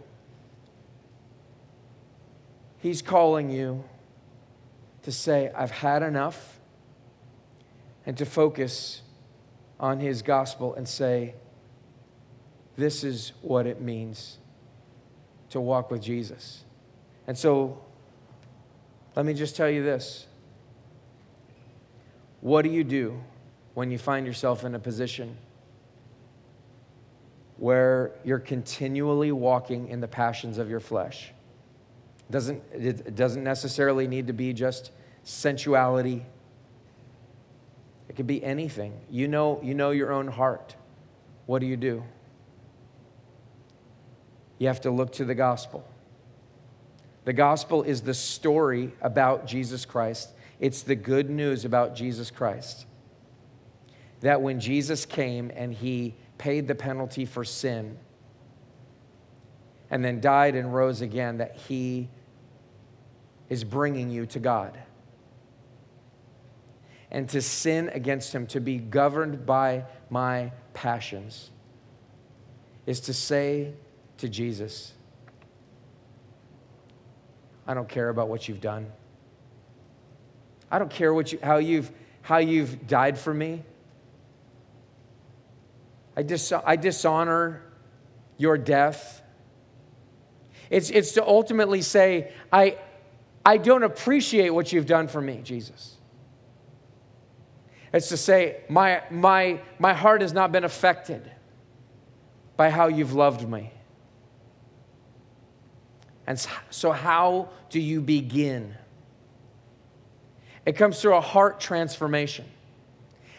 He's 2.78 3.02
calling 3.02 3.50
you 3.50 3.84
to 5.02 5.12
say, 5.12 5.52
I've 5.54 5.70
had 5.70 6.02
enough, 6.02 6.58
and 8.06 8.16
to 8.18 8.26
focus 8.26 9.02
on 9.78 10.00
His 10.00 10.22
gospel 10.22 10.74
and 10.74 10.88
say, 10.88 11.34
this 12.76 13.04
is 13.04 13.32
what 13.42 13.66
it 13.66 13.80
means 13.80 14.38
to 15.50 15.60
walk 15.60 15.90
with 15.90 16.02
Jesus. 16.02 16.64
And 17.26 17.36
so, 17.36 17.82
let 19.14 19.26
me 19.26 19.34
just 19.34 19.56
tell 19.56 19.68
you 19.68 19.82
this. 19.82 20.26
What 22.40 22.62
do 22.62 22.70
you 22.70 22.84
do 22.84 23.20
when 23.74 23.90
you 23.90 23.98
find 23.98 24.26
yourself 24.26 24.64
in 24.64 24.74
a 24.74 24.78
position 24.78 25.36
where 27.58 28.12
you're 28.24 28.38
continually 28.38 29.32
walking 29.32 29.88
in 29.88 30.00
the 30.00 30.08
passions 30.08 30.58
of 30.58 30.70
your 30.70 30.80
flesh? 30.80 31.32
Doesn't, 32.30 32.62
it 32.72 33.14
doesn't 33.14 33.44
necessarily 33.44 34.06
need 34.06 34.28
to 34.28 34.32
be 34.32 34.52
just 34.52 34.92
sensuality. 35.24 36.24
It 38.08 38.16
could 38.16 38.26
be 38.26 38.42
anything. 38.42 38.92
You 39.10 39.28
know, 39.28 39.60
you 39.62 39.74
know 39.74 39.90
your 39.90 40.12
own 40.12 40.28
heart. 40.28 40.74
What 41.46 41.58
do 41.58 41.66
you 41.66 41.76
do? 41.76 42.02
You 44.58 44.68
have 44.68 44.80
to 44.82 44.90
look 44.90 45.12
to 45.14 45.24
the 45.24 45.34
gospel. 45.34 45.86
The 47.24 47.32
gospel 47.32 47.82
is 47.82 48.02
the 48.02 48.14
story 48.14 48.92
about 49.00 49.46
Jesus 49.46 49.84
Christ. 49.84 50.30
It's 50.60 50.82
the 50.82 50.94
good 50.94 51.30
news 51.30 51.64
about 51.64 51.96
Jesus 51.96 52.30
Christ. 52.30 52.86
That 54.20 54.42
when 54.42 54.60
Jesus 54.60 55.06
came 55.06 55.50
and 55.56 55.72
he 55.72 56.14
paid 56.36 56.68
the 56.68 56.74
penalty 56.74 57.24
for 57.24 57.44
sin 57.44 57.96
and 59.90 60.04
then 60.04 60.20
died 60.20 60.54
and 60.54 60.72
rose 60.74 61.00
again, 61.00 61.38
that 61.38 61.56
he 61.56 62.08
is 63.48 63.64
bringing 63.64 64.10
you 64.10 64.26
to 64.26 64.38
God. 64.38 64.78
And 67.10 67.28
to 67.30 67.42
sin 67.42 67.90
against 67.92 68.32
him, 68.32 68.46
to 68.48 68.60
be 68.60 68.76
governed 68.76 69.44
by 69.44 69.84
my 70.10 70.52
passions, 70.74 71.50
is 72.86 73.00
to 73.00 73.14
say 73.14 73.72
to 74.18 74.28
Jesus, 74.28 74.92
I 77.66 77.74
don't 77.74 77.88
care 77.88 78.10
about 78.10 78.28
what 78.28 78.48
you've 78.48 78.60
done. 78.60 78.92
I 80.70 80.78
don't 80.78 80.90
care 80.90 81.12
what 81.12 81.32
you, 81.32 81.38
how, 81.42 81.56
you've, 81.56 81.90
how 82.22 82.38
you've 82.38 82.86
died 82.86 83.18
for 83.18 83.34
me. 83.34 83.64
I, 86.16 86.22
dis- 86.22 86.52
I 86.52 86.76
dishonor 86.76 87.62
your 88.36 88.58
death. 88.58 89.22
It's, 90.68 90.90
it's 90.90 91.12
to 91.12 91.26
ultimately 91.26 91.82
say, 91.82 92.32
I, 92.52 92.78
I 93.44 93.56
don't 93.56 93.82
appreciate 93.82 94.50
what 94.50 94.72
you've 94.72 94.86
done 94.86 95.08
for 95.08 95.20
me, 95.20 95.40
Jesus. 95.42 95.96
It's 97.92 98.08
to 98.10 98.16
say, 98.16 98.60
my, 98.68 99.02
my, 99.10 99.60
my 99.78 99.94
heart 99.94 100.20
has 100.20 100.32
not 100.32 100.52
been 100.52 100.64
affected 100.64 101.28
by 102.56 102.70
how 102.70 102.86
you've 102.86 103.14
loved 103.14 103.48
me. 103.48 103.72
And 106.26 106.38
so, 106.70 106.92
how 106.92 107.48
do 107.70 107.80
you 107.80 108.00
begin? 108.00 108.76
It 110.70 110.76
comes 110.76 111.00
through 111.02 111.16
a 111.16 111.20
heart 111.20 111.58
transformation. 111.58 112.44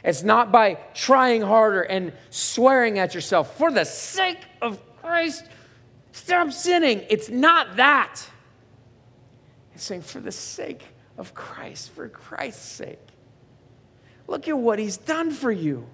It's 0.04 0.22
not 0.22 0.52
by 0.52 0.74
trying 0.94 1.42
harder 1.42 1.82
and 1.82 2.12
swearing 2.30 3.00
at 3.00 3.16
yourself, 3.16 3.58
for 3.58 3.72
the 3.72 3.86
sake 3.86 4.40
of 4.62 4.78
Christ, 4.98 5.46
stop 6.12 6.52
sinning. 6.52 7.06
It's 7.10 7.30
not 7.30 7.78
that. 7.78 8.22
It's 9.74 9.86
saying, 9.86 10.02
for 10.02 10.20
the 10.20 10.34
sake 10.34 10.84
of 11.18 11.34
Christ, 11.34 11.92
for 11.92 12.10
Christ's 12.10 12.66
sake. 12.66 13.00
Look 14.28 14.50
at 14.50 14.58
what 14.58 14.78
he's 14.78 14.98
done 14.98 15.32
for 15.32 15.54
you. 15.54 15.88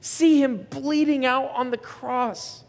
See 0.00 0.40
him 0.40 0.68
bleeding 0.70 1.26
out 1.26 1.50
on 1.56 1.72
the 1.72 1.76
cross, 1.76 2.62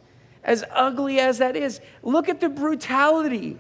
as 0.44 0.66
ugly 0.72 1.20
as 1.20 1.38
that 1.38 1.56
is. 1.56 1.80
Look 2.02 2.28
at 2.28 2.42
the 2.42 2.50
brutality 2.50 3.60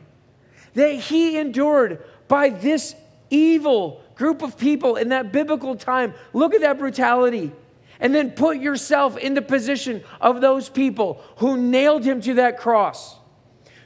that 0.73 0.95
he 0.95 1.38
endured 1.38 2.03
by 2.27 2.49
this 2.49 2.95
evil 3.29 4.03
group 4.16 4.41
of 4.41 4.57
people 4.57 4.95
in 4.95 5.09
that 5.09 5.32
biblical 5.32 5.76
time. 5.76 6.14
Look 6.34 6.53
at 6.53 6.61
that 6.61 6.78
brutality. 6.78 7.51
And 7.99 8.14
then 8.14 8.32
put 8.32 8.57
yourself 8.57 9.18
in 9.18 9.34
the 9.34 9.41
position 9.41 10.03
of 10.20 10.41
those 10.41 10.68
people 10.68 11.24
who 11.38 11.57
nailed 11.57 12.03
him 12.03 12.22
to 12.22 12.34
that 12.36 12.57
cross 12.57 13.18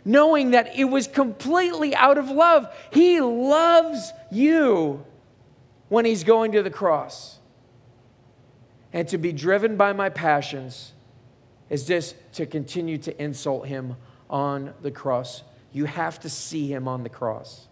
knowing 0.07 0.51
that 0.51 0.73
it 0.73 0.85
was 0.85 1.05
completely 1.05 1.93
out 1.93 2.17
of 2.17 2.29
love. 2.29 2.73
He 2.91 3.19
loves 3.19 4.13
you 4.31 5.05
when 5.89 6.05
He's 6.05 6.23
going 6.23 6.53
to 6.53 6.63
the 6.63 6.69
cross. 6.69 7.39
And 8.93 9.05
to 9.09 9.17
be 9.17 9.33
driven 9.33 9.75
by 9.75 9.91
my 9.91 10.09
passions 10.09 10.93
is 11.69 11.85
just 11.85 12.15
to 12.33 12.45
continue 12.45 12.97
to 12.99 13.21
insult 13.21 13.67
Him 13.67 13.97
on 14.29 14.73
the 14.81 14.91
cross. 14.91 15.43
You 15.73 15.83
have 15.85 16.21
to 16.21 16.29
see 16.29 16.71
Him 16.71 16.87
on 16.87 17.03
the 17.03 17.09
cross. 17.09 17.67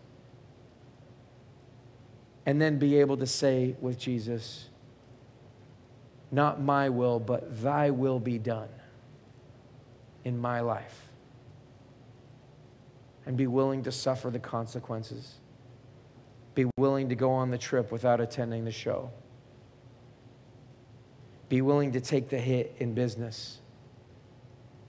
And 2.45 2.61
then 2.61 2.77
be 2.77 2.99
able 2.99 3.17
to 3.17 3.27
say 3.27 3.75
with 3.81 3.97
Jesus, 3.97 4.69
Not 6.31 6.61
my 6.61 6.89
will, 6.89 7.19
but 7.19 7.61
thy 7.61 7.89
will 7.89 8.19
be 8.19 8.37
done 8.37 8.69
in 10.23 10.37
my 10.37 10.59
life 10.59 11.05
and 13.25 13.35
be 13.37 13.47
willing 13.47 13.83
to 13.83 13.91
suffer 13.91 14.29
the 14.29 14.39
consequences. 14.39 15.35
Be 16.53 16.65
willing 16.77 17.09
to 17.09 17.15
go 17.15 17.31
on 17.31 17.51
the 17.51 17.57
trip 17.57 17.91
without 17.91 18.21
attending 18.21 18.65
the 18.65 18.71
show. 18.71 19.11
Be 21.49 21.61
willing 21.61 21.91
to 21.93 22.01
take 22.01 22.29
the 22.29 22.39
hit 22.39 22.75
in 22.79 22.93
business 22.93 23.59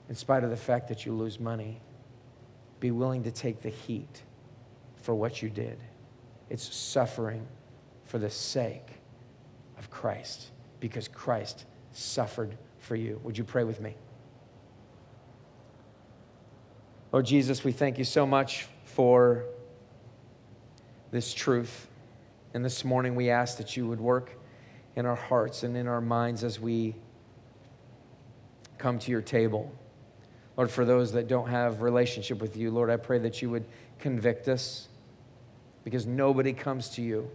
in 0.09 0.15
spite 0.15 0.43
of 0.43 0.49
the 0.49 0.57
fact 0.57 0.87
that 0.87 1.05
you 1.05 1.13
lose 1.13 1.39
money. 1.39 1.81
Be 2.79 2.91
willing 2.91 3.23
to 3.23 3.31
take 3.31 3.61
the 3.61 3.69
heat 3.69 4.21
for 5.01 5.13
what 5.13 5.41
you 5.41 5.49
did. 5.49 5.79
It's 6.49 6.75
suffering 6.75 7.45
for 8.05 8.19
the 8.19 8.29
sake 8.29 8.87
of 9.77 9.89
Christ 9.89 10.47
because 10.79 11.07
Christ 11.07 11.65
suffered 11.91 12.57
for 12.79 12.95
you. 12.95 13.19
Would 13.23 13.37
you 13.37 13.43
pray 13.43 13.63
with 13.63 13.81
me? 13.81 13.95
Lord 17.11 17.25
Jesus, 17.25 17.63
we 17.63 17.71
thank 17.71 17.97
you 17.97 18.03
so 18.03 18.25
much 18.25 18.67
for 18.83 19.45
this 21.11 21.33
truth. 21.33 21.87
And 22.53 22.63
this 22.63 22.83
morning 22.83 23.15
we 23.15 23.29
ask 23.29 23.57
that 23.57 23.77
you 23.77 23.87
would 23.87 23.99
work 23.99 24.31
in 24.95 25.05
our 25.05 25.15
hearts 25.15 25.63
and 25.63 25.77
in 25.77 25.87
our 25.87 26.01
minds 26.01 26.43
as 26.43 26.59
we 26.59 26.95
come 28.77 28.99
to 28.99 29.11
your 29.11 29.21
table. 29.21 29.71
Lord, 30.55 30.71
for 30.71 30.85
those 30.85 31.11
that 31.13 31.27
don't 31.27 31.49
have 31.49 31.81
relationship 31.81 32.41
with 32.41 32.57
you, 32.57 32.71
Lord, 32.71 32.89
I 32.89 32.97
pray 32.97 33.19
that 33.19 33.41
you 33.41 33.49
would 33.49 33.65
convict 33.99 34.47
us 34.47 34.87
because 35.87 36.05
nobody 36.05 36.51
comes 36.51 36.89
to 36.89 37.01
you 37.01 37.31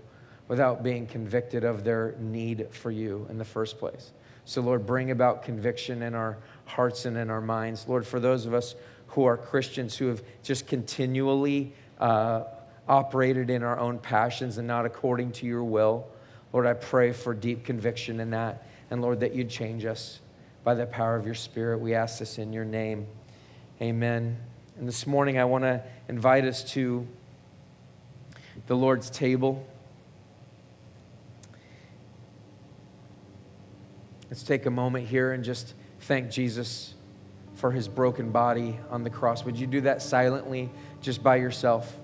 without 0.46 0.82
being 0.82 1.06
convicted 1.06 1.64
of 1.64 1.84
their 1.84 2.14
need 2.18 2.66
for 2.70 2.90
you 2.90 3.26
in 3.30 3.38
the 3.38 3.44
first 3.46 3.78
place. 3.78 4.12
So, 4.44 4.60
Lord, 4.60 4.84
bring 4.84 5.10
about 5.10 5.42
conviction 5.42 6.02
in 6.02 6.14
our 6.14 6.36
hearts 6.66 7.06
and 7.06 7.16
in 7.16 7.30
our 7.30 7.40
minds. 7.40 7.88
Lord, 7.88 8.06
for 8.06 8.20
those 8.20 8.44
of 8.44 8.52
us 8.52 8.74
who 9.06 9.24
are 9.24 9.38
Christians 9.38 9.96
who 9.96 10.08
have 10.08 10.22
just 10.42 10.66
continually 10.66 11.72
uh, 11.98 12.42
operated 12.86 13.48
in 13.48 13.62
our 13.62 13.78
own 13.78 13.98
passions 13.98 14.58
and 14.58 14.68
not 14.68 14.84
according 14.84 15.32
to 15.32 15.46
your 15.46 15.64
will. 15.64 16.06
Lord, 16.52 16.66
I 16.66 16.74
pray 16.74 17.14
for 17.14 17.32
deep 17.32 17.64
conviction 17.64 18.20
in 18.20 18.32
that. 18.32 18.66
And 18.90 19.00
Lord, 19.00 19.20
that 19.20 19.34
you'd 19.34 19.48
change 19.48 19.86
us 19.86 20.20
by 20.62 20.74
the 20.74 20.84
power 20.84 21.16
of 21.16 21.24
your 21.24 21.34
Spirit. 21.34 21.78
We 21.78 21.94
ask 21.94 22.18
this 22.18 22.36
in 22.36 22.52
your 22.52 22.66
name. 22.66 23.06
Amen. 23.80 24.36
And 24.78 24.86
this 24.86 25.06
morning, 25.06 25.38
I 25.38 25.46
want 25.46 25.64
to 25.64 25.82
invite 26.10 26.44
us 26.44 26.62
to 26.72 27.08
the 28.66 28.76
Lord's 28.76 29.10
table. 29.10 29.66
Let's 34.30 34.42
take 34.42 34.66
a 34.66 34.70
moment 34.70 35.08
here 35.08 35.32
and 35.32 35.44
just 35.44 35.74
thank 36.00 36.30
Jesus 36.30 36.94
for 37.54 37.70
his 37.70 37.86
broken 37.86 38.30
body 38.30 38.78
on 38.90 39.04
the 39.04 39.10
cross. 39.10 39.44
Would 39.44 39.58
you 39.58 39.66
do 39.66 39.82
that 39.82 40.00
silently, 40.00 40.70
just 41.00 41.22
by 41.22 41.36
yourself? 41.36 41.98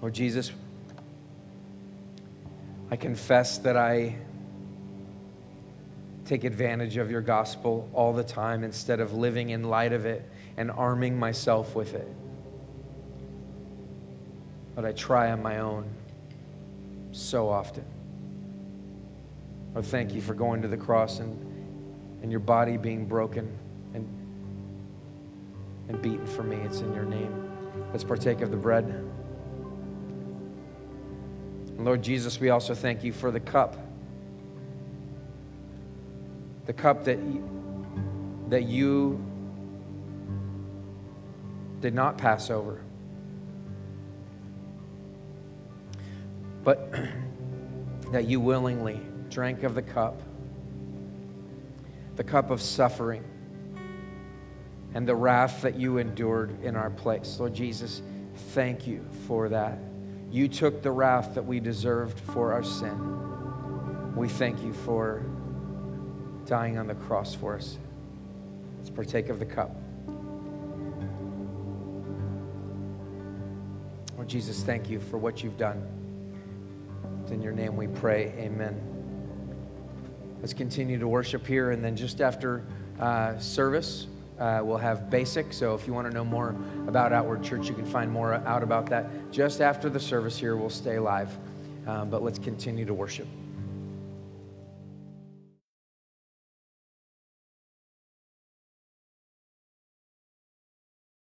Lord 0.00 0.14
Jesus, 0.14 0.50
I 2.90 2.96
confess 2.96 3.58
that 3.58 3.76
I 3.76 4.16
take 6.32 6.44
advantage 6.44 6.96
of 6.96 7.10
your 7.10 7.20
gospel 7.20 7.90
all 7.92 8.12
the 8.12 8.24
time 8.24 8.64
instead 8.64 9.00
of 9.00 9.12
living 9.12 9.50
in 9.50 9.64
light 9.64 9.92
of 9.92 10.06
it 10.06 10.26
and 10.56 10.70
arming 10.70 11.18
myself 11.18 11.74
with 11.74 11.94
it 11.94 12.08
but 14.74 14.84
I 14.84 14.92
try 14.92 15.30
on 15.30 15.42
my 15.42 15.58
own 15.58 15.88
so 17.12 17.48
often. 17.48 17.84
Lord, 19.74 19.86
thank 19.86 20.14
you 20.14 20.20
for 20.20 20.34
going 20.34 20.62
to 20.62 20.68
the 20.68 20.76
cross 20.76 21.18
and, 21.18 21.38
and 22.22 22.30
your 22.30 22.40
body 22.40 22.76
being 22.76 23.06
broken 23.06 23.50
and, 23.94 24.06
and 25.88 26.00
beaten 26.00 26.26
for 26.26 26.42
me. 26.42 26.56
It's 26.56 26.80
in 26.80 26.94
your 26.94 27.04
name. 27.04 27.50
Let's 27.90 28.04
partake 28.04 28.40
of 28.40 28.50
the 28.50 28.56
bread. 28.56 28.84
And 31.66 31.84
Lord 31.84 32.02
Jesus, 32.02 32.40
we 32.40 32.50
also 32.50 32.74
thank 32.74 33.04
you 33.04 33.12
for 33.12 33.30
the 33.30 33.40
cup. 33.40 33.76
The 36.66 36.72
cup 36.72 37.04
that, 37.04 37.18
that 38.48 38.62
you 38.64 39.24
did 41.80 41.94
not 41.94 42.16
pass 42.16 42.48
over. 42.48 42.80
But 46.64 46.94
that 48.12 48.26
you 48.26 48.40
willingly 48.40 49.00
drank 49.28 49.64
of 49.64 49.74
the 49.74 49.82
cup, 49.82 50.22
the 52.16 52.24
cup 52.24 52.50
of 52.50 52.60
suffering, 52.62 53.24
and 54.94 55.08
the 55.08 55.16
wrath 55.16 55.62
that 55.62 55.74
you 55.74 55.98
endured 55.98 56.62
in 56.62 56.76
our 56.76 56.90
place. 56.90 57.38
Lord 57.40 57.54
Jesus, 57.54 58.02
thank 58.50 58.86
you 58.86 59.04
for 59.26 59.48
that. 59.48 59.78
You 60.30 60.48
took 60.48 60.82
the 60.82 60.90
wrath 60.90 61.34
that 61.34 61.44
we 61.44 61.60
deserved 61.60 62.18
for 62.20 62.52
our 62.52 62.62
sin. 62.62 64.14
We 64.14 64.28
thank 64.28 64.62
you 64.62 64.72
for 64.72 65.24
dying 66.46 66.78
on 66.78 66.86
the 66.86 66.94
cross 66.94 67.34
for 67.34 67.54
us. 67.54 67.78
Let's 68.78 68.90
partake 68.90 69.28
of 69.28 69.38
the 69.38 69.46
cup. 69.46 69.74
Lord 74.16 74.28
Jesus, 74.28 74.62
thank 74.62 74.88
you 74.88 75.00
for 75.00 75.18
what 75.18 75.42
you've 75.42 75.58
done. 75.58 75.86
It's 77.22 77.32
In 77.32 77.42
your 77.42 77.52
name 77.52 77.76
we 77.76 77.86
pray. 77.86 78.34
Amen. 78.38 78.80
Let's 80.40 80.54
continue 80.54 80.98
to 80.98 81.06
worship 81.06 81.46
here, 81.46 81.70
and 81.70 81.84
then 81.84 81.96
just 81.96 82.20
after 82.20 82.64
uh, 82.98 83.38
service, 83.38 84.08
uh, 84.38 84.60
we'll 84.64 84.76
have 84.76 85.08
basic. 85.08 85.52
So 85.52 85.74
if 85.74 85.86
you 85.86 85.92
want 85.92 86.08
to 86.08 86.12
know 86.12 86.24
more 86.24 86.56
about 86.88 87.12
Outward 87.12 87.44
Church, 87.44 87.68
you 87.68 87.74
can 87.74 87.86
find 87.86 88.10
more 88.10 88.34
out 88.34 88.64
about 88.64 88.86
that 88.86 89.30
just 89.30 89.60
after 89.60 89.88
the 89.88 90.00
service 90.00 90.36
here. 90.36 90.56
We'll 90.56 90.70
stay 90.70 90.98
live, 90.98 91.36
um, 91.86 92.10
but 92.10 92.24
let's 92.24 92.40
continue 92.40 92.84
to 92.84 92.94
worship. 92.94 93.28